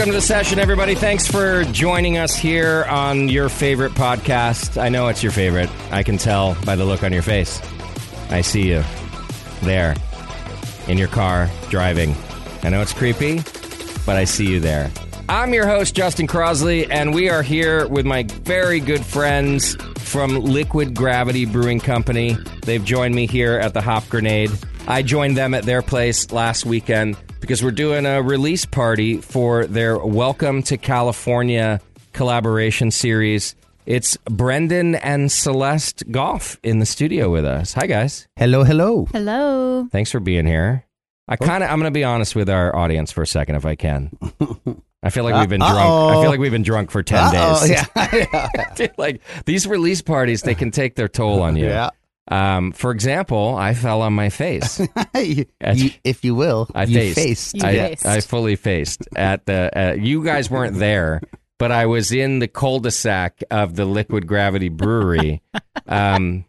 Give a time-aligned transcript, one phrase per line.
[0.00, 0.94] Welcome to the session, everybody.
[0.94, 4.80] Thanks for joining us here on your favorite podcast.
[4.80, 5.68] I know it's your favorite.
[5.92, 7.60] I can tell by the look on your face.
[8.30, 8.82] I see you
[9.60, 9.94] there
[10.88, 12.14] in your car driving.
[12.62, 13.42] I know it's creepy,
[14.06, 14.90] but I see you there.
[15.28, 20.34] I'm your host, Justin Crossley, and we are here with my very good friends from
[20.34, 22.38] Liquid Gravity Brewing Company.
[22.62, 24.50] They've joined me here at the Hop Grenade.
[24.88, 27.18] I joined them at their place last weekend
[27.50, 31.80] because we're doing a release party for their Welcome to California
[32.12, 33.56] collaboration series.
[33.86, 37.72] It's Brendan and Celeste Gough in the studio with us.
[37.72, 38.28] Hi, guys.
[38.36, 39.08] Hello, hello.
[39.10, 39.88] Hello.
[39.90, 40.86] Thanks for being here.
[41.26, 41.44] I oh.
[41.44, 43.74] kind of I'm going to be honest with our audience for a second if I
[43.74, 44.16] can.
[45.02, 45.76] I feel like we've been drunk.
[45.76, 46.22] I Uh-oh.
[46.22, 47.84] feel like we've been drunk for 10 Uh-oh, days.
[48.22, 48.68] yeah.
[48.76, 51.66] Dude, like these release parties, they can take their toll on you.
[51.66, 51.90] yeah.
[52.30, 54.80] Um, for example, I fell on my face.
[55.14, 57.16] You- That's- you- if you will, I you faced.
[57.18, 57.56] faced.
[57.56, 58.06] You I, faced.
[58.06, 59.70] I fully faced at the.
[59.76, 61.20] Uh, you guys weren't there,
[61.58, 65.42] but I was in the cul-de-sac of the Liquid Gravity Brewery.
[65.86, 66.44] Um,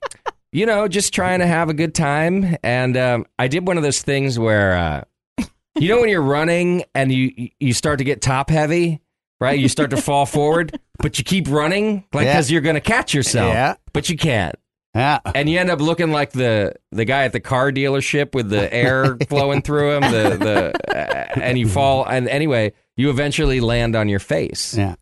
[0.51, 3.83] you know, just trying to have a good time, and um, I did one of
[3.83, 5.45] those things where, uh,
[5.79, 9.01] you know, when you're running and you you start to get top heavy,
[9.39, 9.57] right?
[9.57, 12.33] You start to fall forward, but you keep running, like Yeah.
[12.33, 13.75] because you're going to catch yourself, Yeah.
[13.93, 14.55] but you can't
[14.93, 15.19] Yeah.
[15.33, 18.71] and you end up looking like the the guy at the car dealership with the
[18.73, 23.95] air flowing through him the the uh, and you fall and anyway you eventually land
[23.95, 24.95] on your face Yeah.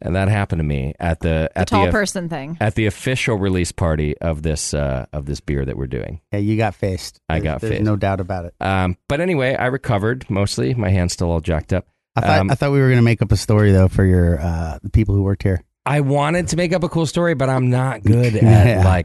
[0.00, 2.56] and that happened to me at the The at tall the person thing.
[2.60, 6.38] at the official release party of this uh of this beer that we're doing Yeah,
[6.38, 7.18] you got faced.
[7.28, 7.84] I There's- got there's faced.
[7.84, 8.54] No doubt about it.
[8.60, 12.50] um but anyway i recovered mostly my hand's still all jacked up I thought Um,
[12.50, 15.14] I thought we were gonna make up a story though for your uh, the people
[15.14, 15.64] who worked here.
[15.86, 18.84] I wanted to make up a cool story but i'm not good at Yeah.
[18.84, 19.04] like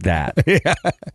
[0.00, 0.74] that yeah.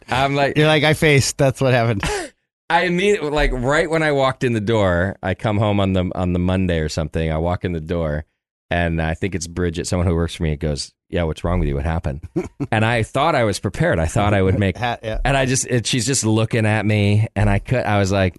[0.10, 1.38] i'm like You're like I faced.
[1.38, 2.04] That's what happened.
[2.72, 6.12] I immediately like right when I walked in the door, I come home on the
[6.14, 7.32] on the Monday or something.
[7.32, 8.26] I walk in the door
[8.70, 11.68] and I think it's Bridget, someone who works for me, goes, Yeah, what's wrong with
[11.68, 11.74] you?
[11.74, 12.22] What happened?
[12.72, 13.98] and I thought I was prepared.
[13.98, 15.20] I thought I would make Hat, yeah.
[15.26, 18.38] and I just it, she's just looking at me and I could I was like,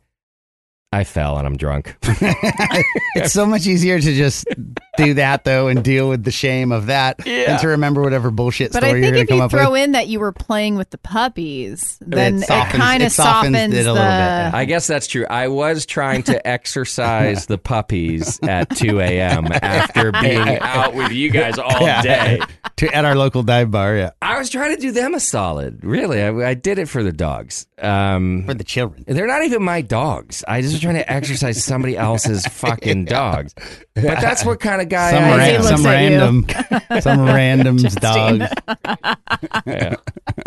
[0.93, 1.97] I fell and I'm drunk.
[3.17, 4.47] it's so much easier to just
[5.05, 7.53] do that though and deal with the shame of that Yeah.
[7.53, 9.71] and to remember whatever bullshit But I story think you're if gonna come you throw
[9.73, 9.83] with.
[9.83, 13.75] in that you were playing with the puppies, then it, softens- kind of softens softens,
[13.75, 13.93] it a the.
[13.93, 14.55] little bit.
[14.55, 15.27] I guess that's true.
[15.29, 19.47] I was trying to exercise the puppies at 2 a.m.
[19.63, 22.03] after being out with you guys all Yeah.
[22.03, 22.41] day.
[22.77, 24.11] To, at our local dive bar, yeah.
[24.23, 25.85] I was trying to do them a solid.
[25.85, 27.67] Really, I, I did it for the dogs.
[27.79, 29.05] Um, For the children.
[29.07, 30.45] they're not even my dogs.
[30.49, 33.55] I just was trying to exercise somebody else's fucking dogs.
[34.03, 35.63] But that's what kind of guy Some, I As he am.
[35.63, 36.19] looks some at you.
[36.19, 38.39] random, some random's Justine.
[38.39, 38.49] dog.
[39.67, 39.97] Yeah.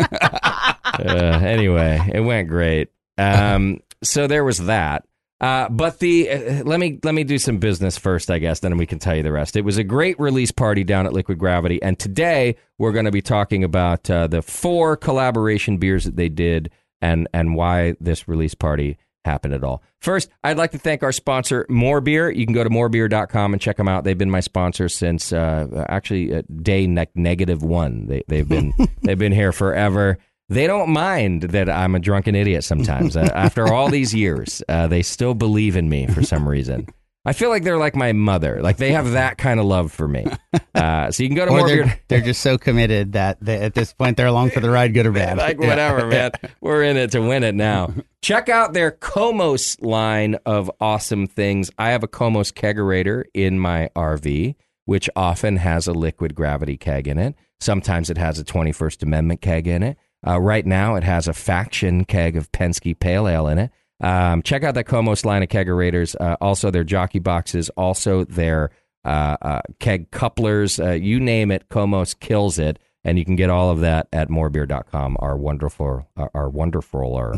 [0.98, 2.90] uh, anyway, it went great.
[3.18, 5.06] Um, so there was that.
[5.40, 8.60] Uh, but the uh, let me let me do some business first, I guess.
[8.60, 9.56] Then we can tell you the rest.
[9.56, 13.10] It was a great release party down at Liquid Gravity, and today we're going to
[13.10, 16.70] be talking about uh, the four collaboration beers that they did
[17.02, 19.82] and and why this release party happened at all.
[20.00, 22.30] First, I'd like to thank our sponsor, More Beer.
[22.30, 24.04] You can go to morebeer.com and check them out.
[24.04, 28.06] They've been my sponsor since uh, actually uh, day ne- negative one.
[28.06, 28.72] They, they've been
[29.02, 30.18] they've been here forever.
[30.50, 33.16] They don't mind that I'm a drunken idiot sometimes.
[33.16, 36.86] uh, after all these years, uh, they still believe in me for some reason.
[37.26, 38.60] I feel like they're like my mother.
[38.62, 40.26] Like they have that kind of love for me.
[40.74, 43.58] Uh, so you can go to Or More they're, they're just so committed that they,
[43.58, 45.38] at this point they're along for the ride, good or bad.
[45.38, 46.32] like whatever, man.
[46.60, 47.94] We're in it to win it now.
[48.22, 51.70] Check out their Komos line of awesome things.
[51.78, 57.06] I have a Komos kegerator in my RV, which often has a liquid gravity keg
[57.06, 57.36] in it.
[57.60, 59.96] Sometimes it has a 21st Amendment keg in it.
[60.26, 63.70] Uh, right now, it has a faction keg of Penske Pale Ale in it.
[64.00, 66.14] Um, check out that Komos line of kegerators.
[66.18, 67.70] Uh, also, their jockey boxes.
[67.70, 68.70] Also, their
[69.04, 70.80] uh, uh, keg couplers.
[70.80, 72.78] Uh, you name it, Komos kills it.
[73.06, 77.34] And you can get all of that at morebeer.com, our wonderful, our, wonderful, our,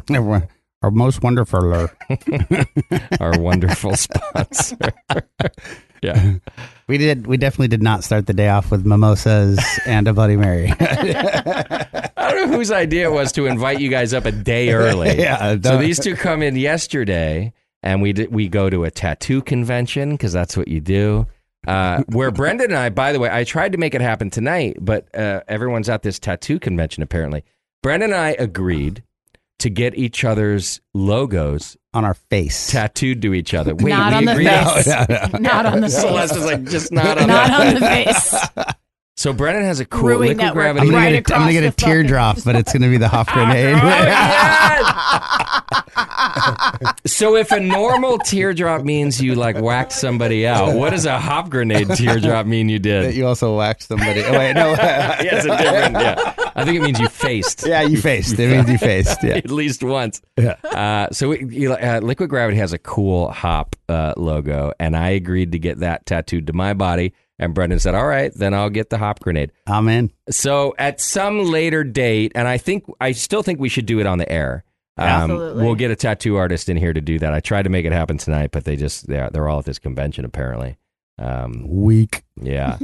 [0.81, 1.89] Our most wonderful.
[3.21, 4.77] our wonderful sponsor.
[6.03, 6.35] yeah.
[6.89, 7.27] We did.
[7.27, 10.73] We definitely did not start the day off with mimosas and a Bloody Mary.
[10.81, 15.19] I don't know whose idea it was to invite you guys up a day early.
[15.19, 17.53] Yeah, So these two come in yesterday,
[17.83, 21.27] and we did, we go to a tattoo convention because that's what you do.
[21.67, 24.77] Uh, where Brendan and I, by the way, I tried to make it happen tonight,
[24.81, 27.43] but uh, everyone's at this tattoo convention apparently.
[27.83, 29.03] Brendan and I agreed
[29.59, 32.71] to get each other's logos on our face.
[32.71, 33.75] tattooed to each other.
[33.75, 34.87] Wait, not we on the face.
[35.41, 36.43] Not on the Celeste face.
[36.43, 38.35] was like, just not on Not the on the face.
[39.19, 40.55] So Brendan has a cool Brewing liquid Network.
[40.63, 40.81] gravity.
[40.89, 42.73] I'm gonna Right get a, I'm across gonna get a the fucking- teardrop, but it's
[42.73, 43.77] gonna be the Hop Grenade.
[45.99, 51.19] Oh, So if a normal teardrop means you like whacked somebody out, what does a
[51.19, 53.15] hop grenade teardrop mean you that did?
[53.15, 54.23] you also whacked somebody.
[54.23, 54.71] Oh wait, no.
[54.73, 55.95] yeah, it's a different.
[55.95, 57.67] Yeah, I think it means you faced.
[57.67, 58.39] yeah, you faced.
[58.39, 59.23] It means you faced.
[59.23, 59.37] Yeah.
[59.37, 60.21] At least once.
[60.37, 65.11] Uh, so we, you, uh, Liquid Gravity has a cool hop uh, logo, and I
[65.11, 67.15] agreed to get that tattooed to my body.
[67.39, 70.11] And Brendan said, "All right, then I'll get the hop grenade." I'm in.
[70.31, 74.07] So at some later date, and I think I still think we should do it
[74.07, 74.65] on the air.
[74.99, 75.65] Um, Absolutely.
[75.65, 77.35] We'll get a tattoo artist in here to do that.
[77.35, 79.79] I tried to make it happen tonight, but they just they're they're all at this
[79.79, 80.79] convention apparently.
[81.19, 82.23] Um, Weak.
[82.41, 82.79] yeah.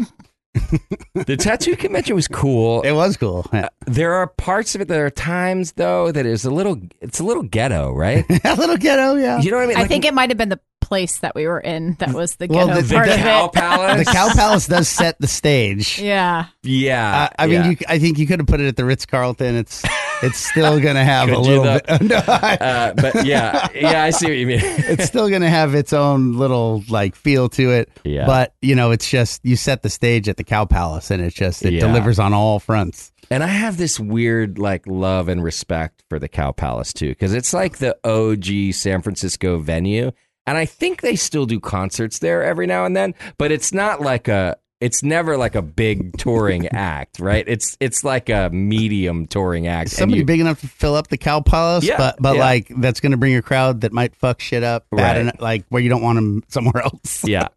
[1.15, 2.83] the tattoo convention was cool.
[2.83, 3.47] It was cool.
[3.87, 4.89] There are parts of it.
[4.89, 6.79] There are times though that is a little.
[7.01, 8.25] It's a little ghetto, right?
[8.45, 9.15] a little ghetto.
[9.15, 9.41] Yeah.
[9.41, 9.77] You know what I mean?
[9.79, 10.61] I Like, think it might have been the
[10.93, 13.21] place that we were in that was the Well, ghetto the- the part the of
[13.21, 13.53] cow it.
[13.55, 13.99] palace.
[14.07, 15.99] the Cow Palace does set the stage.
[16.13, 16.47] Yeah.
[16.63, 17.29] Yeah.
[17.39, 17.71] I, I mean, yeah.
[17.71, 19.57] you, I think you could have put it at the Ritz Carlton.
[19.57, 19.83] It's
[20.23, 21.87] it's still gonna have a little bit.
[22.03, 24.61] No, I- Uh, but yeah, yeah, I see what you mean.
[24.63, 27.89] it's still gonna have its own little like feel to it.
[28.05, 28.27] Yeah.
[28.27, 31.33] But you know, it's just you set the stage at the Cow Palace, and it
[31.35, 31.81] just it Yeah.
[31.87, 33.13] delivers on all fronts.
[33.31, 37.33] And I have this weird like love and respect for the Cow Palace too, because
[37.33, 40.11] it's like the OG San Francisco venue,
[40.47, 43.15] and I think they still do concerts there every now and then.
[43.39, 47.45] But it's not like a, it's never like a big touring act, right?
[47.47, 49.91] It's it's like a medium touring act.
[49.91, 52.41] Somebody you- big enough to fill up the Cow Palace, Yeah, but but yeah.
[52.41, 55.21] like that's gonna bring a crowd that might fuck shit up, bad Right.
[55.21, 57.25] enough, like where you don't want them somewhere else.
[57.25, 57.49] yeah.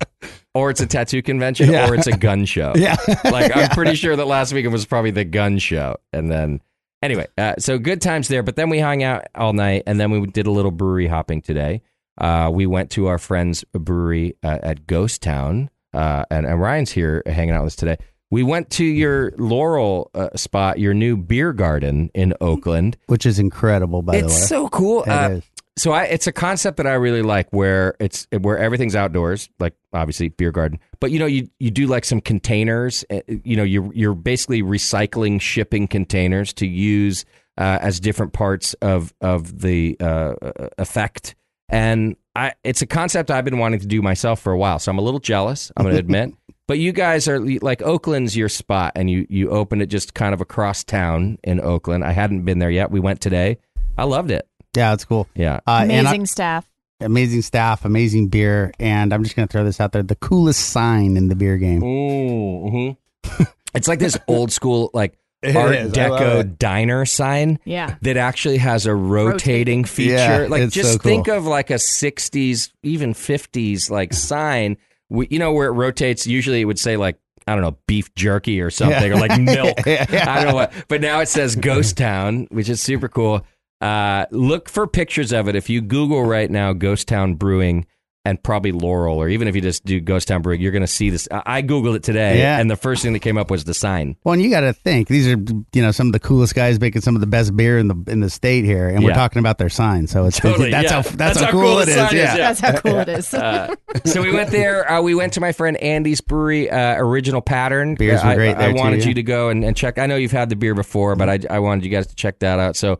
[0.53, 1.89] Or it's a tattoo convention, Yeah.
[1.89, 2.71] or it's a gun show.
[2.77, 2.95] Yeah.
[3.25, 6.61] like I'm pretty sure that last weekend was probably the gun show, and then
[7.03, 8.41] anyway, uh, so good times there.
[8.41, 11.41] But then we hung out all night, and then we did a little brewery hopping
[11.41, 11.81] today.
[12.17, 16.91] Uh, we went to our friend's brewery uh, at Ghost Town, uh, and, and Ryan's
[16.91, 17.97] here hanging out with us today.
[18.31, 22.97] We went to your Laurel uh, spot, your new beer garden in Oakland.
[23.07, 24.33] Which is incredible, by the way.
[24.33, 25.03] It's so cool.
[25.03, 25.39] It Uh,
[25.77, 29.73] so I, it's a concept that I really like, where it's where everything's outdoors, like
[29.91, 30.79] obviously beer garden.
[31.01, 33.03] But you know, you you do like some containers.
[33.09, 37.25] uh, You know, you're you're basically recycling shipping containers to use
[37.57, 40.35] uh, as different parts of of the uh,
[40.77, 41.35] effect.
[41.69, 44.77] And I, it's a concept I've been wanting to do myself for a while.
[44.79, 45.71] So I'm a little jealous.
[45.75, 46.33] I'm going to admit.
[46.67, 50.33] But you guys are like Oakland's your spot, and you you opened it just kind
[50.33, 52.03] of across town in Oakland.
[52.03, 52.89] I hadn't been there yet.
[52.89, 53.59] We went today.
[53.97, 54.47] I loved it.
[54.75, 55.27] Yeah, it's cool.
[55.35, 55.59] Yeah.
[55.67, 56.65] Uh, and I- Amazing staff.
[57.01, 61.17] amazing staff, amazing beer, and I'm just gonna throw this out there: the coolest sign
[61.17, 61.81] in the beer game.
[61.81, 63.43] Mm-hmm.
[63.75, 65.91] it's like this old school, like It Art is.
[65.93, 67.95] Deco diner sign Yeah.
[68.01, 69.83] that actually has a rotating, Rotating.
[69.85, 70.13] feature.
[70.13, 71.09] Yeah, like it's just so cool.
[71.11, 74.77] think of like a '60s, even '50s like sign.
[75.09, 76.25] We, you know where it rotates.
[76.27, 79.77] Usually it would say like I don't know beef jerky or something or like milk.
[79.85, 80.05] Yeah.
[80.27, 83.45] I don't know what, but now it says Ghost Town, which is super cool.
[83.81, 85.55] Uh, look for pictures of it.
[85.55, 87.85] If you Google right now, Ghost Town Brewing,
[88.25, 90.87] and probably Laurel, or even if you just do Ghost Town Brewing, you're going to
[90.87, 91.27] see this.
[91.31, 92.59] I I Googled it today, Yeah.
[92.59, 94.17] and the first thing that came up was the sign.
[94.23, 95.37] Well, and you got to think these are
[95.73, 98.03] you know some of the coolest guys making some of the best beer in the
[98.07, 100.07] in the state here, and we're talking about their sign.
[100.07, 100.95] So it's Totally, that's yeah.
[100.95, 102.13] how that's, That's how, how cool, cool it the is.
[102.13, 102.35] yeah.
[102.35, 102.37] yeah.
[102.37, 103.27] That's how cool it is.
[104.11, 104.91] so we went there.
[104.91, 107.95] Uh, we went to my friend Andy's brewery, uh, Original Pattern.
[107.95, 109.07] Beers were I, great I, there, I too, wanted yeah.
[109.09, 109.97] you to go and, and check.
[109.97, 112.39] I know you've had the beer before, but I, I wanted you guys to check
[112.39, 112.75] that out.
[112.75, 112.99] So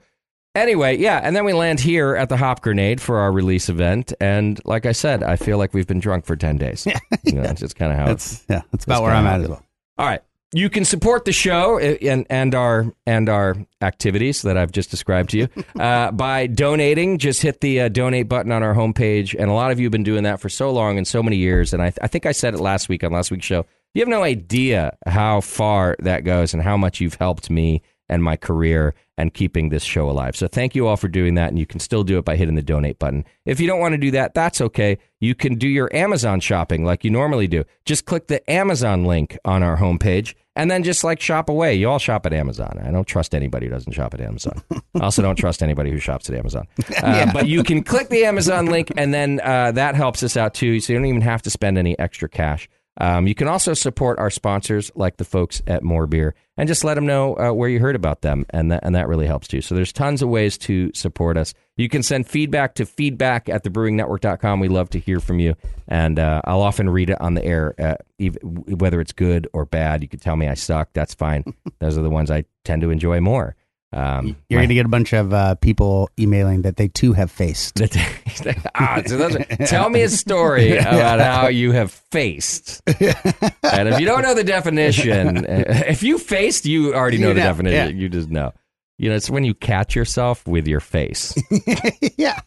[0.55, 4.13] anyway, yeah, and then we land here at the Hop Grenade for our release event,
[4.19, 6.85] and like I said, I feel like we've been drunk for ten days.
[7.23, 8.43] you know, that's just kind of how it's.
[8.49, 9.63] Yeah, that's about where I'm at as well.
[9.97, 10.21] All right.
[10.53, 14.89] You can support the show uh, and, and our and our activities that I've just
[14.89, 17.17] described to you uh, by donating.
[17.17, 19.91] Just hit the uh, donate button on our homepage, and a lot of you have
[19.91, 21.73] been doing that for so long and so many years.
[21.73, 23.65] And I, I think I said it last week on last week's show.
[23.93, 28.23] You have no idea how far that goes and how much you've helped me and
[28.23, 30.35] my career and keeping this show alive.
[30.35, 31.49] So thank you all for doing that.
[31.49, 33.23] And you can still do it by hitting the donate button.
[33.45, 34.97] If you don't want to do that, that's okay.
[35.19, 37.63] You can do your Amazon shopping like you normally do.
[37.85, 41.73] Just click the Amazon link on our homepage and then just like shop away.
[41.75, 42.79] You all shop at Amazon.
[42.83, 44.61] I don't trust anybody who doesn't shop at Amazon.
[44.95, 46.67] I also don't trust anybody who shops at Amazon.
[47.01, 50.53] Uh, But you can click the Amazon link and then uh, that helps us out
[50.53, 50.79] too.
[50.79, 52.69] So you don't even have to spend any extra cash.
[52.99, 56.83] Um, you can also support our sponsors, like the folks at More Beer, and just
[56.83, 59.47] let them know uh, where you heard about them, and that, and that really helps
[59.47, 59.61] too.
[59.61, 61.53] So there's tons of ways to support us.
[61.75, 64.59] You can send feedback to feedback at thebrewingnetwork.com.
[64.61, 65.55] We love to hear from you,
[65.87, 69.65] and uh, I'll often read it on the air, uh, ev whether it's good or
[69.65, 70.01] bad.
[70.01, 70.89] You can tell me I suck.
[70.93, 71.43] That's fine.
[71.79, 73.55] Those are the ones I tend to enjoy more.
[73.95, 77.31] Um, You're going to get a bunch of uh, people emailing that they too have
[77.31, 77.81] faced.
[78.75, 82.81] ah, so those are- tell me a story about how you have faced.
[82.87, 87.39] and if you don't know the definition, if you faced, you already know You the
[87.39, 87.95] definition.
[87.95, 88.01] yeah.
[88.01, 88.51] You just know.
[88.97, 91.35] You know, it's when you catch yourself with your face.
[92.17, 92.39] yeah,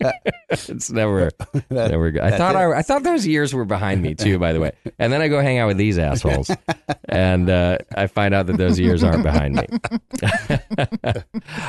[0.49, 1.31] It's never,
[1.71, 2.23] never good.
[2.23, 4.39] I thought I, I thought those years were behind me too.
[4.39, 6.51] By the way, and then I go hang out with these assholes,
[7.09, 9.67] and uh, I find out that those years aren't behind me.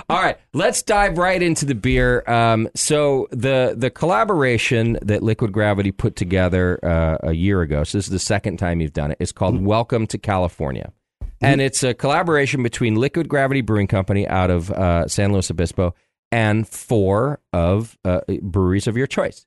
[0.09, 2.23] All right, let's dive right into the beer.
[2.25, 7.83] Um, so the the collaboration that Liquid Gravity put together uh, a year ago.
[7.83, 9.17] So this is the second time you've done it.
[9.19, 10.93] It's called Welcome to California,
[11.41, 15.93] and it's a collaboration between Liquid Gravity Brewing Company out of uh, San Luis Obispo
[16.31, 19.45] and four of uh, breweries of your choice.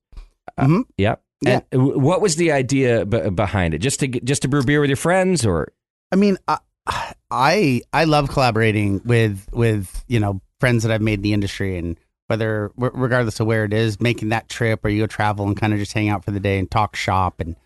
[0.58, 0.82] Uh, Mhm.
[0.98, 1.22] Yep.
[1.42, 1.60] Yeah.
[1.72, 3.78] And w- what was the idea b- behind it?
[3.78, 5.72] Just to get, just to brew beer with your friends, or
[6.12, 6.58] I mean, I,
[7.30, 11.76] I I love collaborating with with you know friends that I've made in the industry,
[11.78, 11.98] and
[12.32, 15.74] whether regardless of where it is, making that trip or you go travel and kind
[15.74, 17.56] of just hang out for the day and talk shop and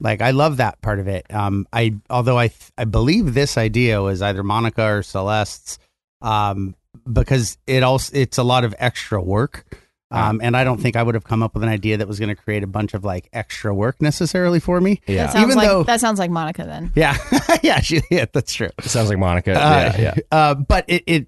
[0.00, 1.32] like I love that part of it.
[1.32, 5.78] Um, I although I th- I believe this idea was either Monica or Celeste's,
[6.20, 6.74] um,
[7.10, 9.64] because it also it's a lot of extra work.
[10.10, 12.18] Um, and I don't think I would have come up with an idea that was
[12.18, 15.00] going to create a bunch of like extra work necessarily for me.
[15.06, 15.26] Yeah.
[15.26, 16.90] That sounds Even like though- that sounds like Monica then.
[16.96, 17.16] Yeah,
[17.62, 18.70] yeah, she, yeah, that's true.
[18.78, 19.52] it sounds like Monica.
[19.52, 20.14] Uh, yeah, yeah.
[20.32, 21.26] Uh, but it, it,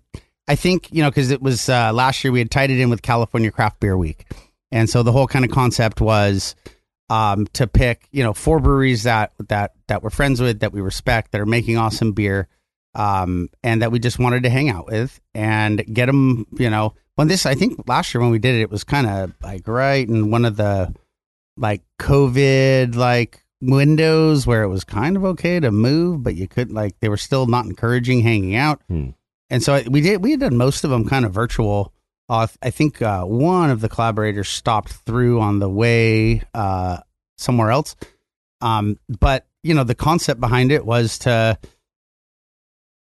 [0.51, 2.91] I think you know, because it was uh, last year we had tied it in
[2.91, 4.27] with California Craft Beer Week,
[4.73, 6.57] and so the whole kind of concept was
[7.09, 10.81] um, to pick you know four breweries that that that we're friends with, that we
[10.81, 12.49] respect, that are making awesome beer,
[12.97, 16.49] um, and that we just wanted to hang out with and get them.
[16.59, 19.07] You know, when this, I think last year when we did it, it was kind
[19.07, 20.93] of like right in one of the
[21.57, 26.75] like COVID like windows where it was kind of okay to move, but you couldn't
[26.75, 28.83] like they were still not encouraging hanging out.
[28.89, 29.11] Hmm.
[29.51, 31.93] And so we did we had done most of them kind of virtual.
[32.29, 36.99] Uh, I think uh, one of the collaborators stopped through on the way uh,
[37.37, 37.97] somewhere else.
[38.61, 41.59] Um, but you know the concept behind it was to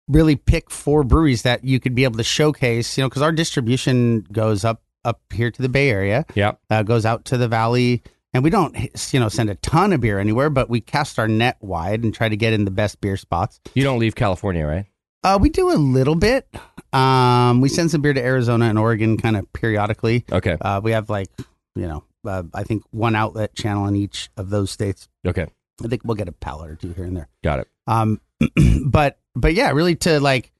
[0.07, 2.97] really pick four breweries that you could be able to showcase.
[2.97, 6.59] You know, because our distribution goes up up here to the Bay Area Yep.
[6.69, 8.77] uh, goes out to the valley and we don't
[9.13, 12.13] you know send a ton of beer anywhere but we cast our net wide and
[12.13, 14.85] try to get in the best beer spots You don't leave California, right?
[15.23, 16.47] Uh, we do a little bit
[16.93, 20.57] um, we send some beer to arizona and oregon kind of periodically Okay.
[20.61, 21.29] uh, we have like
[21.75, 25.47] you know uh, i think one outlet channel in each of those states Okay.
[25.83, 27.67] i think we'll get a pallet or two here and there Got it.
[27.87, 28.19] um,
[28.85, 30.51] but but yeah, really to like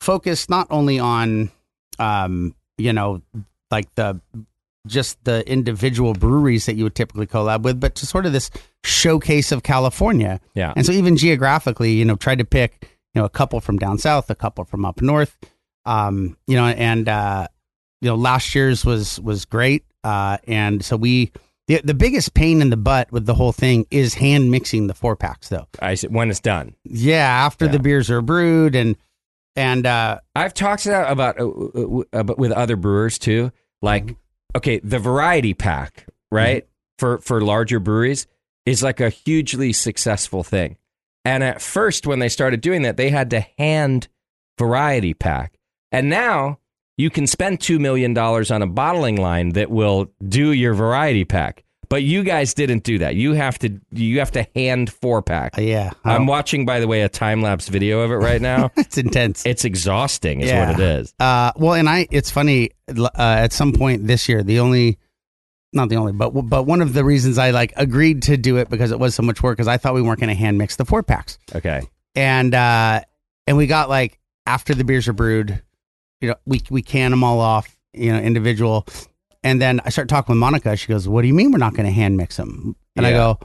[0.00, 1.50] focus not only on
[1.98, 3.20] um, you know,
[3.70, 4.20] like the
[4.86, 8.50] just the individual breweries that you would typically collab with, but to sort of this
[8.82, 10.40] showcase of California.
[10.54, 10.72] Yeah.
[10.76, 13.98] And so even geographically, you know, try to pick, you know, a couple from down
[13.98, 15.36] south, a couple from up north.
[15.86, 17.46] Um, you know, and uh,
[18.00, 19.84] you know, last year's was was great.
[20.02, 21.32] Uh, and so we
[21.68, 24.94] the the biggest pain in the butt with the whole thing is hand mixing the
[24.94, 25.66] four packs though.
[25.80, 26.74] I said when it's done.
[26.84, 27.72] Yeah, after Yeah.
[27.72, 28.96] the beers are brewed and
[29.56, 33.52] And uh, I've talked about about, uh, uh, about with other brewers too.
[33.82, 34.16] Like,
[34.56, 36.66] okay, the variety pack, right,
[36.98, 38.26] for for larger breweries
[38.66, 40.76] is like a hugely successful thing.
[41.24, 44.08] And at first, when they started doing that, they had to hand
[44.58, 45.58] variety pack,
[45.90, 46.58] and now
[46.96, 51.24] you can spend two million dollars on a bottling line that will do your variety
[51.24, 51.64] pack.
[51.88, 53.14] But you guys didn't do that.
[53.14, 55.58] You have to you have to hand four pack.
[55.58, 58.40] uh, yeah, I'm don't- watching, by the way, a time lapse video of it right
[58.40, 58.70] now.
[58.76, 59.44] it's intense.
[59.46, 60.70] it's exhausting, is Yeah.
[60.70, 61.14] what it is.
[61.20, 62.70] Uh, well, and I, it's funny.
[62.88, 64.98] Uh, at some point this year, the only,
[65.74, 68.68] not the only, but but one of the reasons I like agreed to do it
[68.70, 70.76] because it was so much work because I thought we weren't going to hand mix
[70.76, 71.82] the four packs, Okay.
[72.14, 73.00] and uh,
[73.46, 75.62] and we got like after the beers are brewed,
[76.20, 78.86] you know, we we can them all off, you know, individual,
[79.42, 80.76] and then I start talking with Monica.
[80.76, 83.10] She goes, "What do you mean we're not going to hand mix them?" And I
[83.10, 83.38] go,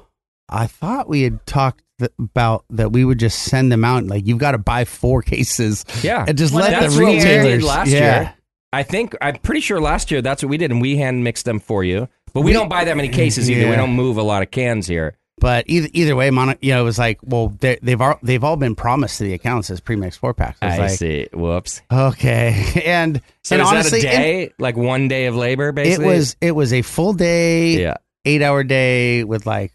[0.47, 4.05] "I thought we had talked." th- About that, we would just send them out.
[4.05, 6.23] Like you've got to buy four cases, Yeah.
[6.27, 7.63] and just One let the retailers.
[7.63, 8.21] last yeah.
[8.21, 8.33] year.
[8.71, 11.43] I think I'm pretty sure last year that's what we did, and we hand mixed
[11.45, 12.07] them for you.
[12.33, 13.69] But we, We- don't buy that many cases either.
[13.69, 15.15] We don't move a lot of cans here.
[15.41, 18.43] But either either way, Mono, you know, it was like, well, they, they've all they've
[18.43, 20.57] all been promised to the accounts as premix four packs.
[20.61, 21.27] It I like, see.
[21.31, 21.81] Whoops.
[21.89, 25.69] okay, and So and is honestly, that a day, like one day of labor, it,
[25.69, 26.05] it basically?
[26.07, 27.93] was it was a full day, Yeah.
[28.25, 29.71] eight hour day with like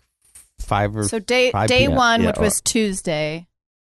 [0.61, 1.95] five or So day five day p.m.
[1.95, 3.47] one, Yeah, which or- was Tuesday,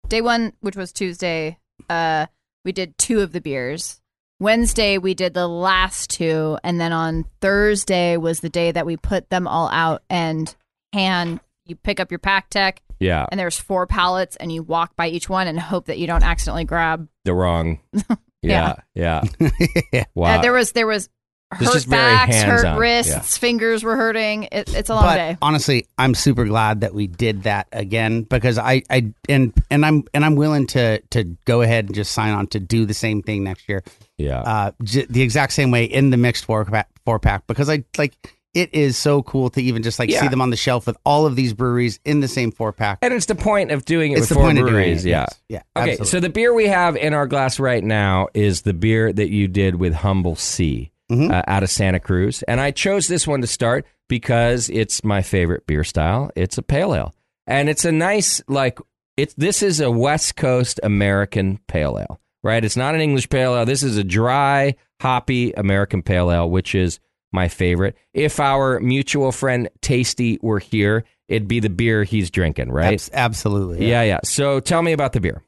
[0.07, 2.25] day one, which was Tuesday, uh,
[2.65, 4.01] we did two of the beers.
[4.39, 8.95] Wednesday we did the last two, and then on Thursday was the day that we
[8.97, 10.53] put them all out and
[10.93, 11.39] hand.
[11.65, 13.25] You pick up your pack tech, Yeah.
[13.31, 16.23] and there's four pallets, and you walk by each one and hope that you don't
[16.23, 17.07] accidentally grab.
[17.25, 17.79] The wrong.
[18.41, 18.75] Yeah.
[18.95, 19.23] Yeah.
[19.91, 20.05] Yeah.
[20.15, 20.37] Wow.
[20.37, 21.09] Uh, there was there was It's
[21.51, 23.19] hurt just backs, hands-on, hurt wrists, yeah.
[23.21, 24.43] fingers were hurting.
[24.51, 25.37] It, it's a long but day.
[25.41, 30.03] honestly, I'm super glad that we did that again because I, I and and I'm
[30.13, 33.21] and I'm willing to to go ahead and just sign on to do the same
[33.21, 33.83] thing next year.
[34.17, 34.41] yeah.
[34.41, 37.83] uh, j- the exact same way in the mixed four pack, four pack because I
[37.97, 38.13] like
[38.55, 40.21] it is so cool to even just like Yeah.
[40.21, 42.97] see them on the shelf with all of these breweries in the same four pack.
[43.03, 45.05] and it's the point of doing it It's with the four point of doing breweries.
[45.05, 45.09] it.
[45.09, 45.19] Yeah.
[45.29, 45.39] yes.
[45.49, 45.57] Yeah.
[45.81, 46.05] Okay, absolutely.
[46.07, 49.47] so the beer we have in our glass right now is the beer that you
[49.47, 51.31] did with Humble Sea Mhm.
[51.31, 52.43] uh, out of Santa Cruz.
[52.43, 56.31] And I chose this one to start because it's my favorite beer style.
[56.35, 57.13] It's a pale ale.
[57.47, 58.79] And it's a nice, like,
[59.17, 62.63] it's this is a West Coast American pale ale, right?
[62.63, 63.65] It's not an English pale ale.
[63.65, 66.99] This is a dry, hoppy American pale ale, which is
[67.31, 67.95] my favorite.
[68.13, 72.93] If our mutual friend Tasty were here, it'd be the beer he's drinking, right?
[72.93, 73.89] Abs- absolutely.
[73.89, 74.19] yeah, yeah.
[74.23, 75.43] So tell me about the beer.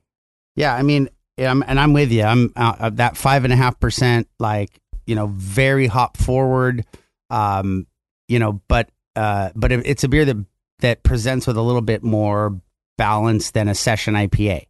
[0.56, 2.24] Yeah, I mean, um, and I'm with you.
[2.24, 6.86] I'm uh, uh, that five and a half percent, like you know, very hop forward.
[7.30, 7.88] Um,
[8.28, 10.38] you know, but uh, but it's a beer that
[10.80, 12.60] that presents with a little bit more
[12.98, 14.66] balance than a session IPA.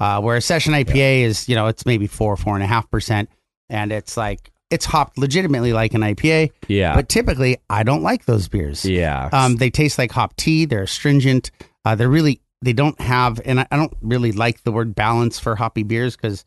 [0.00, 2.90] Uh, where a session IPA is, you know, it's maybe four, four and a half
[2.90, 3.28] percent,
[3.70, 6.50] and it's like it's hopped legitimately like an IPA.
[6.66, 6.94] Yeah.
[6.94, 8.84] But typically, I don't like those beers.
[8.84, 9.28] yeah.
[9.32, 10.64] Um, they taste like hop tea.
[10.64, 11.50] They're astringent.
[11.84, 15.38] Uh, they're really they don't have, and I, I don't really like the word balance
[15.38, 16.44] for hoppy beers because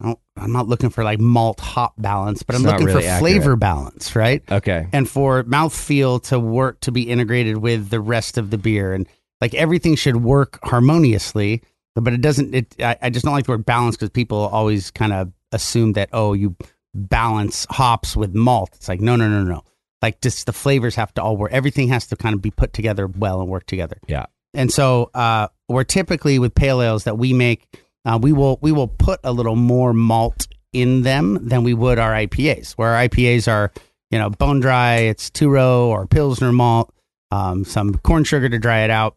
[0.00, 3.20] I'm not looking for like malt hop balance, but I'm not looking really for accurate.
[3.20, 4.42] flavor balance, right?
[4.50, 4.88] okay.
[4.92, 9.08] And for mouthfeel to work to be integrated with the rest of the beer, and
[9.40, 11.62] like everything should work harmoniously.
[11.94, 12.54] But it doesn't.
[12.54, 15.94] It I, I just don't like the word balance because people always kind of assume
[15.94, 16.54] that oh you
[16.94, 18.70] balance hops with malt.
[18.74, 19.62] It's like no no no no.
[20.02, 21.52] Like just the flavors have to all work.
[21.52, 23.98] Everything has to kind of be put together well and work together.
[24.06, 24.26] Yeah.
[24.52, 27.66] And so uh, we're typically with pale ales that we make,
[28.06, 31.98] uh, we will we will put a little more malt in them than we would
[31.98, 32.72] our IPAs.
[32.72, 33.72] Where our IPAs are,
[34.10, 36.94] you know, bone dry, it's two row or pilsner malt,
[37.32, 39.16] um, some corn sugar to dry it out,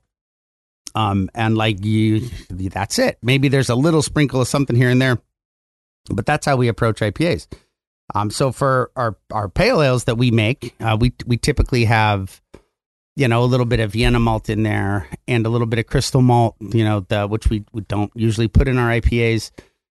[0.96, 3.20] um, and like you, that's it.
[3.22, 5.20] Maybe there's a little sprinkle of something here and there,
[6.10, 7.48] but that's how we approach IPAs.
[8.16, 12.42] Um, so for our our pale ales that we make, uh, we we typically have
[13.20, 15.86] you know, a little bit of Vienna malt in there and a little bit of
[15.88, 19.52] crystal malt, you know, the, which we, we don't usually put in our IPAs,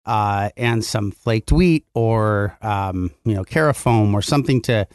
[0.07, 4.89] uh, and some flaked wheat or, um, you know, carafoam or something to,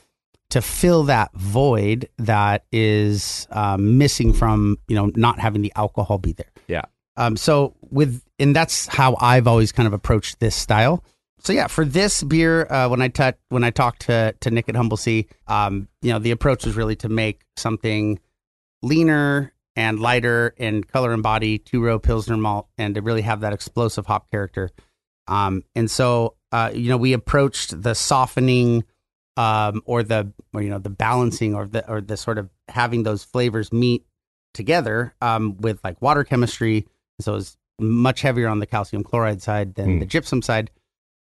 [0.49, 6.17] to fill that void that is um, missing from, you know, not having the alcohol
[6.17, 6.49] be there.
[6.67, 6.85] Yeah.
[7.17, 11.03] Um, so with, and that's how I've always kind of approached this style.
[11.45, 14.67] So yeah, for this beer, uh, when I t- when I talked to to Nick
[14.67, 18.19] at Humble Sea, um, you know, the approach was really to make something
[18.81, 23.41] leaner and lighter in color and body, two row pilsner malt, and to really have
[23.41, 24.71] that explosive hop character.
[25.27, 28.84] Um, and so, uh, you know, we approached the softening,
[29.38, 33.03] um, or the or you know the balancing or the or the sort of having
[33.03, 34.03] those flavors meet
[34.55, 36.88] together um, with like water chemistry.
[37.21, 39.99] So it was much heavier on the calcium chloride side than Hmm.
[39.99, 40.71] the gypsum side.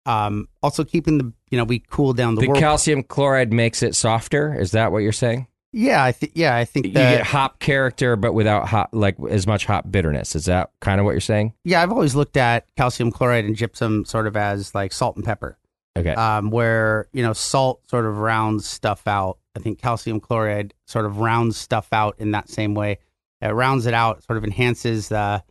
[0.06, 3.94] Um, also keeping the you know we cool down the, The calcium chloride makes it
[3.94, 4.54] softer.
[4.58, 5.46] Is that what you're saying?
[5.70, 9.16] yeah I think yeah I think You that get hop character, but without hop, like
[9.28, 10.34] as much hop bitterness.
[10.34, 11.52] Is that kind of what you're saying?
[11.64, 15.24] yeah I've always looked at calcium chloride and gypsum sort of as like salt and
[15.24, 15.58] pepper.
[15.96, 16.14] Okay.
[16.14, 19.38] um, where you know salt sort of rounds stuff out.
[19.56, 22.98] I think calcium chloride sort of rounds stuff out in that same way.
[23.42, 25.42] It rounds it out, sort of enhances the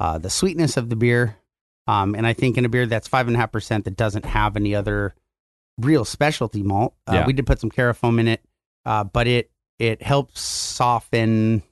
[0.00, 1.36] uh, the sweetness of the beer.
[1.86, 4.24] Um, and I think in a beer that's five and a half percent that doesn't
[4.24, 5.14] have any other
[5.78, 7.26] real specialty malt, uh, Yeah.
[7.26, 8.42] we did put some carafoam in it,
[8.84, 11.62] uh, but it it helps soften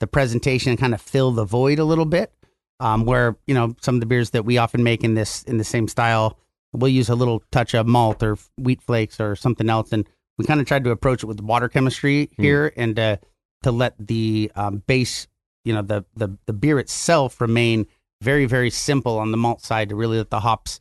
[0.00, 2.32] the presentation and kind of fill the void a little bit.
[2.80, 5.58] Um, where you know some of the beers that we often make in this in
[5.58, 6.36] the same style
[6.72, 10.44] we'll use a little touch of malt or wheat flakes or something else and we
[10.44, 12.42] kind of tried to approach it with water chemistry Hmm.
[12.42, 13.16] here and uh,
[13.62, 15.28] to let the um, base
[15.64, 17.86] you know the, the the beer itself remain
[18.24, 20.80] very very simple on the malt side to really let the hops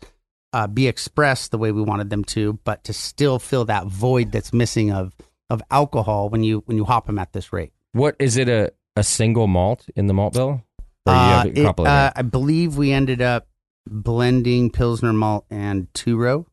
[0.53, 4.31] uh, be expressed the way we wanted them to but to still fill that void
[4.31, 5.13] that's missing of
[5.49, 8.49] of alcohol when you when you hop them at this rate what is it?
[8.49, 10.61] A a single malt in the malt bill,
[11.07, 12.11] Uh, it- uh.
[12.15, 13.47] I believe we ended up
[13.87, 16.45] blending pilsner malt and two row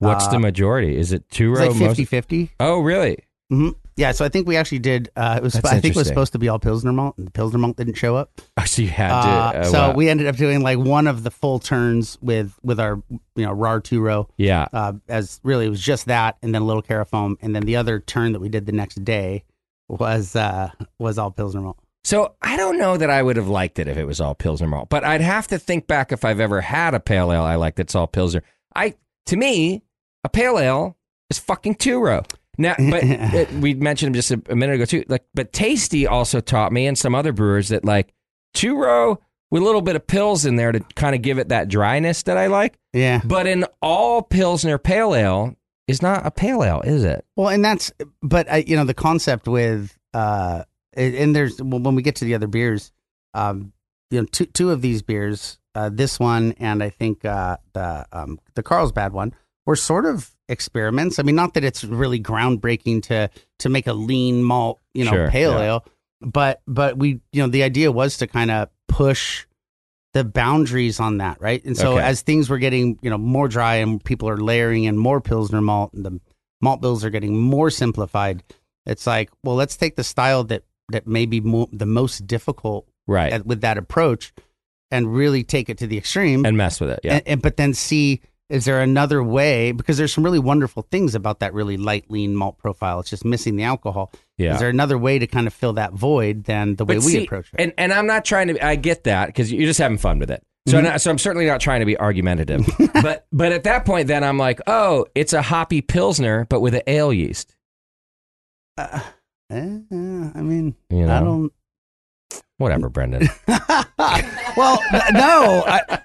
[0.00, 0.96] What's uh, the majority?
[0.96, 1.68] Is it two row?
[1.70, 3.18] like 50 50 Oh, really?
[3.50, 5.10] hmm Yeah, so I think we actually did.
[5.16, 5.54] Uh, it was.
[5.54, 6.14] That's I think it was interesting.
[6.14, 8.30] supposed to be all Pilsner malt, and the Pilsner malt didn't show up.
[8.56, 9.28] Oh, so you had to.
[9.28, 9.94] uh, so wow.
[9.94, 13.52] we ended up doing like one of the full turns with with our you know
[13.52, 14.28] Rahr two row.
[14.36, 14.68] yeah.
[14.72, 17.74] Uh, as really it was just that, and then a little carafoam, and then the
[17.74, 19.42] other turn that we did the next day
[19.88, 21.78] was uh was all Pilsner malt.
[22.04, 24.68] So I don't know that I would have liked it if it was all Pilsner
[24.68, 27.56] malt, but I'd have to think back if I've ever had a pale ale I
[27.56, 28.44] like that's all Pilsner.
[28.76, 28.94] I
[29.26, 29.82] to me,
[30.22, 30.96] a pale ale
[31.30, 32.22] is fucking two row.
[32.58, 35.04] Now, but it, we mentioned just a, a minute ago too.
[35.08, 38.12] Like, but Tasty also taught me and some other brewers that like
[38.52, 41.48] two row with a little bit of pills in there to kind of give it
[41.48, 42.78] that dryness that I like.
[42.92, 43.20] Yeah.
[43.24, 45.54] But in all Pilsner pale ale
[45.86, 47.24] is not a pale ale, is it?
[47.36, 47.92] Well, and that's
[48.22, 52.24] but I, you know the concept with uh and and there's when we get to
[52.24, 52.92] the other beers,
[53.34, 53.72] um,
[54.10, 58.06] you know two two of these beers, uh, this one and I think uh the
[58.12, 59.34] um the Carlsbad one
[59.68, 61.18] were sort of experiments.
[61.18, 63.28] I mean, not that it's really groundbreaking to
[63.60, 65.64] to make a lean malt you know Sure, pale yeah.
[65.66, 65.84] ale,
[66.20, 69.46] but but we you know the idea was to kind of push
[70.14, 71.62] the boundaries on that, right?
[71.66, 72.04] And so Okay.
[72.04, 75.60] as things were getting, you know, more dry and people are layering in more pilsner
[75.60, 76.18] malt and the
[76.62, 78.42] malt bills are getting more simplified,
[78.86, 82.88] it's like, well, let's take the style that that may be mo- the most difficult
[83.06, 83.32] Right.
[83.32, 84.32] at, with that approach
[84.90, 87.00] and really take it to the extreme and mess with it.
[87.04, 87.16] Yeah.
[87.16, 91.14] and, and but then see is there another way because there's some really wonderful things
[91.14, 94.54] about that really light lean malt profile it's just missing the alcohol yeah.
[94.54, 97.10] is there another way to kind of fill that void than the way But we
[97.12, 98.64] see, approach it And and I'm not trying to.
[98.66, 100.42] I get that because you're just having fun with it.
[100.66, 100.78] So Mhm.
[100.78, 102.66] I'm not, so I'm certainly not trying to be argumentative.
[103.02, 106.74] but but at that point, then I'm like, oh, it's a hoppy pilsner, but with
[106.74, 107.54] an ale yeast.
[108.76, 109.00] uh,
[109.50, 111.52] eh, i mean You know, i don't
[112.58, 113.28] whatever, Brendan.
[113.48, 114.80] well,
[115.12, 116.02] no, I,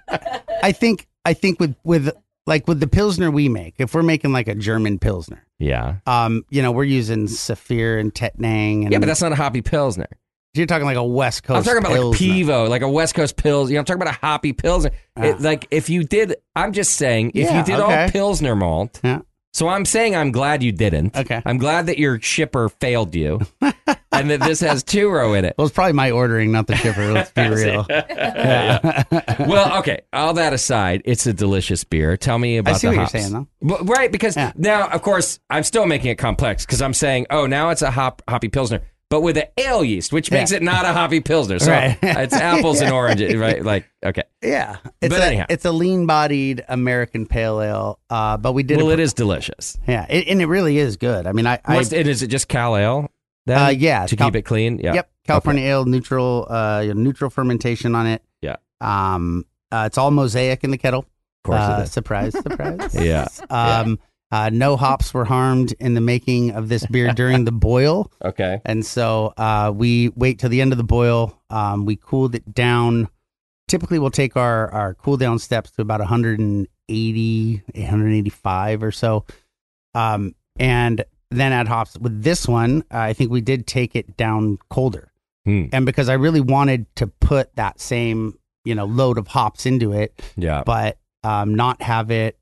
[0.64, 2.10] I think I think with with
[2.46, 6.44] like with the pilsner we make, if we're making like a German pilsner, yeah, um,
[6.50, 8.84] you know, we're using Saphir and Tettnang.
[8.84, 10.08] and yeah, but that's not a hoppy pilsner.
[10.54, 11.58] you're talking like a West Coast.
[11.58, 12.28] I'm talking about pilsner.
[12.28, 13.70] like Pivo, like a West Coast pills.
[13.72, 14.92] You know, I'm talking about a hoppy pilsner.
[15.18, 15.38] It- Ah.
[15.40, 18.10] like if you did, I'm just saying, if Yeah, you did all okay.
[18.12, 19.00] pilsner malt.
[19.04, 19.22] Yeah.
[19.54, 21.16] So I'm saying I'm glad you didn't.
[21.16, 21.42] Okay.
[21.46, 23.40] I'm glad that your shipper failed you,
[24.12, 25.54] and that this has two row in it.
[25.58, 27.12] Well, it's probably my ordering, not the shipper.
[27.12, 27.86] Let's be real.
[28.14, 29.04] Yeah.
[29.48, 30.02] well, okay.
[30.12, 32.18] All that aside, it's a delicious beer.
[32.18, 33.14] Tell me about I see the what hops.
[33.14, 33.48] you're saying, though.
[33.62, 34.52] Well, right, because Yeah.
[34.56, 37.92] now, of course, I'm still making it complex because I'm saying, oh, now it's a
[37.92, 38.82] hop hoppy pilsner,
[39.14, 40.58] but with an ale yeast, which makes Yeah.
[40.58, 41.60] it not a hoppy pilsner.
[41.60, 41.96] So Right.
[42.02, 43.64] it's apples and oranges, right?
[43.64, 44.24] Like, okay.
[44.42, 45.46] yeah, it's But a anyhow.
[45.50, 49.78] it's a lean-bodied American pale ale, uh, but we did Well, a, it is delicious.
[49.88, 51.28] yeah, it, and it really is good.
[51.28, 53.12] I mean, I, I and is it just Cal Ale?
[53.46, 54.80] Then, Uh, yeah, to Cal- keep it clean.
[54.80, 54.96] Yeah.
[54.96, 58.24] Yep, California ale, neutral, uh, neutral fermentation on it.
[58.42, 58.56] Yeah.
[58.82, 61.02] Um, uh, it's all mosaic in the kettle.
[61.02, 61.92] Of course uh, it is.
[61.92, 62.96] Surprise, surprise.
[63.00, 63.28] Yeah.
[63.52, 64.00] Um,
[64.34, 68.60] uh, no hops were harmed in the making of this beer during the boil, Okay.
[68.66, 71.40] and so uh, we wait till the end of the boil.
[71.50, 73.08] Um, we cooled it down.
[73.68, 79.26] Typically, we'll take our our cool down steps to about 180, 185 or so,
[79.96, 81.98] um, and then add hops.
[81.98, 85.12] With this one, I think we did take it down colder
[85.46, 85.66] Hmm.
[85.74, 89.92] and because I really wanted to put that same you know load of hops into
[89.92, 90.64] it, Yeah.
[90.66, 92.38] but um, not have it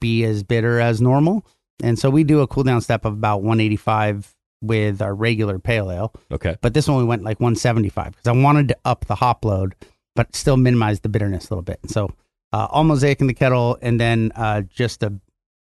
[0.00, 1.46] be as bitter as normal.
[1.82, 5.90] And so we do a cool down step of about 185 with our regular pale
[5.92, 6.56] ale, Okay.
[6.60, 9.74] but this one we went like 175 because I wanted to up the hop load
[10.16, 11.78] but still minimize the bitterness a little bit.
[11.86, 12.10] So
[12.52, 15.12] uh, all mosaic in the kettle, and then uh, just a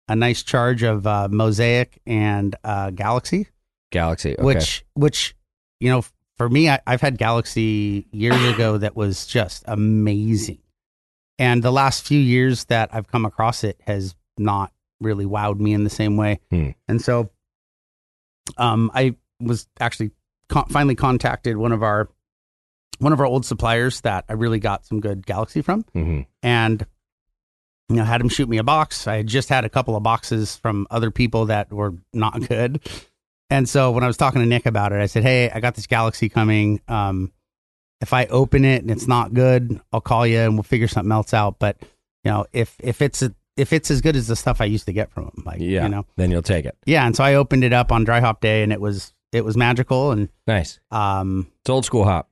[0.08, 3.48] a nice charge of uh, mosaic and uh, galaxy,
[3.90, 4.32] Galaxy.
[4.34, 4.42] Okay.
[4.42, 5.36] which which
[5.80, 6.02] you know
[6.38, 10.58] for me I, I've had galaxy years ago that was just amazing,
[11.38, 15.72] and the last few years that I've come across it has not really wowed me
[15.72, 16.70] in the same way, Hmm.
[16.88, 17.30] and so
[18.56, 20.12] um, I was actually
[20.48, 22.08] con- finally contacted one of our
[22.98, 26.86] one of our old suppliers that I really got some good galaxy from hmm and
[27.90, 29.06] you know had him shoot me a box.
[29.06, 32.80] I had just had a couple of boxes from other people that were not good.
[33.50, 35.74] And so when i was talking to nick about it i said hey i got
[35.74, 36.80] this galaxy coming.
[36.88, 37.32] Um
[38.00, 41.12] if i open it and it's not good i'll call you and we'll figure something
[41.12, 41.76] else out but
[42.24, 44.86] you know if if it's a, if it's as good as the stuff i used
[44.86, 45.84] to get from them, like Yeah.
[45.84, 46.76] you know Then you'll take it.
[46.86, 49.44] yeah and so i opened it up on dry hop day and it was it
[49.44, 50.78] was magical and Nice.
[50.90, 52.28] um It's old school hop.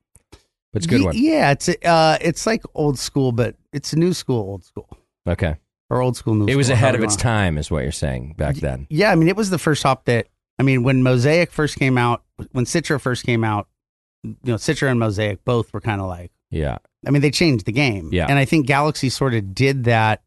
[0.71, 1.15] But it's a good ye- one.
[1.17, 4.89] yeah it's uh it's like old school but it's new school old school
[5.27, 5.55] Okay.
[5.89, 8.35] or old school new It was school, ahead of its time, is what you're saying
[8.37, 8.85] back then.
[8.91, 10.27] Yeah, I mean, it was the first hop that
[10.59, 13.67] I mean, when Mosaic first came out, when Citra first came out,
[14.25, 16.77] you know, Citra and Mosaic both were kind of like, Yeah.
[17.07, 18.09] I mean, they changed the game.
[18.11, 18.25] Yeah.
[18.29, 20.23] and I think Galaxy sort of did that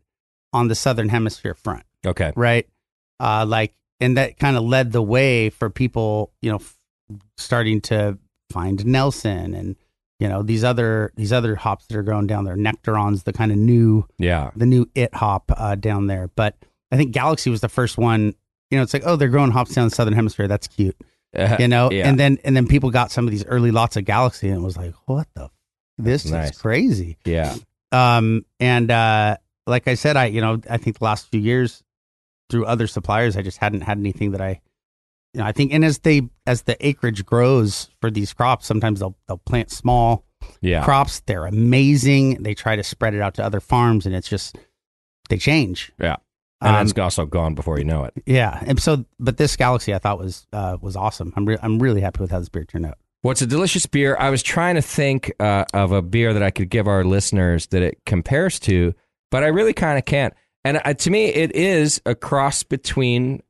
[0.52, 2.32] on the Southern Hemisphere front, Okay.
[2.36, 2.66] right?
[3.20, 6.76] Uh, like, and that kind of led the way for people, you know, f-
[7.36, 8.18] starting to
[8.50, 9.76] find Nelson and
[10.20, 13.52] you know these other these other hops that are growing down there, Nectarons, the kind
[13.52, 14.50] of new Yeah.
[14.56, 16.28] the new it hop uh, down there.
[16.34, 16.56] But
[16.90, 18.34] I think Galaxy was the first one.
[18.70, 20.48] You know, it's like, oh, they're growing hops down the southern hemisphere.
[20.48, 20.96] That's cute.
[21.34, 22.08] You know, Yeah.
[22.08, 24.64] and then and then people got some of these early lots of Galaxy, and it
[24.64, 25.44] was like, what the?
[25.44, 25.50] F-
[25.98, 26.50] this Nice.
[26.52, 27.18] is crazy.
[27.24, 27.54] yeah.
[27.92, 29.36] Um, and uh,
[29.66, 31.82] like I said, I you know I think the last few years
[32.50, 34.60] through other suppliers, I just hadn't had anything that I.
[35.34, 39.00] You know, I think, and as they as the acreage grows for these crops, sometimes
[39.00, 40.24] they'll they'll plant small
[40.62, 40.82] Yeah.
[40.82, 41.20] crops.
[41.26, 42.42] They're amazing.
[42.42, 44.56] They try to spread it out to other farms, and it's just
[45.28, 45.92] they change.
[46.00, 46.16] Yeah.
[46.60, 48.14] And Um, it's also gone before you know it.
[48.26, 51.32] yeah, and so, but this Galaxy I thought was uh, was awesome.
[51.36, 52.98] I'm re- I'm really happy with how this beer turned out.
[53.22, 54.16] Well, it's a delicious beer.
[54.18, 57.66] I was trying to think uh, of a beer that I could give our listeners
[57.68, 58.94] that it compares to,
[59.30, 60.34] but I really kind of can't.
[60.64, 63.42] And uh, to me, it is a cross between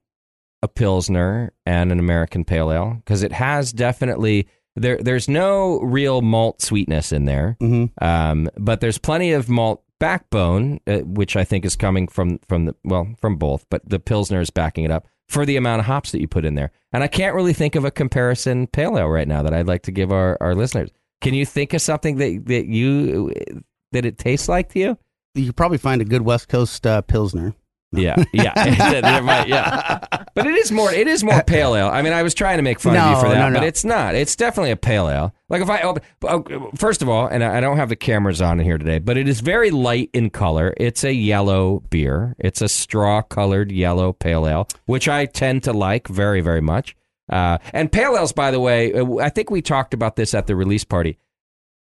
[0.62, 4.98] a pilsner and an American pale ale because it has definitely there.
[4.98, 8.04] There's no real malt sweetness in there, Mm-hmm.
[8.04, 12.66] um, but there's plenty of malt backbone, uh, which I think is coming from from
[12.66, 15.86] the well from both, but the pilsner is backing it up for the amount of
[15.86, 16.70] hops that you put in there.
[16.92, 19.82] And I can't really think of a comparison pale ale right now that I'd like
[19.82, 20.90] to give our, our listeners.
[21.20, 23.32] Can you think of something that that you
[23.92, 24.98] that it tastes like to you?
[25.34, 27.54] You could probably find a good West Coast uh, pilsner.
[27.92, 30.04] Yeah, yeah, might- yeah.
[30.34, 30.92] But it is more.
[30.92, 31.88] It is more pale ale.
[31.88, 33.58] I mean, I was trying to make fun of you for that, no, no.
[33.60, 34.14] but it's not.
[34.14, 35.34] It's definitely a pale ale.
[35.48, 38.58] Like if I open, oh, first of all, and I don't have the cameras on
[38.58, 40.74] here today, but it is very light in color.
[40.76, 42.36] It's a yellow beer.
[42.38, 46.94] It's a straw colored yellow pale ale, which I tend to like very, very much.
[47.30, 50.46] Uh, and pale ales, by the way, uh, I think we talked about this at
[50.46, 51.18] the release party.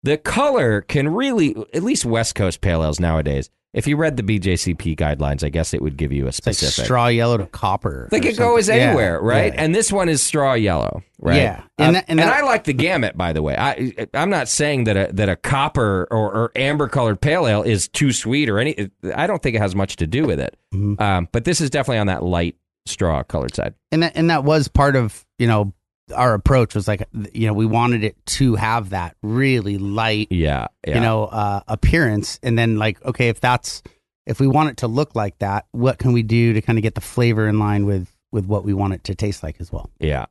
[0.07, 3.51] The color can really, at least West Coast pale ales nowadays.
[3.75, 6.55] If you read the BJCP guidelines, I guess it would give you a It's like
[6.55, 6.85] specific.
[6.87, 8.09] straw yellow to copper.
[8.11, 8.81] They could go as something.
[8.81, 9.53] Yeah, anywhere, right?
[9.53, 9.63] yeah.
[9.63, 11.37] And this one is straw yellow, right?
[11.37, 11.63] Yeah.
[11.77, 13.55] and, And that- and, and I like the gamut, by the way.
[13.59, 17.63] I I'm not saying that a that a copper or, or amber colored pale ale
[17.65, 18.89] is too sweet or any.
[19.15, 20.57] I don't think it has much to do with it.
[20.75, 20.99] Mhm.
[20.99, 22.55] Um, but this is definitely on that light
[22.87, 23.75] straw colored side.
[23.93, 25.75] and that and that was part of you know
[26.15, 30.69] our approach was like you know we wanted it to have that really light Yeah,
[30.87, 30.95] yeah.
[30.97, 33.83] you know uh, appearance and then like okay if that's
[34.27, 36.83] if we want it to look like that what can we do to kind of
[36.83, 39.73] get the flavor in line with with what we want it to taste like as
[39.73, 40.27] well Yeah.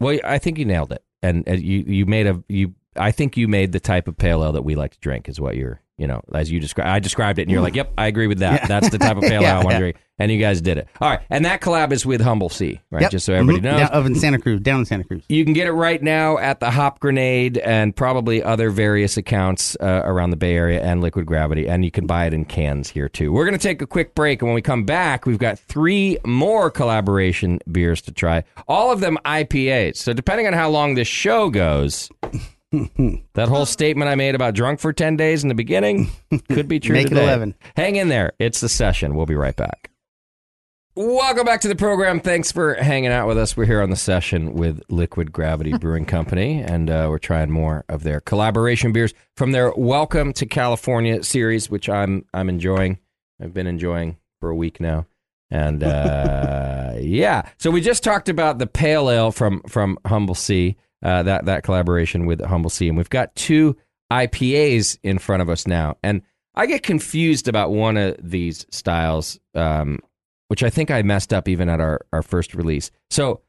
[0.00, 2.74] Well, I think you nailed it, and, and you you made a you.
[2.96, 5.28] I think you made the type of pale ale that we like to drink.
[5.28, 6.88] Is what you're you know as you described.
[6.88, 8.62] I described it, and you're like, "Yep, I agree with that.
[8.62, 8.66] Yeah.
[8.66, 9.78] That's the type of pale ale Yeah, I want to yeah.
[9.78, 10.86] drink." And you guys did it.
[11.00, 13.02] All right, and that collab is with Humble Sea, right?
[13.02, 13.10] Yep.
[13.10, 13.78] Just so everybody Mhm.
[13.80, 13.88] knows.
[13.90, 16.60] up in santa cruz down in santa cruz You can get it right now at
[16.60, 21.26] the Hop Grenade and probably other various accounts uh, around the Bay Area and Liquid
[21.26, 23.32] Gravity, and you can buy it in cans here too.
[23.32, 26.16] We're going to take a quick break, and when we come back, we've got three
[26.24, 28.44] more collaboration beers to try.
[28.68, 29.96] All of them IPAs.
[29.96, 32.08] So depending on how long this show goes,
[33.34, 36.10] that whole statement I made about drunk for ten days in the beginning
[36.50, 36.94] could be true.
[36.94, 37.54] Make it 11.
[37.76, 38.32] Hang in there.
[38.38, 39.14] It's the session.
[39.14, 39.90] We'll be right back.
[40.96, 42.20] Welcome back to the program.
[42.20, 43.56] Thanks for hanging out with us.
[43.56, 47.84] We're here on the session with Liquid Gravity Brewing Company, and uh, we're trying more
[47.88, 53.00] of their collaboration beers from their Welcome to California series, which I'm I'm enjoying.
[53.42, 55.06] I've been enjoying for a week now,
[55.50, 57.48] and uh, yeah.
[57.58, 61.62] So we just talked about the pale ale from from Humble Sea, uh, that that
[61.62, 63.76] collaboration with Humble Sea, and we've got two
[64.12, 66.22] IPAs in front of us now, and
[66.54, 69.98] I get confused about one of these styles, um,
[70.48, 72.90] which I think I messed up even at our, our first release.
[73.10, 73.40] So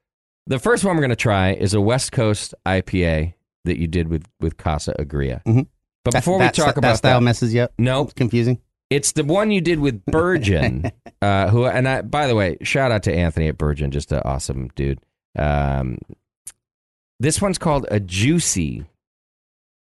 [0.47, 3.33] the first one we're going to try is a West Coast IPA
[3.65, 5.43] that you did with with Casa Agria.
[5.43, 5.67] Mhm.
[6.03, 7.73] But That- before that, we talk that about style that, messes you up.
[7.79, 8.59] no, It's confusing.
[8.89, 10.91] it's the one you did with Burgeon.
[11.21, 14.21] uh, who and I, by the way, shout out to Anthony at Burgeon, just an
[14.25, 14.99] awesome dude.
[15.37, 15.97] Um,
[17.19, 18.85] this one's called a Juicy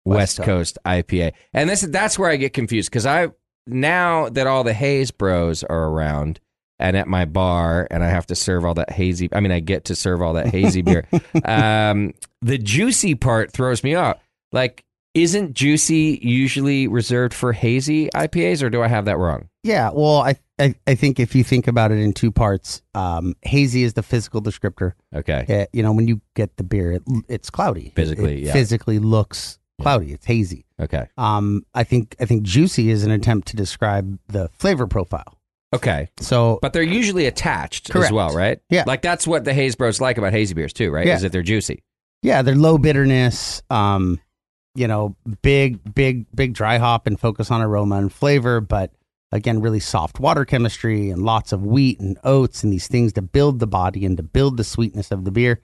[0.04, 3.28] West, West Coast IPA, and this that's where I get confused because I
[3.66, 6.40] now that all the Haze Bros are around
[6.78, 9.28] and at my bar, and I have to serve all that hazy.
[9.32, 11.06] I mean, I get to serve all that hazy beer.
[11.44, 14.18] Um, the juicy part throws me off.
[14.52, 14.84] Like,
[15.14, 19.48] isn't juicy usually reserved for hazy IPAs, or do I have that wrong?
[19.64, 23.34] Yeah, well, I, I I think if you think about it in two parts, um,
[23.42, 24.92] hazy is the physical descriptor.
[25.12, 25.46] Okay.
[25.48, 27.90] Uh, you know, when you get the beer, it, it's cloudy.
[27.96, 28.52] Physically, it yeah.
[28.52, 30.12] physically looks cloudy.
[30.12, 30.66] It's hazy.
[30.78, 31.08] Okay.
[31.16, 35.38] Um, I think I think juicy is an attempt to describe the flavor profile.
[35.74, 36.08] Okay.
[36.20, 38.60] So, But they're usually attached as well, right?
[38.70, 38.84] Yeah.
[38.86, 41.06] Like that's what the Haze Bros like about hazy beers too, right?
[41.06, 41.16] Yeah.
[41.16, 41.82] Is that they're juicy.
[42.22, 43.62] yeah, they're low bitterness.
[43.70, 44.20] Um,
[44.76, 48.92] you know, big, big, big dry hop and focus on aroma and flavor, but
[49.34, 53.20] again, really soft water chemistry and lots of wheat and oats and these things to
[53.22, 55.60] build the body and to build the sweetness of the beer.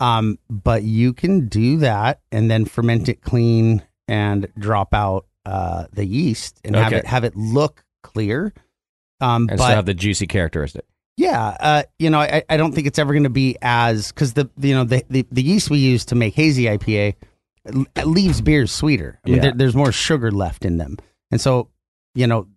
[0.00, 5.86] Um, but you can do that and then ferment it clean and drop out uh,
[5.92, 8.52] the yeast and have it have it look clear.
[9.20, 10.84] Um, And but still have the juicy characteristic.
[11.16, 14.32] yeah, uh, you know, I, I don't think it's ever going to be as because
[14.34, 17.14] the you know the, the the yeast we use to make hazy IPA
[18.04, 19.20] leaves beers sweeter.
[19.24, 19.42] I mean, Yeah.
[19.42, 20.96] there, there's more sugar left in them,
[21.30, 21.68] and so
[22.14, 22.48] you know,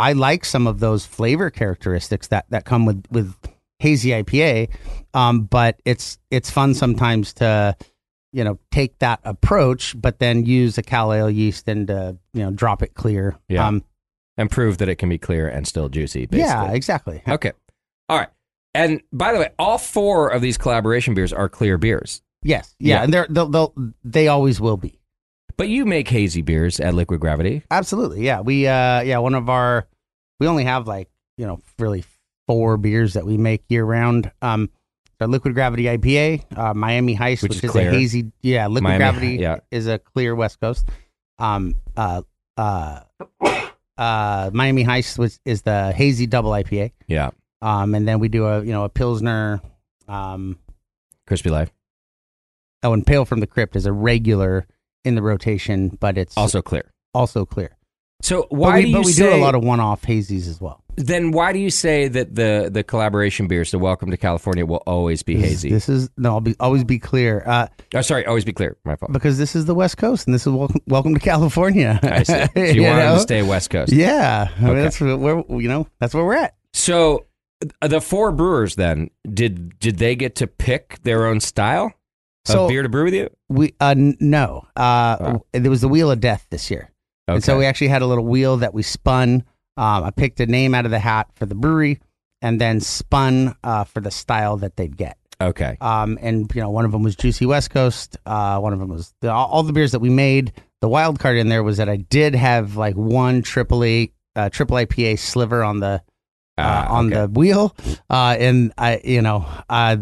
[0.00, 3.34] I like some of those flavor characteristics that that come with with
[3.78, 4.70] hazy IPA,
[5.14, 7.76] um, but it's it's fun sometimes to
[8.32, 12.42] you know take that approach, but then use a cal ale yeast and uh, you
[12.42, 13.36] know drop it clear.
[13.48, 13.66] Yeah.
[13.66, 13.84] Um,
[14.36, 16.38] And prove that it can be clear and still juicy, basically.
[16.48, 17.22] yeah, exactly.
[17.28, 17.52] Okay.
[18.08, 18.28] All right.
[18.72, 22.22] And by the way, all four of these collaboration beers are clear beers.
[22.42, 23.02] Yes, yeah, Yeah.
[23.04, 24.99] and they're they'll, they'll they always will be.
[25.60, 27.62] But you make hazy beers at Liquid Gravity.
[27.70, 28.40] Absolutely, yeah.
[28.40, 29.86] We uh yeah, one of our
[30.38, 32.02] we only have like, you know, really
[32.48, 34.32] four beers that we make year round.
[34.40, 34.70] Um
[35.20, 38.84] our liquid gravity IPA, uh, Miami Heist, Which which, is is, a hazy yeah, liquid
[38.84, 39.58] Miami- gravity yeah.
[39.70, 40.88] is a clear West Coast.
[41.38, 42.22] Um uh
[42.56, 43.00] uh
[43.98, 46.92] uh Miami Heist was is the hazy double IPA.
[47.06, 47.32] Yeah.
[47.60, 49.60] Um and then we do a you know a Pilsner
[50.08, 50.58] um
[51.26, 51.70] Crispy Life.
[52.82, 54.66] oh and Pale from the Crypt is a regular
[55.04, 56.90] in the rotation, but it's Also clear.
[57.14, 57.76] also clear.
[58.22, 60.46] So But why we, do you but we say, do a lot of one-off hazies
[60.46, 60.84] as well.
[60.96, 64.82] then why do you say that the the collaboration beers, the Welcome to California, will
[64.86, 65.70] always be This hazy?
[65.70, 68.76] This is no, I'll be always be clear, uh, oh, sorry, always be clear.
[68.84, 69.12] My fault.
[69.12, 71.98] because this is the West Coast and this is welcome, welcome to California.
[72.02, 72.32] I see.
[72.54, 73.14] So you, You wanted know?
[73.14, 73.90] to stay West Coast.
[73.90, 76.54] Yeah, I mean, that's where you know that's where we're at.
[76.74, 77.24] So
[77.80, 81.92] the four brewers then did did they get to pick their own style
[82.44, 83.28] So of beer to brew with you?
[83.48, 85.42] we uh, n- no, uh, Wow.
[85.52, 86.90] there was the Wheel of Death this year,
[87.28, 87.34] Okay.
[87.36, 89.44] and so we actually had a little wheel that we spun.
[89.76, 92.00] Um, I picked a name out of the hat for the brewery,
[92.42, 95.16] and then spun uh, for the style that they'd get.
[95.40, 95.76] okay.
[95.80, 98.16] Um, and you know, one of them was Juicy West Coast.
[98.26, 100.52] Uh, one of them was the, all, all the beers that we made.
[100.80, 104.48] The wild card in there was that I did have like one triple A, uh,
[104.48, 106.02] triple IPA sliver on the
[106.58, 107.20] uh, Ah, on okay.
[107.22, 107.74] the wheel,
[108.10, 109.96] uh, and I, you know, uh,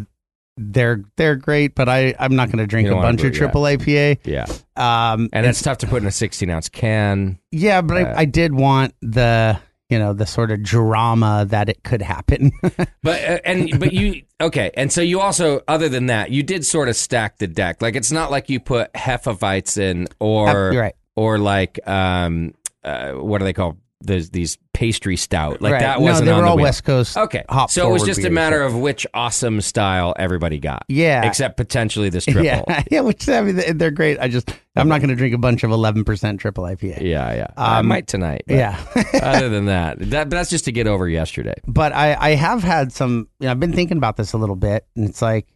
[0.58, 4.18] they're they're great, but I I'm not going to drink a bunch of triple IPA.
[4.24, 7.38] yeah, Um, and it's tough to put in a sixteen ounce can.
[7.50, 11.68] yeah, but uh, I, I did want the you know the sort of drama that
[11.68, 12.52] it could happen.
[13.02, 16.66] But uh, and but you okay, and so you also other than that, you did
[16.66, 17.80] sort of stack the deck.
[17.80, 20.94] Like it's not like you put Hefeweizen or right.
[21.16, 25.80] or like um uh, what do they call those these pastry stout like Right.
[25.80, 26.62] that wasn't they on were the all wheel.
[26.64, 27.16] West Coast.
[27.16, 30.84] Okay, hop so it was just a matter of which awesome style everybody got.
[30.88, 31.26] Yeah.
[31.26, 32.44] except potentially this triple.
[32.44, 34.20] Yeah, yeah, which I mean they- they're great.
[34.20, 37.00] I just I'm not going to drink a bunch of 11% triple IPA.
[37.02, 37.46] Yeah, yeah.
[37.56, 38.42] I Um, might tonight.
[38.46, 38.78] Yeah.
[39.20, 41.54] other than that, that, that's just to get over yesterday.
[41.66, 44.54] but I I have had some you know I've been thinking about this a little
[44.56, 45.48] bit and it's like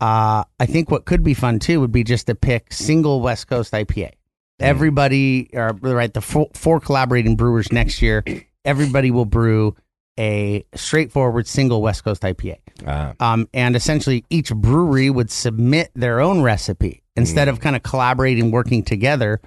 [0.00, 3.46] uh I think what could be fun too would be just to pick single West
[3.46, 4.10] Coast IPA.
[4.64, 8.24] Everybody or right the four, four collaborating brewers next year,
[8.64, 9.76] everybody will brew
[10.18, 12.58] a straightforward single West Coast IPA.
[12.86, 17.82] Uh, um, and essentially each brewery would submit their own recipe instead of kind of
[17.82, 19.40] collaborating, working together.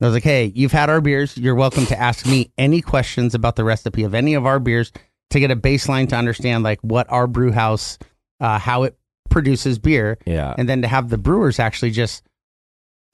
[0.00, 1.36] I was like, hey, you've had our beers.
[1.36, 4.92] You're welcome to ask me any questions about the recipe of any of our beers
[5.30, 7.98] to get a baseline to understand like what our brew house,
[8.40, 8.96] uh, how it
[9.28, 10.54] produces beer, yeah.
[10.56, 12.22] and then to have the brewers actually just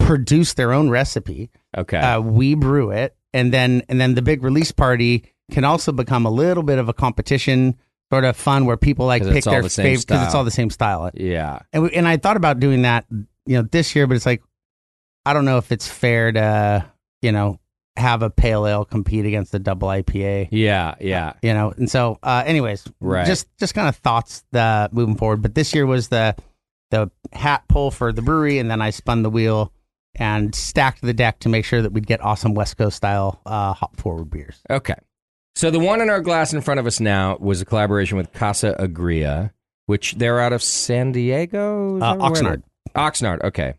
[0.05, 1.51] produce their own recipe.
[1.77, 1.97] Okay.
[1.99, 6.27] Uh, we brew it, and then and then the big release party can also become
[6.27, 7.77] a little bit of a competition
[8.13, 10.71] sort of fun where people like pick their the favorite because it's all the same
[10.71, 11.11] style.
[11.15, 11.61] yeah.
[11.73, 14.43] And we, and I thought about doing that, you know, this year, but it's like
[15.27, 16.85] I don't know if it's fair to
[17.23, 17.59] you know
[17.97, 20.49] have a pale ale compete against a double IPA.
[20.51, 20.95] Yeah.
[21.01, 21.35] Yeah.
[21.43, 23.25] You know, and so, uh, anyways, Right.
[23.27, 25.43] just just kind of thoughts uh, moving forward.
[25.43, 26.35] But this year was the
[26.91, 29.73] the hat pull for the brewery, and then I spun the wheel
[30.17, 33.73] and stacked the deck to make sure that we'd get awesome West Coast style uh,
[33.73, 34.61] hop forward beers.
[34.71, 34.95] Okay.
[35.57, 38.33] So the one in our glass in front of us now was a collaboration with
[38.33, 39.53] Casa Agria,
[39.87, 41.99] which they're out of San Diego.
[42.01, 42.63] Uh, Oxnard.
[42.97, 43.43] Oxnard.
[43.45, 43.75] Okay.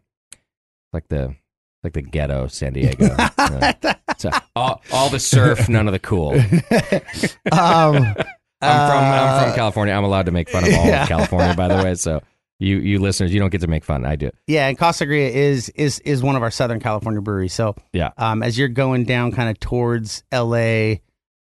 [0.93, 1.35] Like the
[1.83, 3.15] like the ghetto San Diego.
[4.17, 6.31] So all, all the surf, none of the cool.
[7.51, 8.25] I'm um, from
[8.61, 9.93] I'm from uh, California.
[9.93, 11.03] I'm allowed to make fun of all Yeah.
[11.03, 11.95] of California, by the way.
[11.95, 12.21] So
[12.59, 14.05] you you listeners, you don't get to make fun.
[14.05, 14.29] I do.
[14.47, 17.53] Yeah, and Casa Agria is is is one of our Southern California breweries.
[17.53, 18.11] So Yeah.
[18.17, 21.01] um, as you're going down kind of towards L.A.,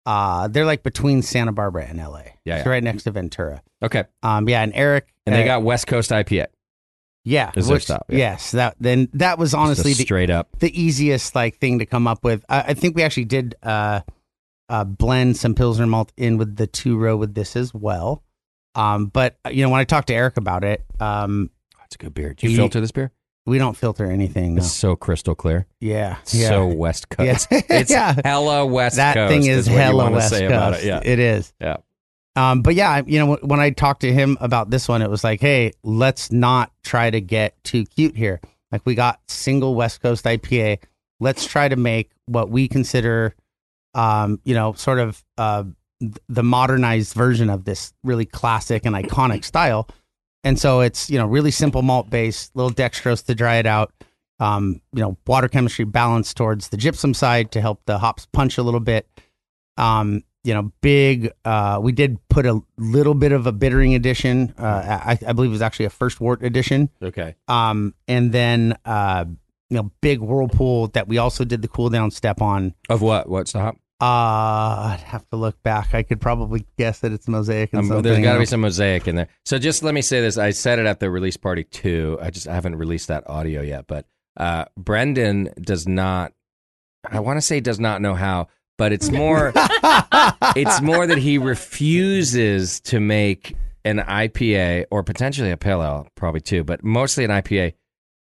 [0.05, 2.33] uh, they're like between Santa Barbara and L.A.
[2.45, 2.69] Yeah, It's yeah.
[2.71, 3.61] right next to Ventura.
[3.83, 4.03] Okay.
[4.23, 6.47] Um, yeah, and Eric And they got West Coast IPA.
[7.23, 8.17] yeah, is which- style, yeah.
[8.17, 10.49] Yes, that then that was honestly the, straight up.
[10.59, 12.45] the easiest like thing to come up with.
[12.49, 14.01] I, I think we actually did uh,
[14.69, 18.23] uh, blend some Pilsner malt in with the two row with this as well.
[18.75, 21.49] Um, but you know when I talked to Eric about it, um,
[21.79, 22.33] That's a good beer.
[22.33, 23.11] Do you filter this beer?
[23.47, 24.55] we don't filter anything.
[24.55, 24.59] No.
[24.59, 25.67] It's so crystal clear.
[25.79, 26.49] Yeah, yeah.
[26.49, 27.47] so West Coast.
[27.51, 27.61] Yeah.
[27.69, 28.15] It's Yeah.
[28.25, 29.31] hella West that Coast.
[29.31, 30.51] thing is what you hella wanna West say Coast.
[30.51, 30.83] about it.
[30.83, 30.99] Yeah.
[31.03, 31.53] It is.
[31.61, 31.77] Yeah.
[32.35, 35.23] Um, but yeah, you know, when I talked to him about this one, it was
[35.23, 38.41] like, hey, let's not try to get too cute here.
[38.71, 40.79] Like we got single West Coast IPA.
[41.21, 43.35] Let's try to make what we consider,
[43.93, 45.63] um, you know, sort of uh,
[45.99, 49.87] the modernized version of this really classic and iconic style.
[50.43, 53.91] And so it's you know really simple malt base, little dextrose to dry it out.
[54.39, 58.57] Um, you know, water chemistry balanced towards the gypsum side to help the hops punch
[58.57, 59.07] a little bit.
[59.77, 61.31] Um, you know, big.
[61.43, 64.53] Uh, we did put a little bit of a bittering addition.
[64.57, 66.89] Uh, I, I believe it was actually a first wort addition.
[67.01, 67.35] Okay.
[67.47, 69.25] Um, and then uh,
[69.69, 72.75] you know, big whirlpool that we also did the cool down step on.
[72.89, 73.27] Of what?
[73.27, 73.77] What's the hop?
[74.01, 75.93] Uh, I'd have to look back.
[75.93, 78.03] I could probably guess that it's mosaic and Um, something.
[78.03, 79.29] there's got to be some mosaic in there.
[79.45, 82.17] So just let me say this: I said it at the release party too.
[82.21, 84.05] I just I haven't released that audio yet, but
[84.37, 86.33] uh, Brendan does not.
[87.09, 89.53] I want to say does not know how, but it's more.
[90.57, 96.41] it's more that he refuses to make an IPA or potentially a pale ale, probably
[96.41, 97.73] too, but mostly an IPA.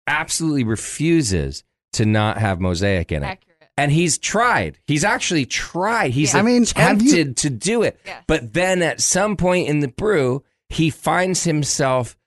[0.06, 1.64] Absolutely refuses
[1.94, 3.40] to not have mosaic in it.
[3.78, 3.84] Accurate.
[3.86, 4.78] And he's tried.
[4.88, 6.12] He's actually tried.
[6.12, 6.40] He's Yeah.
[6.40, 8.00] I mean, have you- to do it.
[8.06, 8.24] Yes.
[8.28, 12.18] But then at some point in the brew, he finds himself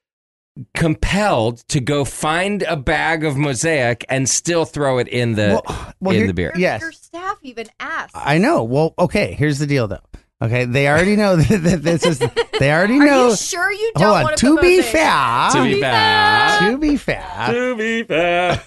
[0.75, 5.95] compelled to go find a bag of mosaic and still throw it in the Well,
[6.01, 6.51] well, in the beer.
[6.55, 6.81] Your, Yes.
[6.81, 8.11] your staff even asked.
[8.15, 8.65] I know.
[8.65, 9.35] Well, okay.
[9.35, 10.01] Here's the deal, though.
[10.43, 12.19] Okay, they already know that, that this is.
[12.59, 13.29] They already Are know.
[13.31, 14.23] you sure you don't Hold on.
[14.25, 14.85] want To be mosaic?
[14.93, 16.59] fair, To be fair.
[16.71, 18.63] to be fair, To be fair.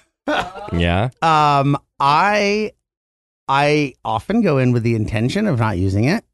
[0.73, 1.09] yeah.
[1.21, 2.71] um, I
[3.47, 6.25] I often go in with the intention of not using it.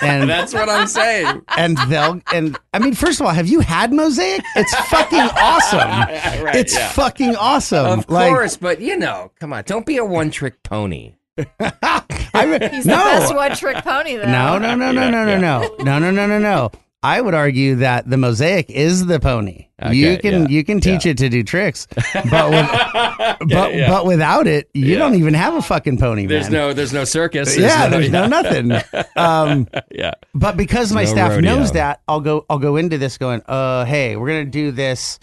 [0.00, 1.42] And that's what I'm saying.
[1.48, 4.42] And they'll and I mean, first of all, have you had mosaic?
[4.56, 5.78] It's fucking awesome.
[6.44, 6.88] right, it's yeah.
[6.88, 8.00] fucking awesome.
[8.00, 11.14] Of like, course, but you know, come on, don't be a one trick pony.
[11.60, 12.96] I mean, He's no.
[12.96, 14.24] the best one trick pony though.
[14.24, 16.70] No, no, no, no, no, no, no, no, no, no, no, no.
[17.04, 19.66] I would argue that the mosaic is the pony.
[19.90, 21.10] you can yeah, you can teach yeah.
[21.12, 21.88] it to do tricks,
[22.30, 22.70] but with,
[23.48, 23.88] but yeah.
[23.88, 26.26] but without it, you don't even have a fucking pony.
[26.26, 26.52] There's man.
[26.52, 27.58] no there's no circus.
[27.58, 28.72] yeah, no, there's no nothing.
[29.16, 30.12] Um, yeah.
[30.34, 31.54] but because my No staff rodeo.
[31.54, 32.46] knows that, I'll go.
[32.48, 33.42] I'll go into this going.
[33.46, 35.18] Uh, hey, we're gonna do this.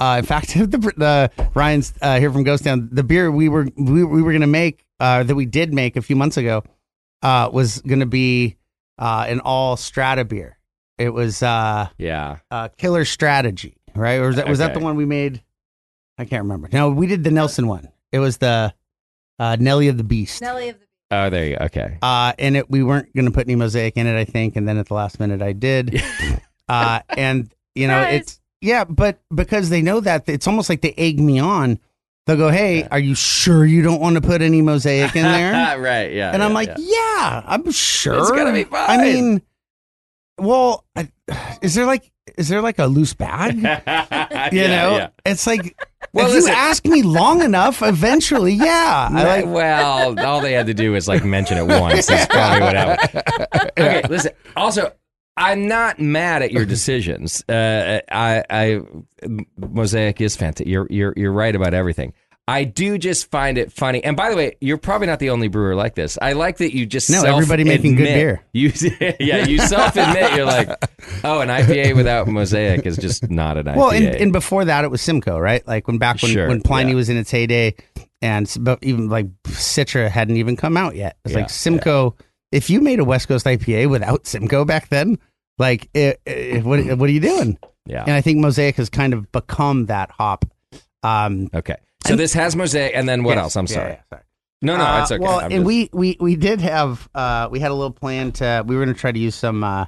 [0.00, 0.66] Uh, in fact, the,
[0.96, 2.88] the Ryan's uh, here from Ghost Town.
[2.90, 6.02] The beer we were we, we were gonna make uh, that we did make a
[6.02, 6.62] few months ago
[7.22, 8.56] uh, was gonna be
[8.98, 10.53] uh, an all strata beer.
[10.98, 12.38] It was uh, Yeah.
[12.50, 14.20] uh, Killer Strategy, right?
[14.20, 15.42] Or was that was that the one we made?
[16.18, 16.68] I can't remember.
[16.72, 17.88] No, we did the Nelson one.
[18.12, 18.72] It was the
[19.38, 20.40] uh, Nelly of the Beast.
[20.42, 21.64] Nelly of the Oh, there you go.
[21.66, 21.98] Okay.
[22.02, 24.56] Uh, and it, we weren't going to put any mosaic in it, I think.
[24.56, 26.02] And then at the last minute, I did.
[26.68, 28.14] uh, and you know, Surprise.
[28.20, 31.78] it's yeah, but because they know that, it's almost like they egg me on.
[32.26, 32.88] They'll go, "Hey, Yeah.
[32.92, 36.10] are you sure you don't want to put any mosaic in there?" right.
[36.12, 36.30] Yeah.
[36.32, 36.76] and I'm like, yeah.
[36.78, 39.42] "Yeah, I'm sure It's gonna be fine." I mean,
[40.38, 41.08] well, I,
[41.62, 43.56] is there like is there like a loose bag?
[44.52, 45.08] You yeah, know, yeah.
[45.24, 45.76] it's like
[46.12, 50.52] Well, if listen- you ask me long enough, eventually, yeah, I like well, all they
[50.52, 52.06] had to do was like mention it once.
[52.06, 53.22] That's probably what happened.
[53.78, 54.32] Okay, listen.
[54.56, 54.92] Also,
[55.36, 57.42] I'm not mad at your decisions.
[57.48, 58.80] Uh, I, I,
[59.56, 60.68] Mosaic is fantastic.
[60.68, 62.12] You're, you're, you're right about everything.
[62.46, 64.04] I do just find it funny.
[64.04, 66.18] And by the way, you're probably not the only brewer like this.
[66.20, 68.42] I like that you just No, everybody making good beer.
[68.52, 68.70] You,
[69.18, 70.68] yeah, you self admit you're like,
[71.24, 73.76] oh, an IPA without mosaic is just not an IPA.
[73.76, 75.66] Well, and, and before that, it was Simcoe, right?
[75.66, 76.96] Like when back when, Sure, when Pliny yeah.
[76.96, 77.74] was in its heyday,
[78.20, 81.16] and but even like Citra hadn't even come out yet.
[81.24, 82.14] It's Yeah, like Simcoe.
[82.52, 85.18] If you made a West Coast IPA without Simcoe back then,
[85.58, 87.58] like it, it, what what are you doing?
[87.86, 88.02] yeah.
[88.02, 90.44] And I think Mosaic has kind of become that hop.
[91.02, 91.76] Um, Okay.
[92.06, 93.56] So this has mosaic, and then what yes, else?
[93.56, 93.92] I'm sorry.
[93.92, 94.22] yeah, sorry.
[94.62, 95.22] No, no, Uh, it's okay.
[95.22, 98.32] Well, I'm and just- we, we we did have uh we had a little plan
[98.32, 99.86] to we were going to try to use some uh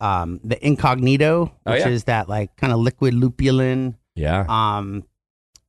[0.00, 1.88] um the incognito, Oh, which yeah.
[1.88, 3.94] is that like kind of liquid lupulin.
[4.14, 4.44] yeah.
[4.48, 5.04] Um,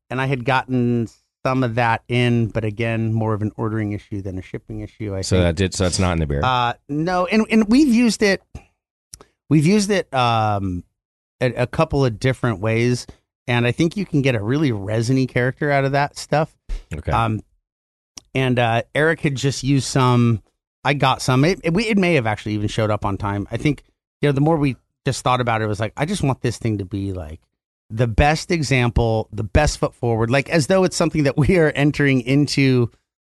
[0.09, 1.07] and I had gotten
[1.45, 5.15] some of that in, but again, more of an ordering issue than a shipping issue.
[5.15, 5.43] I So think.
[5.45, 5.73] that did.
[5.73, 6.41] So it's not in the beer.
[6.43, 8.41] Uh, no, and and we've used it.
[9.49, 10.83] We've used it um,
[11.41, 13.05] a, a couple of different ways,
[13.47, 16.55] and I think you can get a really resiny character out of that stuff.
[16.93, 17.11] okay.
[17.11, 17.41] Um,
[18.35, 20.41] and uh, Eric had just used some.
[20.83, 21.45] I got some.
[21.45, 23.47] It, it, we- it may have actually even showed up on time.
[23.51, 23.83] I think
[24.21, 24.75] you know the more we
[25.05, 27.41] just thought about it, it was like I just want this thing to be like
[27.89, 31.71] the best example, the best foot forward, like as though it's something that we are
[31.75, 32.89] entering into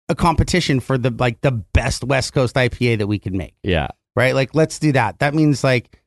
[0.09, 3.89] a competition for the like the best West Coast IPA that we can make yeah.
[4.17, 4.35] right?
[4.35, 5.19] Like, let's do that.
[5.21, 6.01] That means like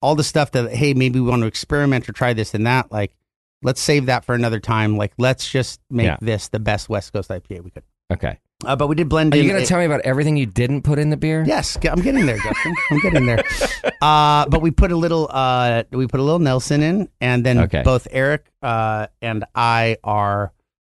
[0.00, 2.90] all the stuff that, hey, maybe we want to experiment or try this and that.
[2.90, 3.14] Like,
[3.62, 4.96] let's save that for another time.
[4.96, 6.16] Like, let's just make Yeah.
[6.20, 7.82] this the best West Coast IPA we could.
[8.12, 8.38] Okay.
[8.64, 9.42] Uh, but we did blend Are in.
[9.42, 11.42] you going to it- tell me about everything you didn't put in the beer?
[11.46, 12.74] Yes, I'm getting there, Justin.
[12.90, 13.42] I'm getting there.
[14.02, 17.56] Uh, but we put a little, uh, we put a little Nelson in, and then
[17.60, 17.82] Okay.
[17.84, 20.52] both Eric uh, and I are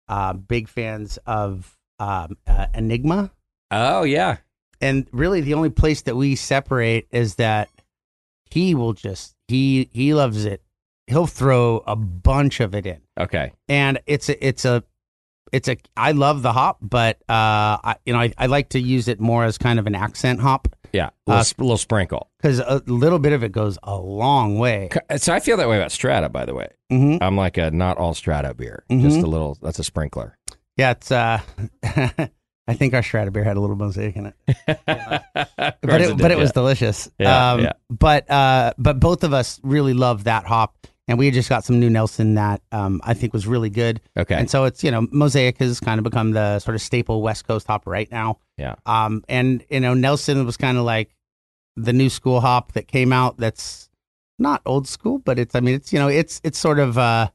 [0.09, 3.31] uh, big fans of um, uh, Enigma.
[3.71, 4.37] Oh yeah.
[4.81, 7.69] and really the only place that we separate is that
[8.51, 10.61] he will just he he loves it
[11.07, 13.51] he'll throw a bunch of it in Okay.
[13.67, 14.83] and it's a it's a
[15.53, 18.79] it's a i love the hop but uh i you know i, I like to
[18.79, 21.07] use it more as kind of an accent hop Yeah.
[21.07, 22.29] A little, Uh, sp- little sprinkle.
[22.41, 25.77] because a little bit of it goes a long way So I feel that way
[25.77, 26.27] about Strata.
[26.29, 28.83] By the way, hmm I'm like a not all Strata beer.
[28.89, 29.01] Mhm.
[29.01, 29.57] Just a little.
[29.61, 30.37] That's a sprinkler.
[30.77, 31.39] yeah it's uh
[32.69, 34.35] i think our strata beer had a little mosaic in it
[34.85, 37.09] but it, but it was delicious.
[37.17, 37.73] Yeah, um, yeah.
[37.89, 40.75] But uh, but both of us really love that hop,
[41.07, 44.01] and we had just got some new Nelson that um, I think was really good.
[44.17, 44.35] okay.
[44.35, 47.47] And so it's you know Mosaic has kind of become the sort of staple West
[47.47, 48.39] Coast hop right now.
[48.57, 48.75] Yeah.
[48.85, 51.15] Um, and you know Nelson was kind of like
[51.75, 53.37] the new school hop that came out.
[53.37, 53.89] That's
[54.39, 57.29] not old school, but it's I mean it's you know it's it's sort of uh,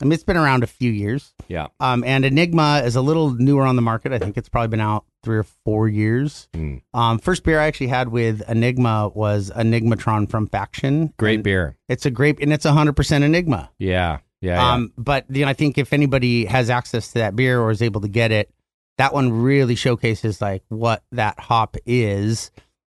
[0.00, 1.34] I mean it's been around a few years.
[1.48, 1.66] Yeah.
[1.80, 4.12] Um, and Enigma is a little newer on the market.
[4.12, 6.46] I think it's probably been out three or four years.
[6.54, 6.82] Mm.
[6.94, 11.12] Um, first beer I actually had with Enigma was Enigmatron from Faction.
[11.18, 11.76] Great beer.
[11.88, 13.68] It's a great, and it's hundred percent Enigma.
[13.80, 14.18] Yeah.
[14.40, 14.54] Yeah.
[14.54, 14.72] yeah.
[14.72, 17.82] Um, but you know, I think if anybody has access to that beer or is
[17.82, 18.50] able to get it,
[18.98, 22.52] that one really showcases like what that hop is.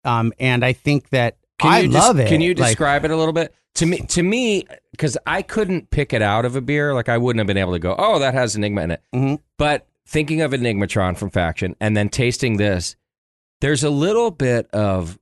[0.05, 2.29] Um, and I think that Can I you love des- it.
[2.29, 3.97] Can you Like, describe it a little bit to me?
[4.01, 6.93] To me, because I couldn't pick it out of a beer.
[6.93, 9.01] Like I wouldn't have been able to go, oh, that has Enigma in it.
[9.15, 9.39] Mhm.
[9.57, 12.95] But thinking of Enigmatron from Faction and then tasting this,
[13.61, 15.19] there's a little bit of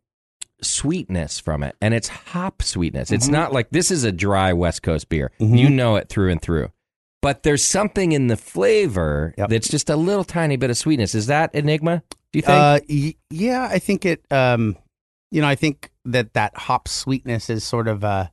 [0.62, 3.12] sweetness from it, and it's hop sweetness.
[3.12, 3.32] It's Mhm.
[3.32, 5.32] not like this is a dry West Coast beer.
[5.40, 5.58] Mhm.
[5.60, 6.72] You know it through and through.
[7.22, 9.50] But there's something in the flavor Yep.
[9.50, 11.14] that's just a little tiny bit of sweetness.
[11.16, 12.04] Is that Enigma?
[12.32, 12.58] Do you think?
[12.58, 14.24] Uh, y- yeah, I think it.
[14.32, 14.78] Um,
[15.32, 18.32] you know, I think that that hop sweetness is sort of a,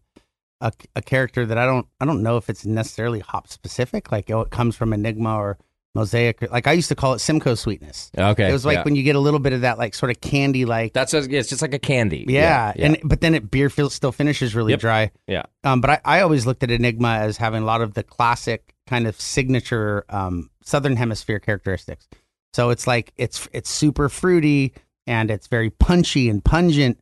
[0.60, 4.12] a a character that I don't I don't know if it's necessarily hop specific.
[4.12, 5.58] Like oh, it comes from Enigma or
[5.94, 6.42] Mosaic.
[6.50, 8.10] Like I used to call it Simcoe sweetness.
[8.16, 8.48] okay.
[8.48, 8.82] It was like yeah.
[8.82, 10.92] when you get a little bit of that like sort of candy like.
[10.92, 12.24] that's what, it's just like a candy.
[12.28, 12.86] Yeah, yeah.
[12.86, 14.80] and but then it beer feels still finishes really Yep.
[14.80, 15.10] dry.
[15.26, 15.42] Yeah.
[15.62, 18.74] Um, but I, I always looked at Enigma as having a lot of the classic
[18.86, 22.08] kind of signature um, Southern Hemisphere characteristics.
[22.52, 24.74] So it's like it's it's super fruity
[25.06, 26.98] and it's very punchy and pungent,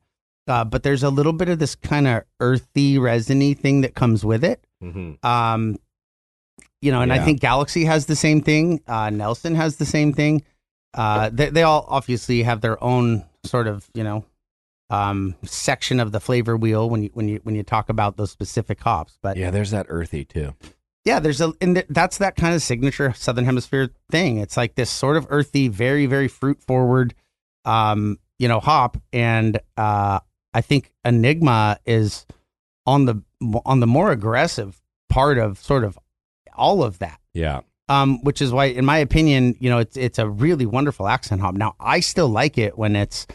[0.49, 4.25] uh, but there's a little bit of this kind of earthy, resiny thing that comes
[4.25, 4.65] with it.
[4.83, 5.25] Mhm.
[5.25, 5.79] Um,
[6.83, 8.83] you know, and I think Galaxy has the same thing.
[8.87, 10.43] Uh, Nelson has the same thing.
[10.93, 14.27] Uh, they, they all obviously have their own sort of, you know,
[14.91, 18.31] um, section of the flavor wheel when you when you when you talk about those
[18.31, 19.17] specific hops.
[19.23, 20.55] But yeah, Yeah, there's that earthy too.
[21.05, 24.39] Yeah, there's a and th- that's that kind of signature Southern Hemisphere thing.
[24.39, 27.15] It's like this sort of earthy, very very fruit forward,
[27.65, 28.99] um, you know, hop.
[29.13, 30.21] And uh,
[30.53, 32.27] I think Enigma is
[32.87, 33.23] on the
[33.65, 35.99] on the more aggressive part of sort of
[36.57, 37.61] all of that Yeah.
[37.89, 41.41] um, which is why, in my opinion, you know, it's it's a really wonderful accent
[41.41, 41.55] hop.
[41.55, 43.27] Now, I still like it when it's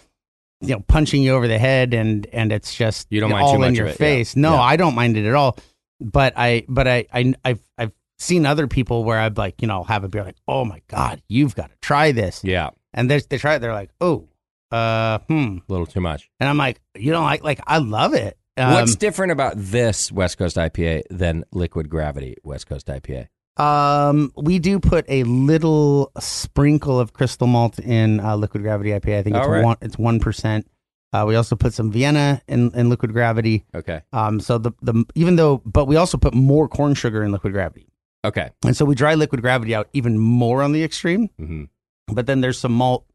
[0.61, 3.63] you know punching you over the head and and it's just You don't mind all
[3.63, 3.95] in your it, yeah.
[3.97, 4.36] face.
[4.36, 4.61] No, Yeah.
[4.61, 5.57] I don't mind it at all.
[5.99, 9.84] But I but I I I've I've seen other people where I'd like, you know,
[9.84, 13.20] have a beer like, oh my god, you've got to try this, Yeah, and they
[13.20, 14.28] they try it, they're like, oh,
[14.72, 16.30] uh, hmm, a little too much.
[16.39, 18.38] and I'm like, you know, like like I love it.
[18.58, 23.28] Um, What's different about this West Coast IPA than Liquid Gravity West Coast IPA?
[23.58, 29.20] Um, we do put a little sprinkle of crystal malt in uh, liquid gravity IPA.
[29.20, 29.64] I think it's right.
[29.64, 29.78] one.
[29.82, 30.68] It's one percent.
[31.14, 33.66] Uh, we also put some Vienna in, in liquid gravity.
[33.74, 37.32] Okay, Um, so the the even though, but we also put more corn sugar in
[37.32, 37.88] liquid gravity,
[38.26, 38.49] okay.
[38.66, 41.30] and so we dry liquid gravity out even more on the extreme.
[41.39, 41.64] hmm
[42.08, 43.05] But then there's some malt,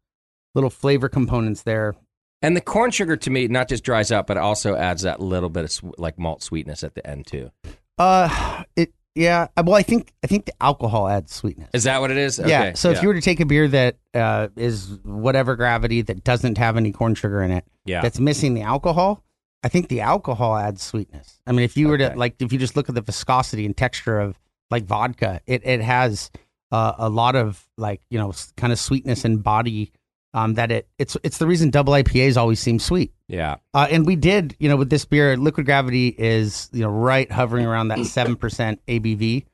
[0.55, 1.95] little flavor components there.
[2.43, 5.49] And the corn sugar to me not just dries out, but also adds that little
[5.49, 7.51] bit of sw- like malt sweetness at the end too.
[7.99, 9.47] Uh, it yeah.
[9.57, 11.69] uh, Well, I think I think the alcohol adds sweetness.
[11.73, 12.39] Is that what it is?
[12.39, 12.61] Yeah.
[12.61, 16.25] Okay, So if you were to take a beer that uh, is whatever gravity that
[16.25, 19.23] doesn't have any corn sugar in it, yeah, that's missing the alcohol,
[19.63, 21.41] I think the alcohol adds sweetness.
[21.47, 22.11] I mean, if you were Okay.
[22.11, 24.39] to like, if you just look at the viscosity and texture of
[24.71, 26.31] like vodka, it it has
[26.73, 29.93] uh, a lot of like you know kind of sweetness and body.
[30.35, 33.13] Um, that it it's it's the reason double IPAs always seem sweet.
[33.29, 36.89] yeah, Uh, and we did, you know, with this beer, liquid gravity is, you know,
[36.91, 39.45] right hovering around that 7% ABV.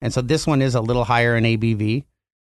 [0.00, 2.04] And so this one is a little higher in ABV.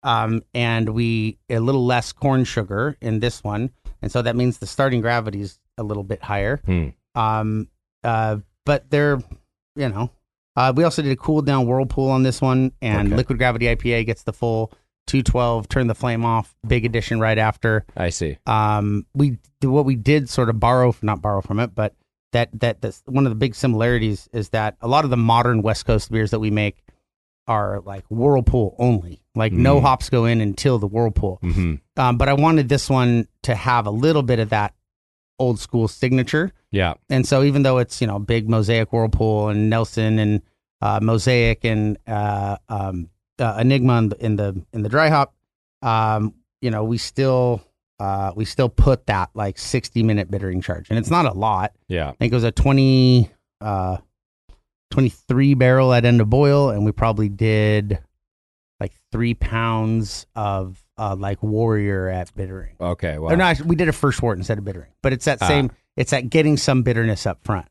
[0.04, 3.70] Um, and we, a little less corn sugar in this one.
[4.00, 6.60] And so that means the starting gravity is a little bit higher.
[6.64, 6.88] Hmm.
[7.14, 7.68] Um,
[8.04, 9.18] uh, but they're,
[9.76, 10.10] you know,
[10.56, 12.72] uh, we also did a cool down whirlpool on this one.
[12.80, 13.16] And Okay.
[13.16, 14.72] liquid gravity IPA gets the full
[15.06, 18.38] 212, turn the flame off, big edition right after I see.
[18.46, 21.94] um, we what we did sort of borrow not borrow from it, but
[22.32, 25.62] that that that's one of the big similarities is that a lot of the modern
[25.62, 26.78] West Coast beers that we make
[27.48, 29.82] are like whirlpool only, like no Mm.
[29.82, 31.38] hops go in until the whirlpool.
[31.42, 34.74] hmm Um, but I wanted this one to have a little bit of that
[35.38, 39.68] old school signature, Yeah, and so even though it's you know big mosaic whirlpool and
[39.68, 40.42] Nelson and
[40.80, 43.08] uh, mosaic and uh, um,
[43.42, 45.34] uh, Enigma in the, in the in the dry hop,
[45.82, 47.62] um, you know we still
[47.98, 51.72] uh, we still put that like sixty minute bittering charge, and it's not a lot.
[51.88, 52.08] yeah.
[52.10, 53.30] I think it was a twenty
[53.60, 53.98] uh,
[54.90, 57.98] twenty three barrel at end of boil, and we probably did
[58.80, 62.74] like three pounds of uh, like warrior at bittering.
[62.80, 65.48] Okay, well, no, we did a first wort instead of bittering, but it's that Ah.
[65.48, 65.70] same.
[65.96, 67.66] It's that getting some bitterness up front.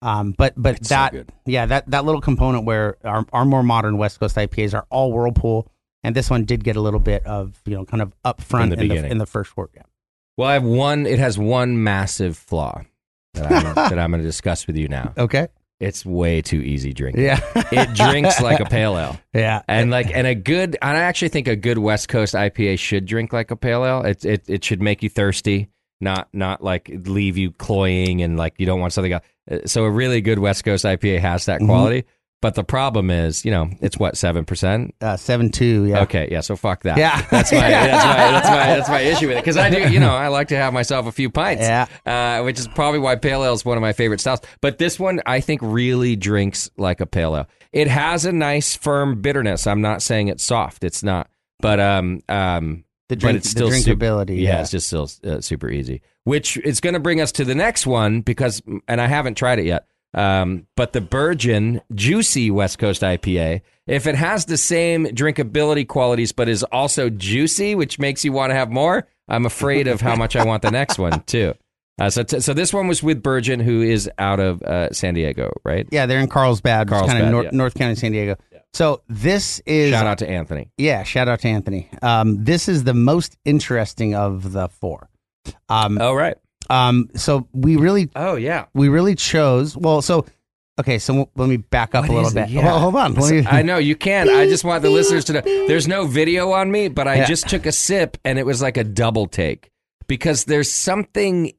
[0.00, 1.32] Um, but but It's that good.
[1.46, 5.12] yeah that that little component where our our more modern West Coast IPAs are all
[5.12, 5.68] whirlpool,
[6.04, 8.70] and this one did get a little bit of you know kind of up front
[8.70, 9.10] the in the beginning.
[9.10, 9.70] in the first wort.
[9.74, 9.82] Yeah.
[10.36, 11.04] well, I have one.
[11.06, 12.82] It has one massive flaw
[13.34, 15.12] that I'm that I'm going to discuss with you now.
[15.18, 15.48] Okay.
[15.80, 17.22] It's way too easy drinking.
[17.22, 17.38] Yeah.
[17.70, 19.16] It drinks like a pale ale.
[19.32, 19.62] yeah.
[19.68, 23.06] And like and a good and I actually think a good West Coast IPA should
[23.06, 24.02] drink like a pale ale.
[24.04, 25.68] It it it should make you thirsty,
[26.00, 29.22] not not like leave you cloying and like you don't want something else.
[29.50, 31.66] Uh, So a really good West Coast IPA has that Mhm.
[31.66, 32.04] quality.
[32.40, 34.94] But the problem is, you know, it's what seven percent.
[35.00, 35.86] Uh, seven two.
[35.86, 36.02] Yeah.
[36.02, 36.40] Okay, yeah.
[36.40, 36.96] So fuck that.
[36.96, 37.20] Yeah.
[37.32, 39.98] that's my that's my that's my that's my issue with it because I do, you
[39.98, 41.62] know, I like to have myself a few pints.
[41.64, 41.86] Yeah.
[42.06, 44.38] uh, which is probably why pale ale is one of my favorite styles.
[44.60, 47.48] But this one, I think, really drinks like a pale ale.
[47.72, 49.66] It has a nice, firm bitterness.
[49.66, 50.84] I'm not saying it's soft.
[50.84, 51.28] It's not.
[51.60, 54.36] But um, um, The but drink it's still the super- drinkability.
[54.40, 54.60] yeah, yeah.
[54.60, 56.02] it's just still uh, super easy.
[56.28, 59.58] Which is going to bring us to the next one because, and I haven't tried
[59.58, 59.86] it yet.
[60.14, 66.32] Um, but the Burgeon Juicy West Coast IPA, if it has the same drinkability qualities
[66.32, 70.16] but is also juicy, which makes you want to have more, I'm afraid of how
[70.16, 71.54] much I want the next one too.
[71.98, 75.14] Uh, so, t- so this one was with Burgeon, who is out of uh, San
[75.14, 75.88] Diego, right?
[75.90, 77.50] yeah, they're in Carlsbad, kind of North, yeah.
[77.52, 78.36] North County, San Diego.
[78.74, 80.70] So this is Shout out to Anthony.
[80.76, 81.90] Yeah, shout out to Anthony.
[82.02, 85.08] Um, this is the most interesting of the four.
[85.68, 86.36] Um, Oh right.
[86.70, 88.66] um, so we really, Oh yeah.
[88.74, 89.76] we really chose.
[89.76, 90.26] Well, so
[90.80, 92.50] okay, so let me back up What a little bit.
[92.50, 92.64] Yeah.
[92.64, 93.14] Well, hold on.
[93.14, 94.28] Let me- I know you can.
[94.28, 95.40] I just want the listeners to know.
[95.40, 97.24] There's no video on me, but I Yeah.
[97.26, 99.70] just took a sip and it was like a double take
[100.06, 101.52] because there's something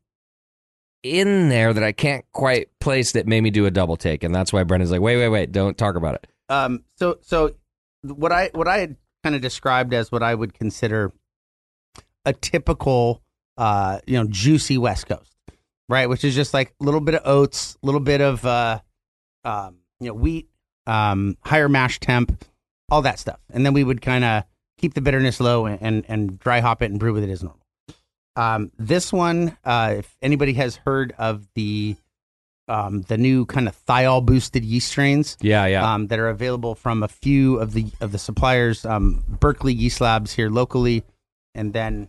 [1.03, 4.35] in there that I can't quite place that made me do a double take, and
[4.35, 6.27] that's why Brendan's like, wait, wait, wait, don't talk about it.
[6.49, 7.53] um, so so
[8.03, 11.11] what I what I had kind of described as what I would consider
[12.25, 13.21] a typical,
[13.59, 15.35] uh, you know, juicy West Coast,
[15.87, 16.07] right?
[16.07, 18.79] Which is just like a little bit of oats, a little bit of, uh,
[19.43, 20.47] um, you know, wheat,
[20.87, 22.45] um, higher mash temp,
[22.89, 24.43] all that stuff, and then we would kind of
[24.77, 27.43] keep the bitterness low and, and and dry hop it and brew with it as
[27.43, 27.59] normal.
[28.35, 31.97] Um, this one, uh, if anybody has heard of the
[32.69, 35.91] um, the new kind of thiol boosted yeast strains, Yeah, yeah.
[35.93, 39.99] um, that are available from a few of the of the suppliers, um, Berkeley Yeast
[40.01, 41.03] Labs here locally,
[41.55, 42.07] and then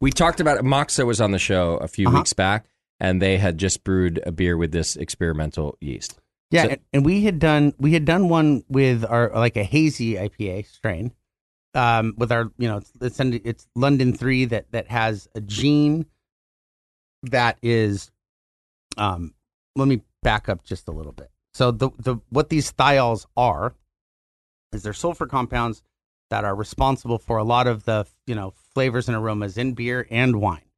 [0.00, 0.64] we talked about it.
[0.64, 2.18] Moksa was on the show a few Uh-huh.
[2.18, 2.66] weeks back,
[3.00, 6.18] and they had just brewed a beer with this experimental yeast.
[6.50, 9.64] Yeah, So- and, and we had done we had done one with our like a
[9.64, 11.12] hazy IPA strain,
[11.74, 16.06] um, with our you know it's it's, it's London three that that has a gene
[17.24, 18.10] that is,
[18.96, 19.34] um,
[19.74, 21.30] let me back up just a little bit.
[21.54, 23.74] So the the what these thiols are
[24.72, 25.82] is they're sulfur compounds
[26.30, 30.06] that are responsible for a lot of the you know flavors and aromas in beer
[30.10, 30.68] and wine.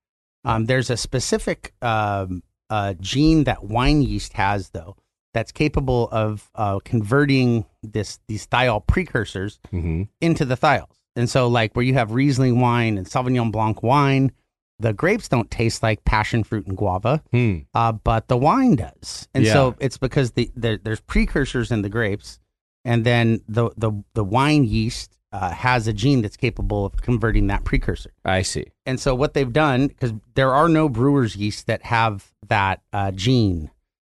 [0.45, 4.95] Um, there's a specific um, uh, gene that wine yeast has though
[5.35, 10.95] that's capable of uh, converting this these thiol precursors hmm into the thiols.
[11.17, 14.31] And so, like where you have Riesling wine and Sauvignon Blanc wine,
[14.79, 17.57] the grapes don't taste like passion fruit and guava, Hmm.
[17.75, 19.29] uh, but the wine does.
[19.35, 19.53] And Yeah.
[19.55, 22.39] so it's because the, the there's precursors in the grapes,
[22.85, 27.49] and then the the the wine yeast uh, has a gene that's capable of converting
[27.49, 28.13] that precursor.
[28.25, 28.67] I see.
[28.87, 33.11] And so what they've done, because there are no brewers yeast that have that uh,
[33.11, 33.71] gene,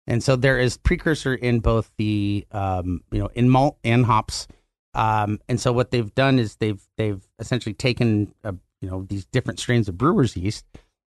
[0.07, 4.47] and so there is precursor in both the um, you know in malt and hops.
[4.93, 9.26] Um, and so what they've done is they've they've essentially taken uh, you know these
[9.26, 10.66] different strains of brewers yeast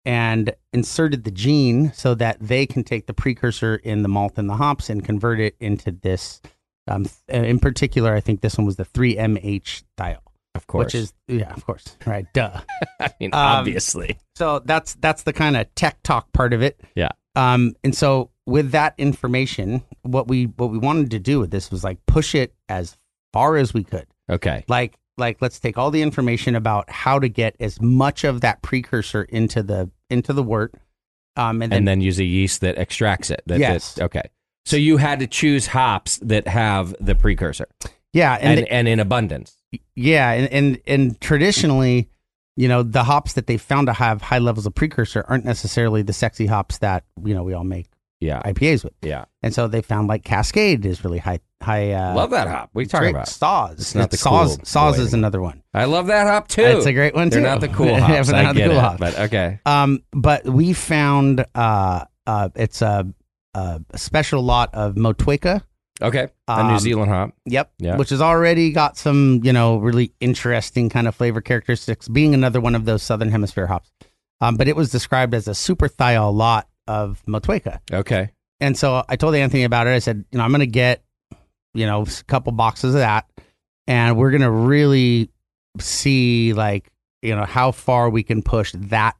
[0.05, 4.49] and inserted the gene so that they can take the precursor in the malt and
[4.49, 6.41] the hops and convert it into this.
[6.87, 10.17] Um, in particular, I think this one was the 3MH thiol,
[10.55, 10.85] Of course.
[10.85, 12.61] which is yeah, of course, right, duh.
[12.99, 14.17] I mean, um, obviously.
[14.35, 16.79] So that's that's the kind of tech talk part of it.
[16.95, 17.09] Yeah.
[17.35, 21.69] Um, and so with that information, what we what we wanted to do with this
[21.71, 22.97] was like push it as
[23.33, 24.07] far as we could.
[24.29, 24.63] Okay.
[24.67, 28.61] Like like let's take all the information about how to get as much of that
[28.61, 30.73] precursor into the into the wort.
[31.35, 33.43] Um, and then, And then use a yeast that extracts it.
[33.45, 33.93] That, Yes.
[33.95, 34.23] that- okay.
[34.67, 37.67] So you had to choose hops that have the precursor
[38.13, 39.55] yeah, and, and, and, in abundance.
[39.95, 42.09] yeah, and, and and traditionally,
[42.55, 46.01] you know, the hops that they found to have high levels of precursor aren't necessarily
[46.01, 47.87] the sexy hops that you know we all make
[48.19, 48.41] Yeah.
[48.43, 48.93] IPAs with.
[49.01, 49.25] yeah.
[49.43, 51.91] And so they found like Cascade is really high high.
[51.93, 52.69] Uh, love that hop.
[52.73, 53.27] We talking about?
[53.27, 53.73] Saaz.
[53.73, 54.57] It's not the Saaz.
[54.57, 55.63] cool Saaz is another one.
[55.73, 56.63] I love that hop too.
[56.63, 57.45] It's a great one They're too.
[57.45, 58.27] not the cool Yeah, hops.
[58.31, 58.81] but I not the get cool it.
[58.81, 58.99] hops.
[58.99, 59.59] But okay.
[59.65, 63.07] Um, but we found uh, uh, it's a,
[63.53, 65.63] a special lot of Motueka.
[66.01, 66.27] Okay.
[66.47, 67.31] A New Um, Zealand hop.
[67.45, 67.71] Yep.
[67.79, 67.97] Yeah.
[67.97, 72.61] Which has already got some, you know, really interesting kind of flavor characteristics, being another
[72.61, 73.91] one of those Southern Hemisphere hops.
[74.39, 77.79] Um, but it was described as a super thiol lot of Motueka.
[77.91, 78.29] Okay.
[78.59, 79.91] And so I told Anthony about it.
[79.91, 81.03] I said, you know, I'm going to get,
[81.73, 83.29] you know, a couple boxes of that,
[83.87, 85.29] and we're going to really
[85.79, 86.91] see like,
[87.21, 89.15] you know, how far we can push that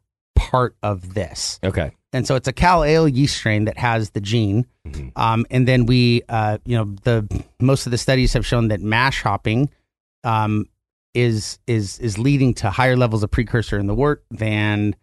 [0.49, 1.59] part of this.
[1.63, 1.91] Okay.
[2.13, 4.65] And so it's a Cal Ale yeast strain that has the gene.
[4.87, 5.11] Mhm.
[5.15, 8.81] Um, and then we, uh, you know, the most of the studies have shown that
[8.81, 9.69] mash hopping
[10.23, 10.65] um,
[11.13, 14.95] is is is leading to higher levels of precursor in the wort than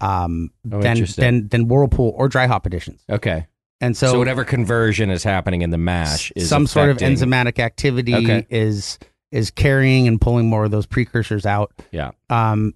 [0.00, 3.02] um, Oh, than, than than whirlpool or dry hop additions.
[3.10, 3.46] Okay.
[3.80, 7.58] And So, so, whatever conversion is happening in the mash is some sort of enzymatic
[7.58, 8.46] activity Okay.
[8.48, 8.98] is
[9.32, 11.72] is carrying and pulling more of those precursors out.
[11.90, 12.12] Yeah.
[12.30, 12.72] Um,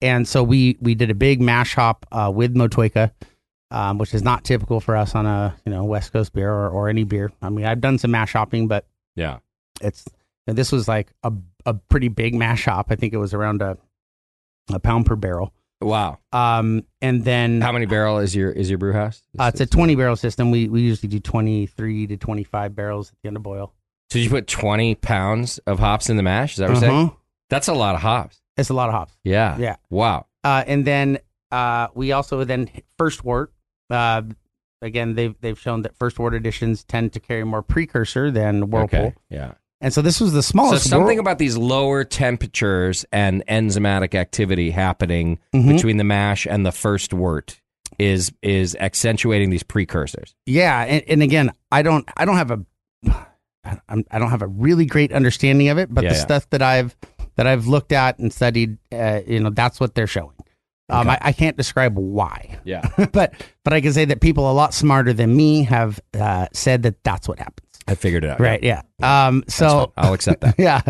[0.00, 3.10] and so we we did a big mash hop uh, with Motueka,
[3.70, 6.68] um, which is not typical for us on a you know West Coast beer or,
[6.68, 7.32] or any beer.
[7.42, 8.86] I mean, I've done some mash hopping, but
[9.16, 9.38] Yeah.
[9.80, 10.04] it's
[10.46, 11.32] and this was like a
[11.66, 12.86] a pretty big mash hop.
[12.90, 13.76] I think it was around a
[14.72, 15.52] a pound per barrel.
[15.80, 16.18] Wow.
[16.32, 19.22] Um, and then How many barrel is your is your brew house?
[19.38, 20.50] uh, it's a twenty barrel system.
[20.50, 23.72] We we usually do twenty three to twenty five barrels at the end of boil.
[24.10, 26.52] So you put twenty pounds of hops in the mash?
[26.52, 27.06] Is that what you're saying?
[27.06, 27.14] Uh-huh.
[27.50, 28.40] That's a lot of hops.
[28.58, 29.14] It's a lot of hops.
[29.24, 29.56] Yeah.
[29.58, 29.76] Yeah.
[29.90, 30.26] Wow.
[30.44, 31.18] Uh, and then
[31.50, 33.52] uh, we also then first wort.
[33.90, 34.22] Uh,
[34.82, 38.98] again, they've they've shown that first wort editions tend to carry more precursor than whirlpool.
[39.06, 39.14] Okay.
[39.30, 39.52] Yeah.
[39.80, 40.88] And so this was the So smallest.
[40.90, 45.68] something whirl- about these lower temperatures and enzymatic activity happening Mhm.
[45.68, 47.60] between the mash and the first wort
[47.98, 50.34] is is accentuating these precursors.
[50.46, 52.60] yeah, and, and again, I don't I don't have a
[53.88, 56.22] I'm, I don't have a really great understanding of it, but Yeah, the yeah.
[56.22, 56.96] stuff that I've
[57.38, 60.34] that I've looked at and studied, uh, you know, that's what they're showing.
[60.90, 62.88] Um, I, I can't describe why, Yeah.
[63.12, 66.82] but but I can say that people a lot smarter than me have uh, said
[66.82, 67.68] that that's what happens.
[67.86, 68.40] I figured it out.
[68.40, 68.62] Right?
[68.62, 68.82] Yeah.
[69.02, 69.44] Um.
[69.48, 69.92] So.
[69.96, 70.56] I'll accept that.
[70.58, 70.80] yeah.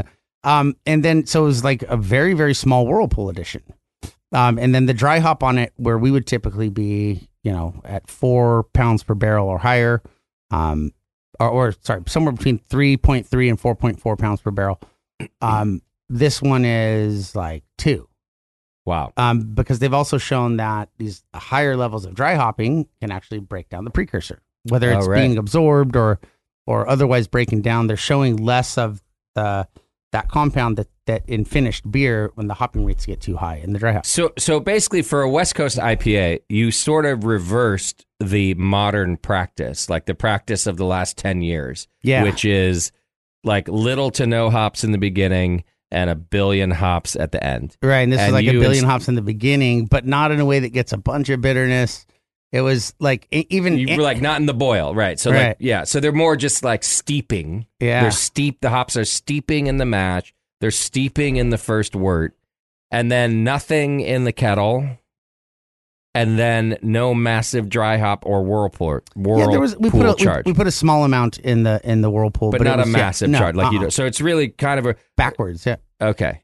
[0.42, 3.62] Um, and then so it was like a very, very small whirlpool edition.
[4.32, 7.80] Um, and then the dry hop on it, where we would typically be, you know,
[7.84, 10.02] at four pounds per barrel or higher,
[10.50, 10.92] um,
[11.40, 14.80] or, or sorry, somewhere between 3.3 and 4.4 pounds per barrel.
[15.40, 18.08] Um, this one is like two,
[18.86, 19.12] Wow.
[19.16, 23.68] um, because they've also shown that these higher levels of dry hopping can actually break
[23.68, 25.16] down the precursor, whether it's right.
[25.20, 26.18] being absorbed or
[26.66, 27.86] or otherwise breaking down.
[27.86, 29.02] They're showing less of
[29.34, 29.68] the
[30.12, 33.72] that compound that that in finished beer when the hopping rates get too high in
[33.74, 34.08] the dry house.
[34.08, 39.88] So, so basically, for a West Coast IPA, you sort of reversed the modern practice,
[39.90, 42.22] like the practice of the last ten years, Yeah.
[42.24, 42.90] which is
[43.44, 47.76] like little to no hops in the beginning and a billion hops at the end.
[47.82, 50.40] Right, and this And is like a billion hops in the beginning, but not in
[50.40, 52.06] a way that gets a bunch of bitterness.
[52.50, 55.18] It was like even You were like not in the boil, right?
[55.20, 55.48] So, Right.
[55.48, 57.66] like, yeah, so they're more just like steeping.
[57.78, 58.60] yeah, They're steep.
[58.62, 60.32] The hops are steeping in the mash.
[60.60, 62.34] They're steeping in the first wort,
[62.90, 64.88] and then nothing in the kettle,
[66.14, 69.00] and then no massive dry hop or whirlpool.
[69.14, 69.46] Whirlpool yeah.
[69.50, 72.00] There was we put a, we, charge, we put a small amount in the in
[72.00, 73.86] the whirlpool, but, but, not a was- yeah, massive no, charge like you uh-uh.
[73.86, 73.90] do.
[73.90, 75.64] So it's really kind of a backwards.
[75.66, 76.42] Yeah, okay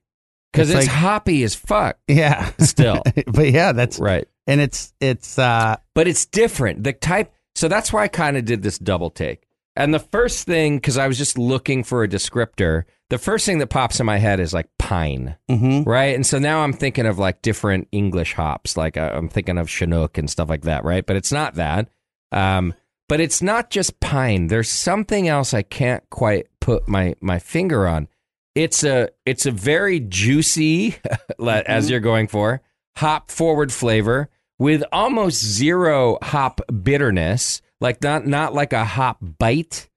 [0.55, 1.99] because It's it's, like- hoppy as fuck.
[2.07, 2.51] yeah.
[2.61, 4.27] Still, but yeah, that's right?
[4.47, 6.85] and it's it's uh but it's different.
[6.85, 9.43] The type, so that's why I kind of did this double take.
[9.77, 13.59] And the first thing, because I was just looking for a descriptor, the first thing
[13.59, 15.87] that pops in my head is like pine, mhm.
[15.87, 16.15] right?
[16.15, 19.69] And so now I'm thinking of like different English hops, like uh, I'm thinking of
[19.71, 21.05] Chinook and stuff like that, right?
[21.07, 21.89] But it's not that.
[22.33, 22.75] Um,
[23.09, 24.49] but it's not just pine.
[24.49, 28.09] There's something else I can't quite put my my finger on.
[28.55, 30.97] It's a it's a very juicy,
[31.39, 32.61] le- as you're going for,
[32.97, 34.29] hop forward flavor
[34.59, 39.89] with almost zero hop bitterness, like not not like a hop bite.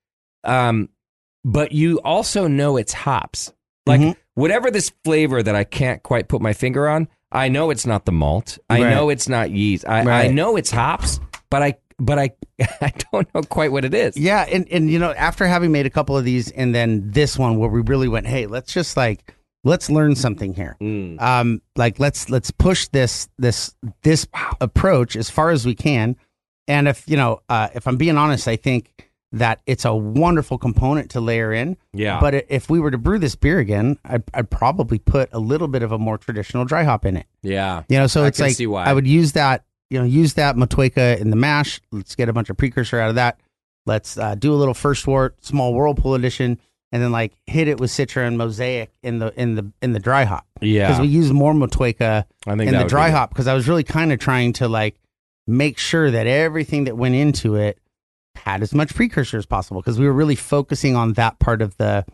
[0.44, 0.90] Um,
[1.44, 3.52] but you also know it's hops.
[3.86, 4.16] Like Mhm.
[4.38, 8.06] Whatever this flavor that I can't quite put my finger on, I know it's not
[8.06, 8.58] the malt.
[8.70, 8.90] I Right.
[8.92, 9.86] know it's not yeast.
[9.88, 11.20] I, I know it's hops,
[11.50, 12.30] but I but I
[12.82, 14.16] I don't know quite what it is.
[14.16, 17.38] Yeah, and and you know, after having made a couple of these, and then this
[17.38, 19.34] one where we really went, hey, let's just like
[19.64, 20.78] let's learn something here.
[20.80, 21.20] Mm.
[21.20, 24.28] Um, like let's let's push this this this
[24.62, 26.16] approach as far as we can.
[26.68, 29.07] And if you know, uh, if I'm being honest, I think
[29.38, 31.78] that it's a wonderful component to layer in.
[31.94, 32.20] Yeah.
[32.20, 35.68] But if we were to brew this beer again, I'd, I'd probably put a little
[35.68, 37.26] bit of a more traditional dry hop in it.
[37.42, 37.84] yeah.
[37.90, 38.60] You know, so I it's like.
[38.60, 41.80] I would use that, you know, use that Motueka in the mash.
[41.92, 43.40] Let's get a bunch of precursor out of that.
[43.86, 46.60] Let's uh, do a little first wort, small whirlpool edition,
[46.92, 50.00] and then like hit it with Citra and Mosaic in the in the in the
[50.00, 50.88] dry hop Yeah.
[50.88, 54.20] because we use more Motueka in the dry hop because I was really kind of
[54.20, 54.96] trying to like
[55.48, 57.78] make sure that everything that went into it
[58.38, 61.76] had as much precursor as possible because we were really focusing on that part of
[61.78, 62.06] the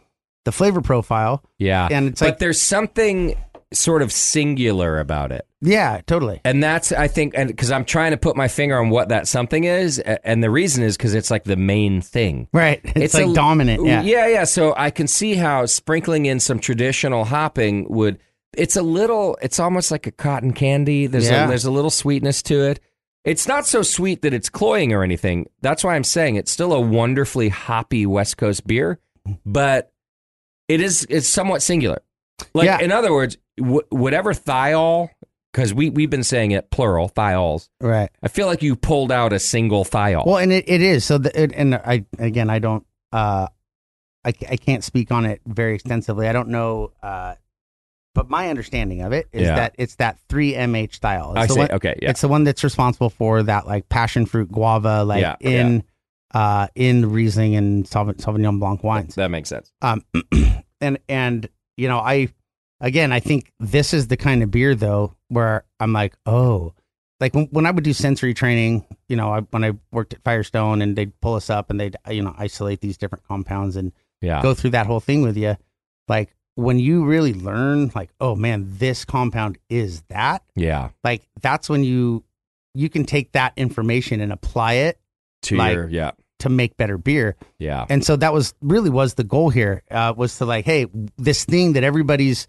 [0.45, 1.41] the flavor profile.
[1.57, 1.88] Yeah.
[1.89, 3.36] And it's but like- there's something
[3.71, 5.47] sort of singular about it.
[5.61, 6.41] Yeah, totally.
[6.43, 9.28] And that's, I think, and because I'm trying to put my finger on what that
[9.28, 9.97] something is.
[9.99, 12.49] And the reason is because it's like the main thing.
[12.53, 12.82] Right.
[12.95, 13.86] It's, like a- dominant.
[13.86, 14.01] Yeah.
[14.03, 14.43] Yeah, yeah.
[14.43, 18.19] So I can see how sprinkling in some traditional hopping would,
[18.55, 21.07] it's a little, it's almost like a cotton candy.
[21.07, 21.45] There's, Yeah.
[21.45, 22.80] a, there's a little sweetness to it.
[23.26, 25.47] It's not so sweet that it's cloying or anything.
[25.61, 28.99] That's why I'm saying it's still a wonderfully hoppy West Coast beer,
[29.45, 29.91] but
[30.67, 32.01] it is it's somewhat singular.
[32.53, 32.80] Like Yeah.
[32.82, 35.09] in other words, wh- whatever thiol,
[35.53, 37.69] because we we've been saying it plural thiols.
[37.80, 38.09] Right.
[38.21, 40.26] I feel like you pulled out a single thiol.
[40.26, 41.17] Well, and it, it is so.
[41.19, 42.86] The, it, and I again, I don't.
[43.13, 43.47] Uh,
[44.26, 46.28] I I can't speak on it very extensively.
[46.28, 46.91] I don't know.
[47.01, 47.36] Uh,
[48.16, 49.55] but my understanding of it is Yeah.
[49.55, 51.32] that it's that three MH thiol.
[51.32, 51.59] It's I the see.
[51.59, 55.22] One, okay, yeah, It's the one that's responsible for that like passion fruit guava, like
[55.22, 55.84] Yeah, in
[56.34, 59.16] uh in Riesling and Sauv- Sauvignon Blanc wines.
[59.16, 59.72] that makes sense.
[59.82, 60.03] Um,
[60.82, 62.28] and and you know, I
[62.82, 66.74] again, I think this is the kind of beer though where I'm like, oh,
[67.20, 70.24] like when, when I would do sensory training, you know, I, when I worked at
[70.24, 73.91] Firestone and they'd pull us up and they'd you know isolate these different compounds and
[74.22, 75.55] Yeah, go through that whole thing with you,
[76.07, 80.43] like when you really learn, like, oh man, this compound is that.
[80.55, 80.89] yeah.
[81.03, 82.23] Like that's when you
[82.75, 84.99] you can take that information and apply it
[85.43, 87.35] To Like- your yeah, to make better beer.
[87.59, 90.87] yeah, And so that was really was the goal here uh, was to like, hey,
[91.17, 92.47] this thing that everybody's,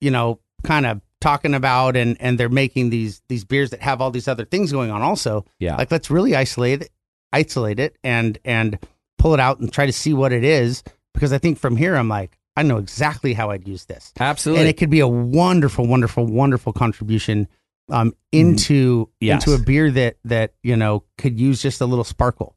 [0.00, 4.00] you know, kind of talking about, and and they're making these these beers that have
[4.00, 5.00] all these other things going on.
[5.02, 5.76] Also, yeah.
[5.76, 6.90] like let's really isolate it,
[7.32, 8.78] isolate it, and and
[9.18, 10.82] pull it out and try to see what it is.
[11.12, 14.60] Because I think from here, I'm like, I know exactly how I'd use this, Absolutely.
[14.62, 17.48] and it could be a wonderful, wonderful, wonderful contribution
[17.90, 19.44] um, into Yes.
[19.46, 22.54] into a beer that that you know could use just a little sparkle.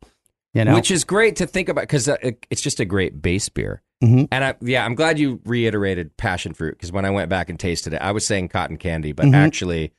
[0.54, 2.16] You know, Which is great to think about because uh,
[2.50, 3.82] it's just a great base beer.
[4.04, 4.28] Mhm.
[4.32, 7.60] And I, yeah, I'm glad you reiterated passion fruit because when I went back and
[7.60, 9.34] tasted it, I was saying cotton candy, but Mhm.
[9.36, 9.92] actually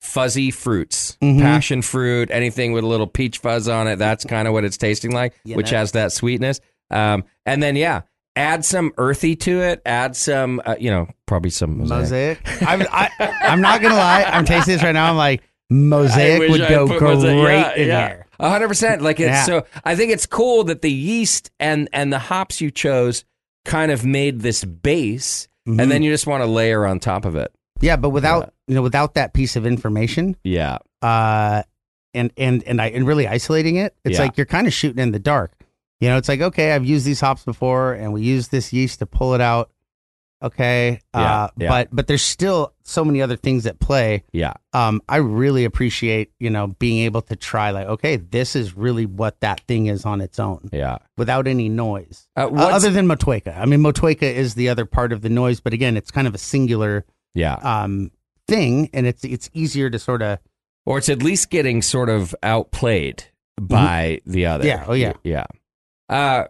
[0.00, 1.40] fuzzy fruits, Mhm.
[1.40, 3.96] passion fruit, anything with a little peach fuzz on it.
[3.96, 5.78] That's kind of what it's tasting like, You which know.
[5.78, 6.60] has that sweetness.
[6.90, 8.02] Um, and then yeah,
[8.38, 9.82] add some earthy to it.
[9.84, 11.98] Add some, uh, you know, probably some mosaic.
[12.46, 12.62] Mosaic.
[12.62, 13.10] I'm, I,
[13.42, 14.22] I'm not gonna lie.
[14.22, 15.10] I'm tasting this right now.
[15.10, 18.08] I'm like, mosaic would I go great mosaic- in yeah.
[18.08, 18.26] here.
[18.40, 19.02] Hundred percent.
[19.02, 19.42] Like it's Yeah.
[19.44, 19.66] so.
[19.84, 23.24] I think it's cool that the yeast and and the hops you chose
[23.64, 25.82] kind of made this base, Mhm.
[25.82, 27.52] and then you just want to layer on top of it.
[27.80, 31.64] yeah, but without you know without that piece of information, Yeah, uh,
[32.14, 35.10] and and and I and really isolating it, it's like you're kind of shooting in
[35.10, 35.52] the dark.
[36.00, 39.00] You know, it's like okay, I've used these hops before, and we use this yeast
[39.00, 39.70] to pull it out.
[40.40, 41.68] Okay, Yeah, uh, yeah.
[41.68, 44.22] but but there's still so many other things at play.
[44.30, 48.76] yeah, Um, I really appreciate you know being able to try like okay, this is
[48.76, 50.98] really what that thing is on its own yeah.
[51.16, 52.28] without any noise.
[52.36, 55.58] Uh, Uh, other than Motueka, I mean Motueka is the other part of the noise,
[55.58, 58.12] but again, it's kind of a singular yeah, um
[58.46, 60.38] thing, and it's it's easier to sort of
[60.86, 63.24] or it's at least getting sort of outplayed
[63.60, 64.64] by the other.
[64.64, 65.14] Yeah, oh, yeah.
[65.24, 65.44] yeah.
[66.08, 66.44] Uh,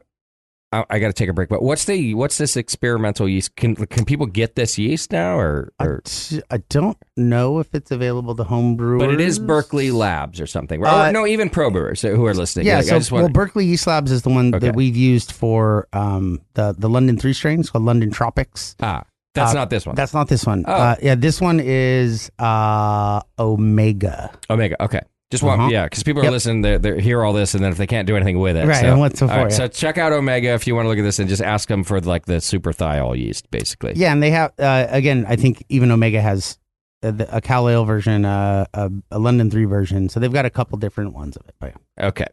[0.70, 1.48] I, I got to take a break.
[1.48, 3.56] But what's the what's this experimental yeast?
[3.56, 7.74] Can can people get this yeast now, or, I, or t- I don't know if
[7.74, 9.00] it's available to home brewers.
[9.00, 10.82] but it is Berkeley Labs or something?
[10.82, 12.66] Or, Uh, no, even pro brewers who are listening.
[12.66, 14.66] Yeah, Like, so I well, Berkeley Yeast Labs is the one Okay.
[14.66, 18.76] that we've used for um, the the London three strains called London Tropics.
[18.80, 19.04] ah,
[19.34, 19.94] that's uh, not this one.
[19.94, 20.64] That's not this one.
[20.68, 20.72] Oh.
[20.72, 24.30] Uh, yeah, this one is uh, Omega.
[24.50, 24.82] Omega.
[24.84, 25.00] Okay.
[25.30, 25.70] Just want, Uh-huh.
[25.70, 26.32] yeah, because people are Yep.
[26.32, 28.66] listening, they they hear all this, and then if they can't do anything with it,
[28.66, 29.48] Right, So, and what's it for, yeah.
[29.48, 31.84] So check out Omega if you want to look at this, and just ask them
[31.84, 33.92] for like the super thiol yeast, basically.
[33.96, 35.26] Yeah, and they have uh, again.
[35.28, 36.58] I think even Omega has
[37.02, 40.08] a, a Cal Ale version, uh, a, a London three version.
[40.08, 41.54] So they've got a couple different ones of it.
[41.60, 42.06] But yeah.
[42.08, 42.26] Okay.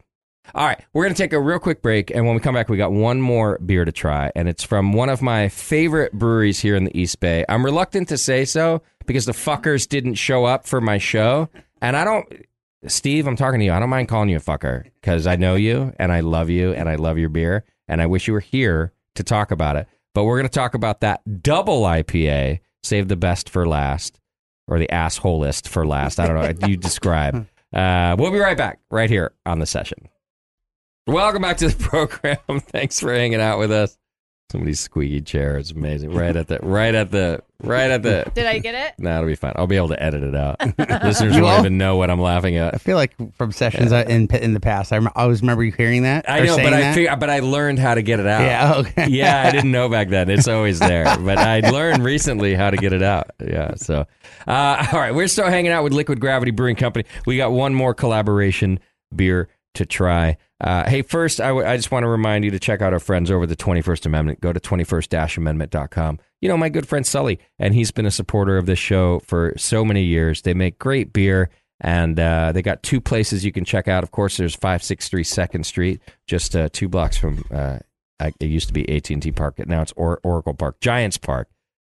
[0.54, 0.80] All right.
[0.94, 2.12] We're going to take a real quick break.
[2.12, 4.32] And when we come back, we got one more beer to try.
[4.36, 7.44] And it's from one of my favorite breweries here in the East Bay.
[7.50, 11.50] I'm reluctant to say so because the fuckers didn't show up for my show.
[11.82, 12.28] And I don't,
[12.88, 13.72] Steve, I'm talking to you.
[13.74, 16.74] I don't mind calling you a fucker because I know you and I love you
[16.74, 17.64] and I love your beer.
[17.88, 19.88] And I wish you were here to talk about it.
[20.14, 24.20] But we're going to talk about that double IPA, save the best for last,
[24.68, 26.20] or the assholist for last.
[26.20, 26.68] I don't know.
[26.68, 27.48] you describe.
[27.74, 30.08] Uh, we'll be right back right here on the session.
[31.08, 32.38] Welcome back to the program.
[32.62, 33.98] Thanks for hanging out with us.
[34.52, 36.14] Somebody's squeaky chair It's amazing.
[36.14, 38.94] Right at the right at the right at the Did I get it?
[39.00, 39.54] No, it'll be fine.
[39.56, 40.60] I'll be able to edit it out.
[41.04, 41.66] Listeners You won't will?
[41.66, 42.66] even know what I'm laughing at.
[42.74, 42.82] I at.
[42.82, 45.72] feel like from sessions I in in the past, I, rem- I always remember you
[45.72, 46.30] hearing that.
[46.30, 46.94] I or know, saying but I that.
[46.96, 48.42] fig- but I learned how to get it out.
[48.42, 48.74] Yeah.
[48.76, 49.08] Okay.
[49.10, 50.30] yeah, I didn't know back then.
[50.30, 53.32] It's always there, but I learned recently how to get it out.
[53.44, 53.74] Yeah.
[53.78, 54.06] So,
[54.48, 57.06] uh, all right, we're still hanging out with Liquid Gravity Brewing Company.
[57.26, 58.80] We got one more collaboration
[59.16, 60.38] beer to try.
[60.62, 63.00] Uh, hey, first, I, w- I just want to remind you to check out our
[63.00, 64.42] friends over the 21st Amendment.
[64.42, 66.20] Go to 21st-amendment.com.
[66.42, 69.54] You know, my good friend Sully, and he's been a supporter of this show for
[69.58, 70.42] so many years.
[70.44, 71.50] They make great beer.
[71.82, 74.02] And uh, they got two places you can check out.
[74.02, 77.80] Of course, there's 563 Second Street, just uh, two blocks from uh,
[78.22, 79.60] it used to be AT&T Park.
[79.68, 81.50] Now it's or- Oracle Park, Giants Park.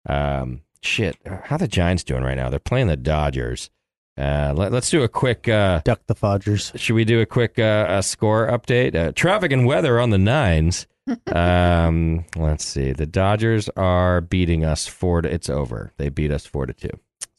[0.10, 2.50] Um, shit, how the Giants doing right now?
[2.50, 3.70] They're playing the Dodgers.
[4.18, 5.48] Uh, let, us do a quick.
[5.48, 6.78] Uh, Duck the Fodgers.
[6.80, 8.96] should we do a quick uh, uh, score update?
[8.96, 10.88] Uh, traffic and weather on the nines.
[11.34, 12.94] um, let's see.
[12.94, 15.32] The Dodgers are beating us four to.
[15.32, 15.92] It's over.
[15.98, 16.92] They beat us four to two.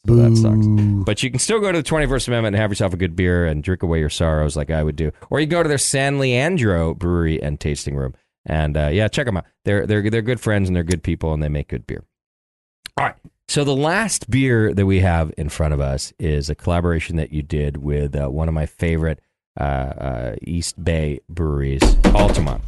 [0.07, 0.65] So that sucks.
[1.05, 3.45] But you can still go to the 21st Amendment and have yourself a good beer
[3.45, 5.11] and drink away your sorrows like I would do.
[5.29, 8.13] Or you go to their San Leandro brewery and tasting room.
[8.45, 9.45] And uh, yeah, check them out.
[9.65, 12.05] They're, they're, they're good friends and they're good people and they make good beer.
[12.97, 13.15] All right.
[13.47, 17.31] So the last beer that we have in front of us is a collaboration that
[17.31, 19.21] you did with uh, one of my favorite
[19.59, 22.61] uh, uh, East Bay breweries, Altamont.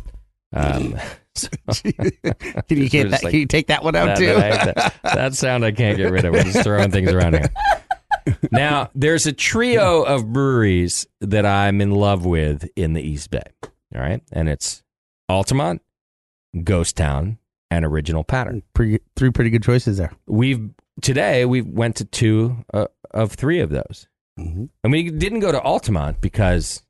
[0.53, 0.95] Um,
[1.36, 3.23] so- can you get that?
[3.23, 4.25] like- can you take that one out that, too?
[4.34, 6.34] that, that- that sound I can't get rid of.
[6.34, 7.49] We're just throwing things around here.
[8.51, 13.41] Now, there's a trio of breweries that I'm in love with in the East Bay.
[13.95, 14.21] All right.
[14.32, 14.84] And it's
[15.27, 15.82] Altamont,
[16.63, 17.38] Ghost Town,
[17.72, 18.63] and Original Pattern.
[18.74, 20.11] pretty, three pretty good choices there.
[20.28, 20.70] We've
[21.01, 24.07] today we went to two uh, of three of those.
[24.38, 26.84] hmm And we didn't go to Altamont because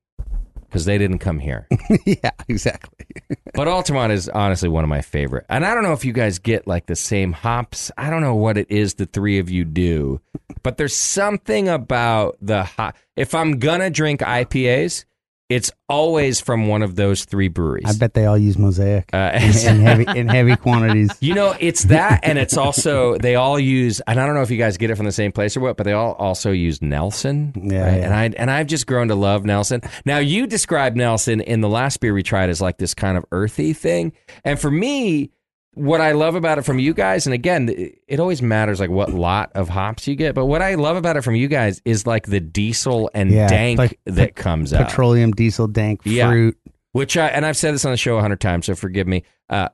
[0.67, 1.67] because they didn't come here.
[2.05, 3.05] yeah, exactly.
[3.55, 5.45] But Altamont is honestly one of my favorite.
[5.49, 7.91] And I don't know if you guys get like the same hops.
[7.97, 10.21] I don't know what it is the three of you do,
[10.63, 12.95] but there's something about the hop.
[13.17, 15.03] If I'm gonna drink IPAs,
[15.49, 17.85] it's always from one of those three breweries.
[17.87, 21.09] I bet they all use Mosaic Uh, in, in heavy in heavy quantities.
[21.19, 23.99] you know, it's that, and it's also they all use.
[24.01, 25.75] And I don't know if you guys get it from the same place or what,
[25.75, 27.51] but they all also use Nelson.
[27.55, 27.97] Yeah, right?
[27.97, 28.05] yeah.
[28.05, 29.81] and I and I've just grown to love Nelson.
[30.05, 33.25] Now you described Nelson in the last beer we tried as like this kind of
[33.31, 34.13] earthy thing,
[34.45, 35.31] and for me,
[35.75, 39.13] what I love about it from you guys, and again, it- always matters like what
[39.13, 42.05] lot of hops you get, but what I love about it from you guys is
[42.07, 46.29] like the diesel and Yeah, dank like that comes out Petroleum, diesel, dank, Yeah.
[46.29, 46.57] fruit.
[46.91, 49.23] which I and I've said this on the show a hundred times, so forgive me.
[49.49, 49.69] Uh,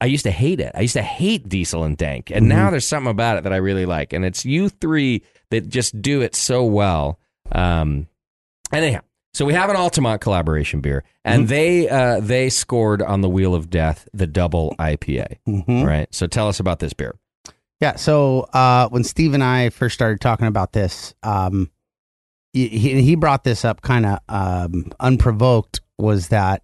[0.00, 0.72] I used to hate it.
[0.74, 3.56] I used to hate diesel and dank, and now there's something about it that I
[3.56, 7.20] really like, and it's you three that just do it so well.
[7.52, 8.08] Um,
[8.72, 9.00] and anyhow,
[9.34, 11.48] So we have an Altamont collaboration beer, and Mm-hmm.
[11.48, 15.38] they uh, they scored on the Wheel of Death the double IPA.
[15.48, 15.84] Mhm.
[15.84, 16.08] Right.
[16.14, 17.16] So tell us about this beer.
[17.80, 17.96] Yeah.
[17.96, 21.70] So uh, when Steve and I first started talking about this, um,
[22.52, 25.80] he, he he brought this up kind of um, unprovoked.
[25.98, 26.62] Was that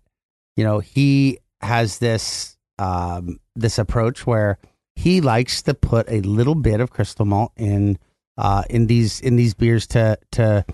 [0.57, 4.59] you know he has this um, this approach where
[4.95, 7.99] he likes to put a little bit of crystal malt in
[8.39, 10.65] uh, in these in these beers to to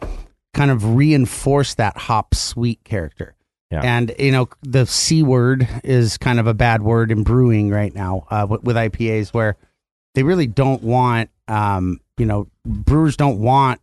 [0.56, 3.34] kind of reinforce that hop sweet character.
[3.70, 3.82] Yeah.
[3.82, 7.94] And you know the c word is kind of a bad word in brewing right
[7.94, 9.56] now uh, with, with IPAs where
[10.14, 13.80] they really don't want um, you know brewers don't want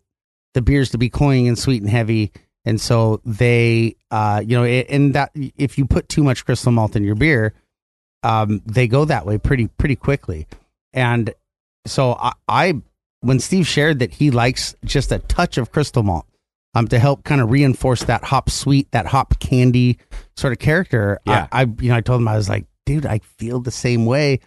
[0.54, 2.32] the beers to be cloying and sweet and heavy
[2.66, 6.72] and so they uh, you know it, and that if you put too much crystal
[6.72, 7.54] malt in your beer
[8.24, 10.48] um, they go that way pretty pretty quickly
[10.94, 11.34] and
[11.86, 12.82] so I, I
[13.20, 16.26] when Steve shared that he likes just a touch of crystal malt
[16.76, 19.98] um, to help kind of reinforce that hop sweet, that hop candy
[20.36, 21.20] sort of character.
[21.26, 21.48] Yeah.
[21.52, 24.06] I, I, you know, I told him I was like, dude, I feel the same
[24.06, 24.40] way.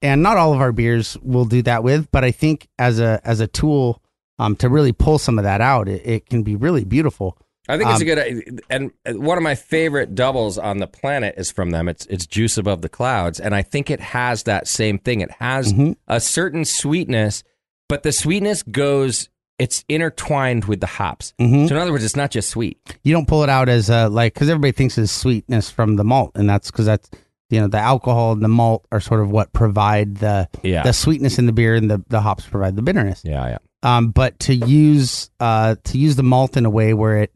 [0.00, 3.20] And not all of our beers will do that with, but I think as a
[3.24, 4.02] as a tool
[4.38, 7.38] um, to really pull some of that out, it, it can be really beautiful.
[7.68, 11.36] I think it's a Um, good and one of my favorite doubles on the planet
[11.38, 11.88] is from them.
[11.88, 15.20] It's it's Juice Above the Clouds, and I think it has that same thing.
[15.20, 15.94] It has Mhm.
[16.08, 17.44] a certain sweetness,
[17.88, 19.28] but the sweetness goes.
[19.62, 21.34] It's intertwined with the hops.
[21.40, 21.68] Mhm.
[21.68, 22.78] So in other words, it's not just sweet.
[23.04, 26.04] You don't pull it out as a like because everybody thinks it's sweetness from the
[26.04, 27.08] malt, and that's because that's
[27.50, 30.82] you know the alcohol and the malt are sort of what provide the Yeah.
[30.82, 33.20] the sweetness in the beer, and the the hops provide the bitterness.
[33.24, 33.58] Yeah, yeah.
[33.96, 37.32] um, but to use uh, to use the malt in a way where it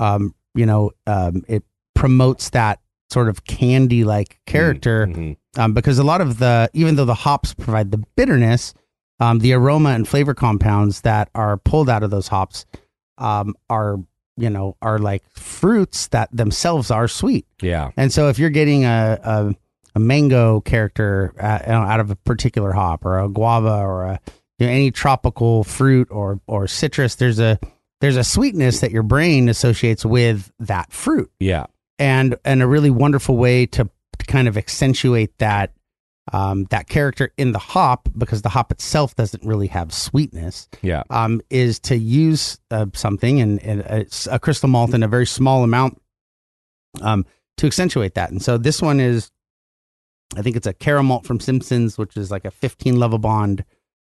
[0.00, 1.62] um, you know um, it
[1.94, 5.36] promotes that sort of candy like character Mhm.
[5.56, 8.74] um, because a lot of the even though the hops provide the bitterness
[9.24, 12.66] um, the aroma and flavor compounds that are pulled out of those hops
[13.18, 13.96] um, are
[14.36, 17.90] you know are like fruits that themselves are sweet Yeah.
[17.96, 19.54] and so if you're getting a a,
[19.94, 24.20] a mango character uh, out of a particular hop or a guava or a
[24.58, 27.58] you know, any tropical fruit or or citrus, there's a
[28.00, 31.66] there's a sweetness that your brain associates with that fruit, Yeah.
[31.98, 35.72] and and a really wonderful way to, to kind of accentuate that
[36.32, 41.02] um, that character in the hop because the hop itself doesn't really have sweetness Yeah.
[41.10, 45.26] um, is to use uh, something and, and it's a crystal malt in a very
[45.26, 46.00] small amount
[47.02, 47.26] um,
[47.58, 48.30] to accentuate that.
[48.30, 49.30] And so this one is,
[50.36, 53.64] I think it's a caramel malt from Simpsons, which is like a 15 Lovibond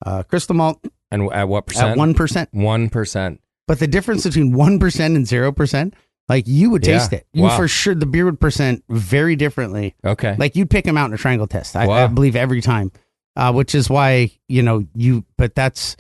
[0.07, 1.91] uh, crystal malt And at what percent?
[1.91, 2.49] at 1%.
[2.53, 3.41] One percent.
[3.67, 5.93] But the difference between 1% and 0%,
[6.29, 7.19] like you would taste Yeah.
[7.19, 7.27] it.
[7.33, 7.57] You Wow.
[7.57, 9.95] for sure, the beer would present very differently.
[10.05, 10.37] Okay.
[10.39, 11.77] Like you'd pick them out in a triangle test.
[11.77, 12.93] I, I believe every time,
[13.37, 15.25] uh, which is why you know you.
[15.37, 15.97] But that's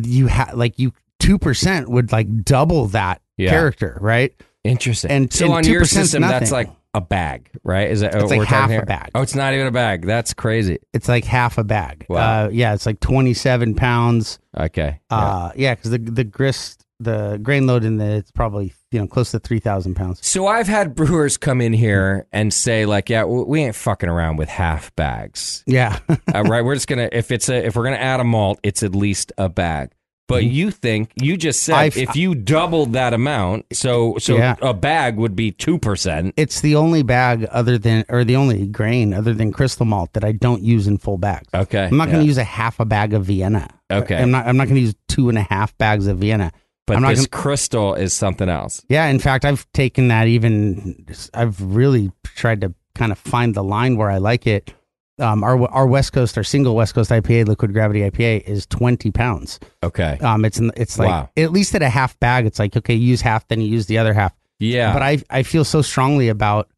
[0.00, 3.50] you have like you two percent would like double that Yeah.
[3.50, 4.32] character, right?
[4.64, 5.10] Interesting.
[5.10, 7.88] and- so and on your 2% 's system, that's like a bag, right?
[7.90, 9.10] Is that what It's like half a bag.
[9.14, 10.04] Oh, it's not even a bag.
[10.06, 10.78] That's crazy.
[10.92, 12.04] It's like half a bag.
[12.08, 12.46] Wow.
[12.46, 14.38] Uh, yeah, it's like twenty seven pounds.
[14.58, 14.98] Okay.
[15.10, 15.16] Yeah.
[15.16, 19.06] Uh, yeah, because the the grist the grain load in the it's probably you know
[19.06, 20.18] close to three thousand pounds.
[20.26, 24.36] So I've had brewers come in here and say like, "Yeah, we ain't fucking around
[24.38, 25.98] with half bags, Yeah,
[26.34, 26.64] uh, right?
[26.64, 29.32] We're just gonna if it's a if we're gonna add a malt, it's at least
[29.38, 29.90] a bag."
[30.28, 34.56] But you think you just said I've- if you doubled that amount, so so Yeah.
[34.60, 36.34] a bag would be two percent.
[36.36, 40.24] it's the only bag other than or the only grain other than crystal malt that
[40.24, 41.46] I don't use in full bags.
[41.54, 43.68] Okay, I'm not going to use a half a bag of Vienna.
[43.88, 44.16] Okay.
[44.16, 44.48] I'm not.
[44.48, 46.50] I'm not going to use two and a half bags of Vienna.
[46.86, 48.84] But I'm not this gonna- crystal is something else.
[48.88, 51.06] Yeah, in fact, I've taken that even.
[51.34, 54.72] I've really tried to kind of find the line where I like it.
[55.18, 59.10] Um, our our West Coast, our single West Coast IPA, Liquid Gravity IPA, is 20
[59.12, 59.58] pounds.
[59.82, 60.18] Okay.
[60.20, 61.30] Um, it's it's like Wow.
[61.36, 62.44] at least at a half bag.
[62.46, 64.34] It's like okay, you use half, then you use the other half.
[64.58, 64.92] Yeah.
[64.92, 66.68] But I I feel so strongly about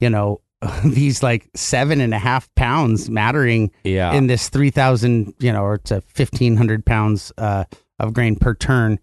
[0.00, 0.40] you know
[0.84, 4.12] these like seven and a half pounds mattering yeah.
[4.14, 7.64] in this 3,000 you know or to 1,500 pounds uh,
[8.00, 8.98] of grain per turn.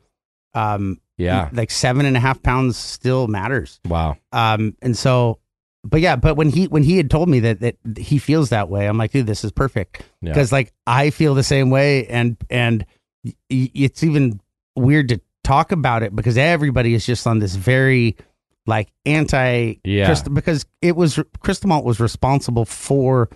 [0.53, 1.49] Um, yeah.
[1.53, 3.79] like seven and a half pounds still matters.
[3.87, 4.17] Wow.
[4.31, 5.39] Um, and so,
[5.83, 8.69] but yeah, but when he when he had told me that that he feels that
[8.69, 10.29] way, I'm like, dude, this is perfect Yeah.
[10.31, 12.85] because like I feel the same way, and and
[13.49, 14.39] it's even
[14.75, 18.15] weird to talk about it because everybody is just on this very
[18.67, 20.15] like anti Yeah.
[20.31, 23.29] because it was crystal malt was responsible for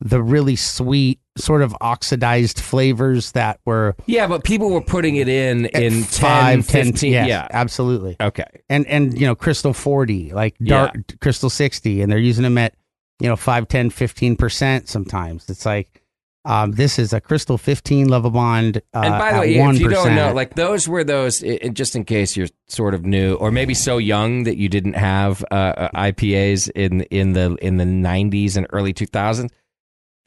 [0.00, 5.28] the really sweet sort of oxidized flavors that were Yeah, but people were putting it
[5.28, 7.12] in in 10, five, 10, 15.
[7.12, 7.46] yes, yeah.
[7.50, 8.44] absolutely Okay.
[8.68, 12.74] and and you know crystal 40 like dark crystal 60 and they're using them at
[13.20, 16.02] you know 5 10 15% sometimes it's like
[16.46, 18.76] Um, this is a Crystal 15 Lovibond.
[18.94, 21.42] Uh, and by the way, if you don't know, like those were those.
[21.42, 24.68] i i- just in case you're sort of new, or maybe so young that you
[24.68, 29.50] didn't have uh, uh, IPAs in in the in the '90s and early 2000s.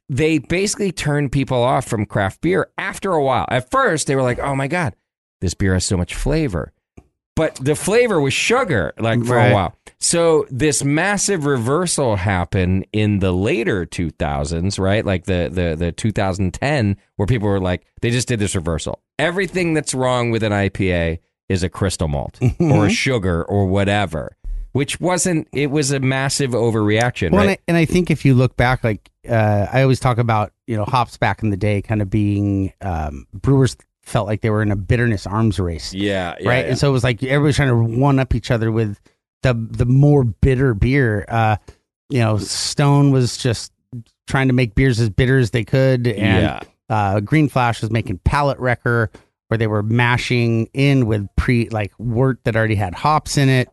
[0.10, 3.46] They basically turned people off from craft beer after a while.
[3.50, 4.96] At first, they were like, "Oh my god,
[5.42, 6.74] this beer has so much flavor,"
[7.36, 9.52] but the flavor was sugar, like for Right.
[9.52, 9.76] a while.
[10.00, 15.06] So this massive reversal happened in the later 2000s, right?
[15.06, 19.02] Like the the the 2010, where people were like, they just did this reversal.
[19.20, 21.20] Everything that's wrong with an IPA
[21.50, 22.72] is a crystal malt mm-hmm.
[22.72, 24.38] or a sugar or whatever,
[24.72, 25.48] which wasn't.
[25.54, 27.52] It was a massive overreaction, Well, and.
[27.52, 30.76] I, and I think if you look back, like uh, I always talk about, you
[30.78, 34.62] know, hops back in the day, kind of being um, brewers felt like they were
[34.62, 36.66] in a bitterness arms race, yeah, yeah, right?
[36.66, 36.72] yeah.
[36.72, 39.00] And so it was like everybody's trying to one up each other with
[39.44, 41.26] the the more bitter beer.
[41.28, 41.58] Uh,
[42.10, 43.72] you know, Stone was just
[44.28, 46.60] trying to make beers as bitter as they could, and yeah,
[46.90, 49.12] uh, Green Flash was making Palate Wrecker
[49.50, 53.70] where they were mashing in with pre like wort that already had hops in it.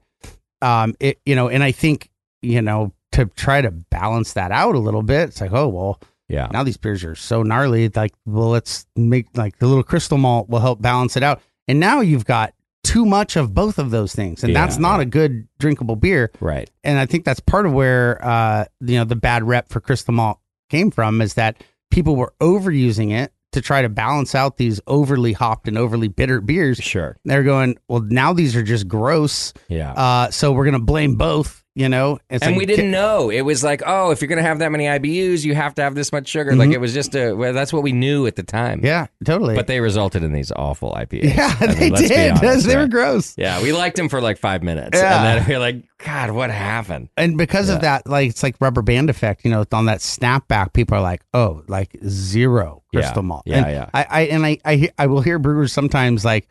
[0.62, 2.10] Um, it you know, and I think
[2.42, 6.00] you know to try to balance that out a little bit, it's like oh well,
[6.28, 6.48] yeah.
[6.52, 7.88] now these beers are so gnarly.
[7.88, 11.40] Like well, let's make like the little crystal malt will help balance it out.
[11.68, 12.54] And now you've got
[12.84, 14.82] too much of both of those things, and that's Yeah.
[14.82, 16.70] not a good drinkable beer Right.
[16.84, 20.14] and I think that's part of where uh, you know the bad rep for crystal
[20.14, 20.38] malt
[20.70, 25.32] came from is that people were overusing it to try to balance out these overly
[25.32, 26.78] hopped and overly bitter beers.
[26.78, 27.16] Sure.
[27.24, 29.92] They're going, well, now these are just gross, Yeah.
[29.92, 31.64] uh, so we're gonna blame both.
[31.78, 33.28] You know, It's and like, we didn't know.
[33.30, 35.82] It was like, oh, if you're going to have that many IBUs, you have to
[35.82, 36.56] have this much sugar.
[36.56, 37.34] Like it was just a.
[37.34, 38.78] Well, that's what we knew at the time.
[38.78, 38.86] Mm-hmm.
[38.86, 39.54] Yeah, totally.
[39.54, 41.36] But they resulted in these awful IPAs.
[41.36, 42.30] yeah, I mean, they did.
[42.42, 42.90] honest, they were right?
[42.90, 43.34] gross.
[43.36, 45.16] Yeah, we liked him for like five minutes, Yeah.
[45.18, 47.10] and then we are like, God, what happened?
[47.18, 47.74] And because Yeah.
[47.74, 51.02] of that, like it's like rubber band effect, you know, on that snapback, people are
[51.02, 53.00] like, "Oh, like zero Yeah.
[53.02, 53.90] crystal malt." Yeah, and yeah.
[53.92, 56.48] I, I and I, I, I will hear brewers sometimes like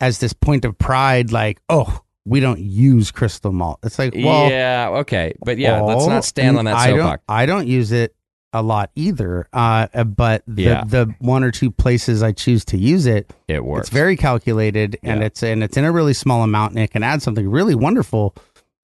[0.00, 4.50] as this point of pride, like, "Oh, we don't use crystal malt." It's like, well,
[4.50, 7.24] yeah, okay, but yeah, let's oh, not stand on that I don't, soapbox.
[7.28, 8.14] I don't use it
[8.52, 9.48] a lot either.
[9.52, 10.84] Uh, but the, Yeah.
[10.86, 13.88] the one or two places I choose to use it, It works.
[13.88, 17.02] it's very calculated and it's and it's in a really small amount and it can
[17.02, 18.32] add something really wonderful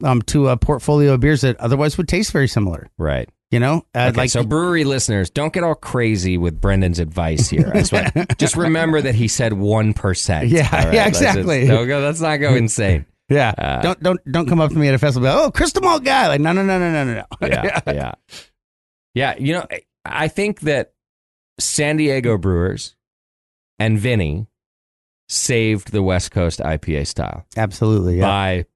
[0.02, 2.88] um, to a portfolio of beers that otherwise would taste very similar.
[2.98, 3.28] right.
[3.52, 7.48] You know, uh, Okay, like so brewery listeners, don't get all crazy with Brendan's advice
[7.48, 7.68] here.
[7.74, 7.92] I just,
[8.38, 10.46] just remember that he said one percent.
[10.48, 11.66] Yeah, yeah, exactly.
[11.66, 11.98] Don't go.
[11.98, 13.06] Let's not go insane.
[13.30, 15.28] Yeah, uh, don't don't don't come up to me at a festival.
[15.28, 16.28] and be like, oh, crystal malt guy.
[16.28, 17.24] Like no no no no no no no.
[17.48, 18.12] yeah, yeah,
[19.14, 19.34] yeah.
[19.38, 19.66] You know,
[20.04, 20.92] I think that
[21.58, 22.96] San Diego Brewers
[23.78, 24.46] and Vinny
[25.28, 28.18] saved the West Coast IPA style absolutely.
[28.18, 28.26] Yeah.
[28.26, 28.66] by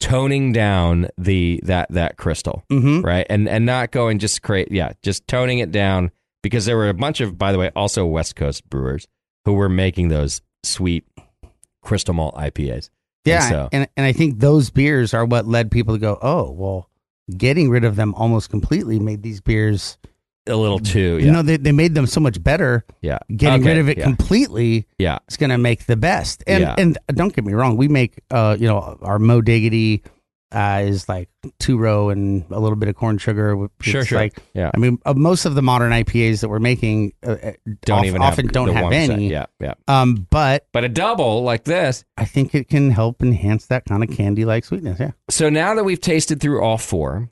[0.00, 3.00] toning down the that that crystal, mm-hmm.
[3.00, 6.10] right, and and not going just create, yeah, just toning it down
[6.42, 9.08] because there were a bunch of, by the way, also West Coast brewers
[9.44, 11.04] who were making those sweet
[11.82, 12.90] crystal malt IPAs.
[13.26, 16.18] Yeah, And so- and and I think those beers are what led people to go,
[16.22, 16.88] oh, well,
[17.36, 19.98] getting rid of them almost completely made these beers.
[20.48, 22.84] A little too, You know, they they made them so much better.
[23.02, 23.18] yeah.
[23.34, 25.18] Getting Okay, rid of it yeah, completely yeah.
[25.26, 26.44] it's going to make the best.
[26.46, 26.74] And Yeah.
[26.78, 30.04] and don't get me wrong, we make uh you know our Mo Diggity
[30.52, 31.28] uh is like
[31.58, 33.64] two row and a little bit of corn sugar.
[33.64, 34.18] It's Sure, sure.
[34.18, 34.70] Like Yeah.
[34.72, 37.52] I mean, uh, most of the modern IPAs that we're making uh, uh,
[37.84, 38.92] don't off- even often have don't have 1%.
[39.10, 39.28] any.
[39.30, 39.74] Yeah, yeah.
[39.88, 42.04] Um, but But a double like this.
[42.16, 45.00] I think it can help enhance that kind of candy like sweetness.
[45.00, 45.10] Yeah.
[45.30, 47.28] So now that we've tasted through all four,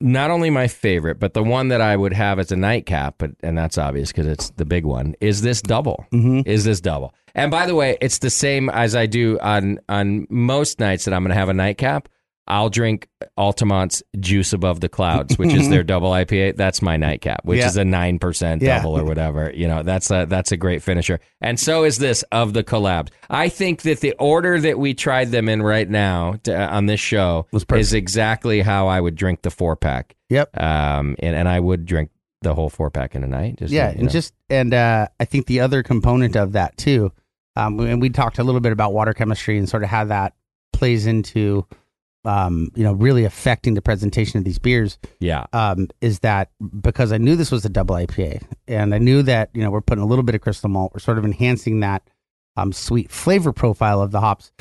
[0.00, 3.30] not only my favorite, but the one that I would have as a nightcap, but
[3.42, 6.06] and that's obvious because it's the big one, is this double.
[6.12, 6.42] Mm-hmm.
[6.46, 7.14] Is this double?
[7.34, 11.14] And by the way, it's the same as I do on on most nights that
[11.14, 12.08] I'm going to have a nightcap.
[12.48, 16.56] I'll drink Altamont's Juice Above the Clouds, which is their double IPA.
[16.56, 17.66] That's my nightcap, which Yeah.
[17.66, 18.78] is a nine percent Yeah.
[18.78, 19.52] double or whatever.
[19.54, 21.20] You know, that's a that's a great finisher.
[21.40, 23.08] And so is this of the collabs.
[23.30, 27.00] I think that the order that we tried them in right now to, on this
[27.00, 30.16] show is exactly how I would drink the four pack.
[30.30, 30.58] Yep.
[30.60, 32.10] Um, and, and I would drink
[32.42, 33.56] the whole four pack in a night.
[33.58, 34.08] Just yeah, and know.
[34.08, 37.12] just and uh, I think the other component of that too,
[37.56, 40.34] um, and we talked a little bit about water chemistry and sort of how that
[40.72, 41.66] plays into,
[42.24, 44.98] um, you know, really affecting the presentation of these beers.
[45.20, 46.50] yeah, Um, is that
[46.80, 49.80] because I knew this was a double IPA, and I knew that you know we're
[49.80, 52.02] putting a little bit of crystal malt, we're sort of enhancing that
[52.56, 54.52] um, sweet flavor profile of the hops.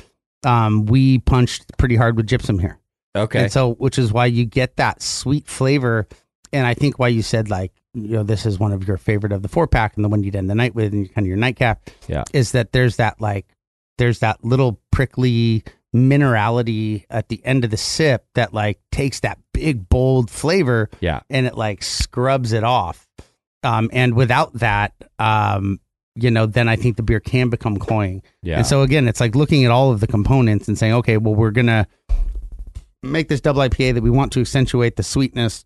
[0.44, 2.78] Um, we punched pretty hard with gypsum here.
[3.16, 6.08] okay, And so, which is why you get that sweet flavor.
[6.54, 9.34] And I think why you said like, you know, this is one of your favorite
[9.34, 11.28] of the four pack and the one you'd end the night with and kind of
[11.28, 11.90] your nightcap.
[12.08, 12.24] Yeah.
[12.34, 13.48] Is that there's that like,
[13.98, 15.64] there's that little prickly
[15.98, 21.22] minerality at the end of the sip that like takes that big bold flavor yeah.
[21.30, 23.08] and it like scrubs it off.
[23.64, 25.80] Um, and without that, um,
[26.16, 28.24] you know, then I think the beer can become cloying.
[28.42, 28.58] Yeah.
[28.58, 31.36] And so again, it's like looking at all of the components and saying, okay, well,
[31.36, 31.88] we're gonna
[33.04, 35.66] make this double IPA that we want to accentuate the sweetness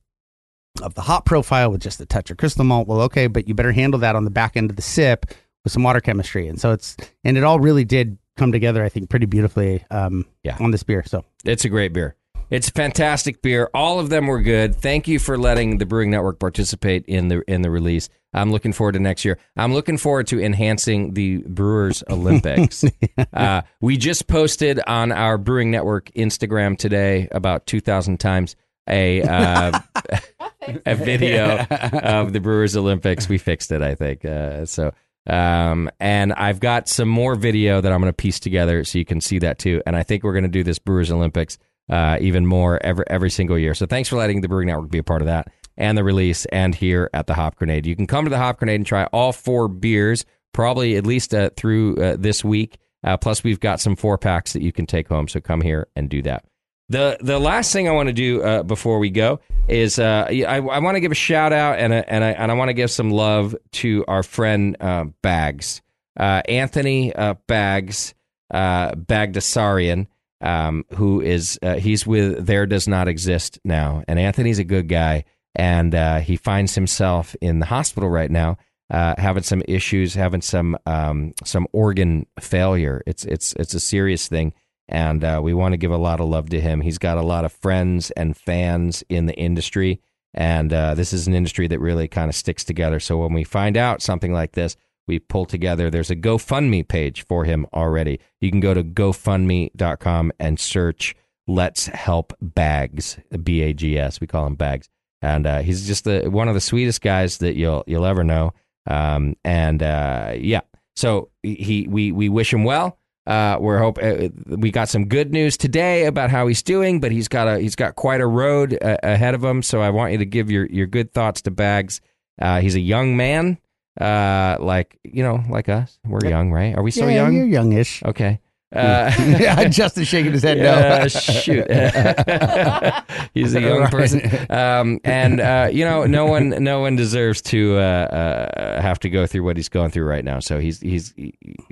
[0.82, 2.88] of the hop profile with just a touch of crystal malt.
[2.88, 5.26] Well, okay, but you better handle that on the back end of the sip
[5.64, 6.48] with some water chemistry.
[6.48, 10.26] And so it's and it all really did come together, I think, pretty beautifully um,
[10.44, 10.58] Yeah.
[10.60, 11.04] on this beer.
[11.06, 12.16] So It's a great beer.
[12.50, 13.70] It's fantastic beer.
[13.74, 14.76] All of them were good.
[14.76, 18.10] Thank you for letting the Brewing Network participate in the in the release.
[18.34, 19.38] I'm looking forward to next year.
[19.56, 22.84] I'm looking forward to enhancing the Brewers Olympics.
[23.32, 28.58] uh, we just posted on our Brewing Network Instagram today about 2,000 times
[28.90, 29.80] a uh,
[30.86, 31.58] a video
[32.04, 33.30] of the Brewers Olympics.
[33.30, 34.26] We fixed it, I think.
[34.26, 34.92] Uh, so.
[35.28, 39.06] Um, and I've got some more video that I'm going to piece together so you
[39.06, 39.82] can see that too.
[39.86, 41.58] And I think we're going to do this Brewers Olympics
[41.90, 43.74] uh, even more every every single year.
[43.74, 46.46] So thanks for letting the Brewing Network be a part of that and the release
[46.46, 47.86] and here at the Hop Grenade.
[47.86, 51.34] You can come to the Hop Grenade and try all four beers, probably at least
[51.34, 52.78] uh, through uh, this week.
[53.04, 55.28] Uh, plus, we've got some four packs that you can take home.
[55.28, 56.46] So come here and do that.
[56.92, 59.40] The the last thing I want to do uh, before we go
[59.70, 62.52] is uh, I, I want to give a shout out and a, and I, and
[62.52, 65.82] I want to give some love to our friend uh, Bags
[66.20, 68.14] uh, Anthony uh, Bags
[68.54, 70.08] uh, Bagdasarian,
[70.42, 74.90] um, who is uh, he's with There Does Not Exist now, and Anthony's a good
[74.90, 75.24] guy,
[75.56, 75.94] and
[76.24, 78.58] he finds himself in the hospital right now.
[78.90, 83.02] Having some issues, having some um, some organ failure.
[83.08, 84.54] It's it's it's a serious thing,
[84.92, 86.82] and uh, we want to give a lot of love to him.
[86.82, 90.02] He's got a lot of friends and fans in the industry,
[90.34, 93.00] and uh, this is an industry that really kind of sticks together.
[93.00, 94.76] So when we find out something like this,
[95.08, 95.90] we pull together.
[95.90, 98.20] There's a GoFundMe page for him already.
[98.40, 101.16] You can go to GoFundMe.com and search
[101.48, 104.22] "Let's Help Bags," B A G S.
[104.22, 104.90] We call him Bags,
[105.22, 108.54] and uh, he's just the, one of the sweetest guys that you'll you'll ever know.
[108.88, 110.62] Um, and uh, yeah,
[110.96, 112.98] so he we we wish him well.
[113.28, 117.12] Uh, we're hope uh, we got some good news today about how he's doing, but
[117.12, 119.62] he's got a he's got quite a road uh, ahead of him.
[119.62, 122.02] So I want you to give your your good thoughts to Bags.
[122.42, 123.60] Uh, he's a young man,
[124.00, 126.00] uh, like you know, like us.
[126.04, 126.76] We're young, right?
[126.76, 127.36] Are we so yeah, young?
[127.36, 128.02] you're youngish.
[128.04, 128.40] Okay.
[128.74, 131.08] Uh, yeah, Justin's shaking his head no.
[131.10, 131.70] shoot.
[133.34, 137.78] He's a young person, um, and uh, you know, no one, no one deserves to
[137.78, 140.40] uh, uh, have to go through what he's going through right now.
[140.40, 141.14] So he's, he's.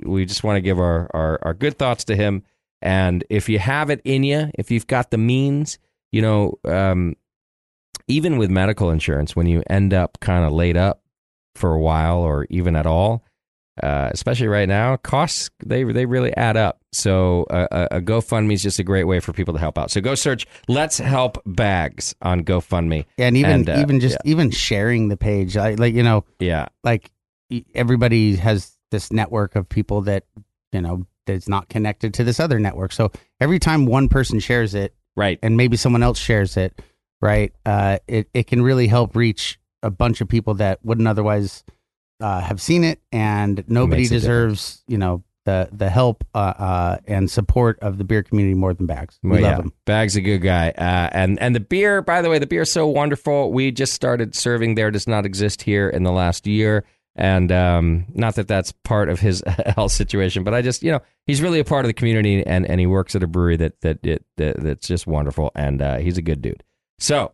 [0.04, 2.42] We just want to give our, our our good thoughts to him.
[2.82, 5.78] And if you have it in you, if you've got the means,
[6.12, 7.14] you know, um,
[8.08, 11.02] even with medical insurance, when you end up kind of laid up
[11.54, 13.24] for a while or even at all,
[13.82, 16.80] uh, especially right now, costs they they really add up.
[16.92, 19.90] So uh, a, a GoFundMe is just a great way for people to help out.
[19.90, 23.06] So go search "Let's Help Bags" on GoFundMe.
[23.18, 26.66] and even And, uh, even just even sharing the page, I, like you know, Yeah,
[26.84, 27.10] like
[27.74, 30.24] everybody has this network of people that
[30.72, 32.92] you know that's not connected to this other network.
[32.92, 35.38] So every time one person shares it, right.
[35.42, 36.80] and maybe someone else shares it,
[37.20, 37.52] right?
[37.64, 41.64] Uh, it it can really help reach a bunch of people that wouldn't otherwise
[42.20, 46.98] uh, have seen it, and nobody a deserves you know the the help uh, uh,
[47.06, 49.18] and support of the beer community more than Bags.
[49.22, 49.72] We Well, love yeah, them.
[49.86, 52.02] Bag's a good guy, uh, and and the beer.
[52.02, 53.52] By the way, the beer's so wonderful.
[53.52, 54.90] We just started serving there.
[54.90, 56.84] Does not exist here in the last year,
[57.16, 59.42] and um, not that that's part of his
[59.74, 62.66] health situation, but I just you know he's really a part of the community, and,
[62.66, 65.98] and he works at a brewery that that it that, that's just wonderful, and uh,
[65.98, 66.62] he's a good dude.
[66.98, 67.32] So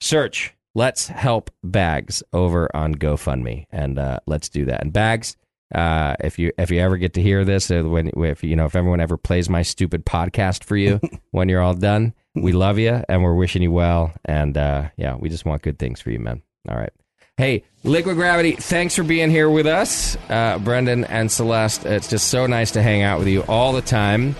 [0.00, 4.82] search let's help bags over on gofundme and uh, let's do that.
[4.82, 5.36] And bags
[5.74, 8.66] uh, if you if you ever get to hear this uh, when if you know
[8.66, 12.78] if everyone ever plays my stupid podcast for you when you're all done we love
[12.78, 16.10] you and we're wishing you well and uh, yeah we just want good things for
[16.10, 16.42] you man.
[16.68, 16.92] All right.
[17.36, 20.16] Hey liquid gravity thanks for being here with us.
[20.28, 23.82] Uh, brendan and celeste it's just so nice to hang out with you all the
[23.82, 24.36] time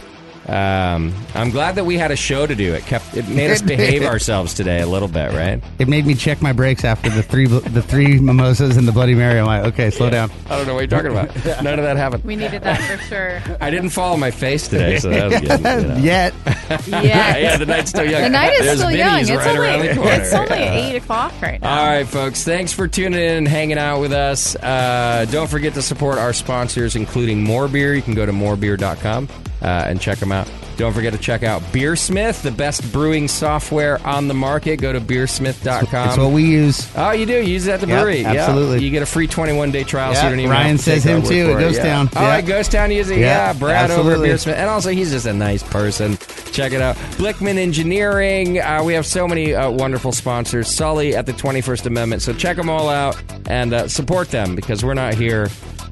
[0.48, 2.74] um, I'm glad that we had a show to do.
[2.74, 3.78] It kept it made us It did.
[3.78, 5.62] behave ourselves today a little bit, right?
[5.78, 9.14] It made me check my brakes after the three the three mimosas and the Bloody
[9.14, 9.38] Mary.
[9.40, 10.30] I'm like, okay, slow down.
[10.50, 11.34] I don't know what you're talking about.
[11.64, 12.24] None of that happened.
[12.24, 13.42] We needed that for sure.
[13.60, 15.58] I didn't fall on my face today, so that was good.
[15.82, 15.96] you know.
[15.96, 17.36] Yet, Yeah, Yeah.
[17.38, 18.22] yeah, the night's still young.
[18.22, 19.20] The night is There's still young.
[19.20, 20.12] It's right only around the corner.
[20.12, 20.74] it's only Yeah.
[20.74, 21.78] eight o'clock right now.
[21.80, 22.44] All right, folks.
[22.44, 24.56] Thanks for tuning in and hanging out with us.
[24.56, 27.94] Uh, don't forget to support our sponsors, including More Beer.
[27.94, 29.28] You can go to morebeer.com
[29.64, 30.48] uh, and check them out.
[30.76, 34.80] Don't forget to check out Beersmith, the best brewing software on the market.
[34.80, 36.08] Go to beersmith.com.
[36.08, 36.90] It's what we use.
[36.96, 37.34] Oh, you do?
[37.34, 38.24] You use it at the Yep, brewery.
[38.24, 38.84] Absolutely.
[38.84, 41.22] You get a free 21 day trial, so Yeah, you don't even Ryan says him
[41.22, 41.60] too it.
[41.60, 41.84] Ghost Yeah.
[41.84, 42.10] Town.
[42.16, 42.36] Oh, Yeah.
[42.36, 43.18] at Ghost Town, you use it?
[43.20, 44.30] Yeah, Brad over absolutely.
[44.30, 44.54] at Beersmith.
[44.56, 46.18] And also, he's just a nice person.
[46.50, 46.96] Check it out.
[47.18, 48.60] Blichmann Engineering.
[48.60, 50.68] Uh, we have so many uh, wonderful sponsors.
[50.68, 52.22] Sully at the 21st Amendment.
[52.22, 53.16] So check them all out
[53.48, 55.48] and uh, support them because we're not here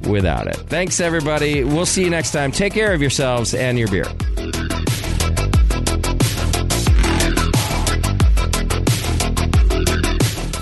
[0.06, 0.56] without it.
[0.56, 1.64] Thanks, everybody.
[1.64, 2.52] We'll see you next time.
[2.52, 4.06] Take care of yourselves and your beer.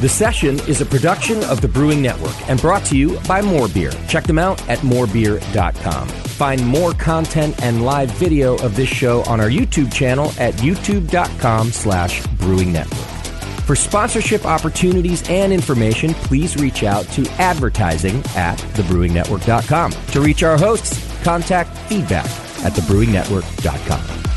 [0.01, 3.69] The Session is a production of the Brewing Network and brought to you by More
[3.69, 3.93] Beer.
[4.09, 6.09] Check them out at morebeer.com.
[6.09, 11.71] Find more content and live video of this show on our YouTube channel at youtube.com
[11.71, 13.20] slash brewing network.
[13.71, 19.93] For sponsorship opportunities and information, please reach out to advertising at thebrewingnetwork.com.
[19.93, 22.27] To reach our hosts, contact feedback
[22.65, 24.30] at thebrewingnetwork.com.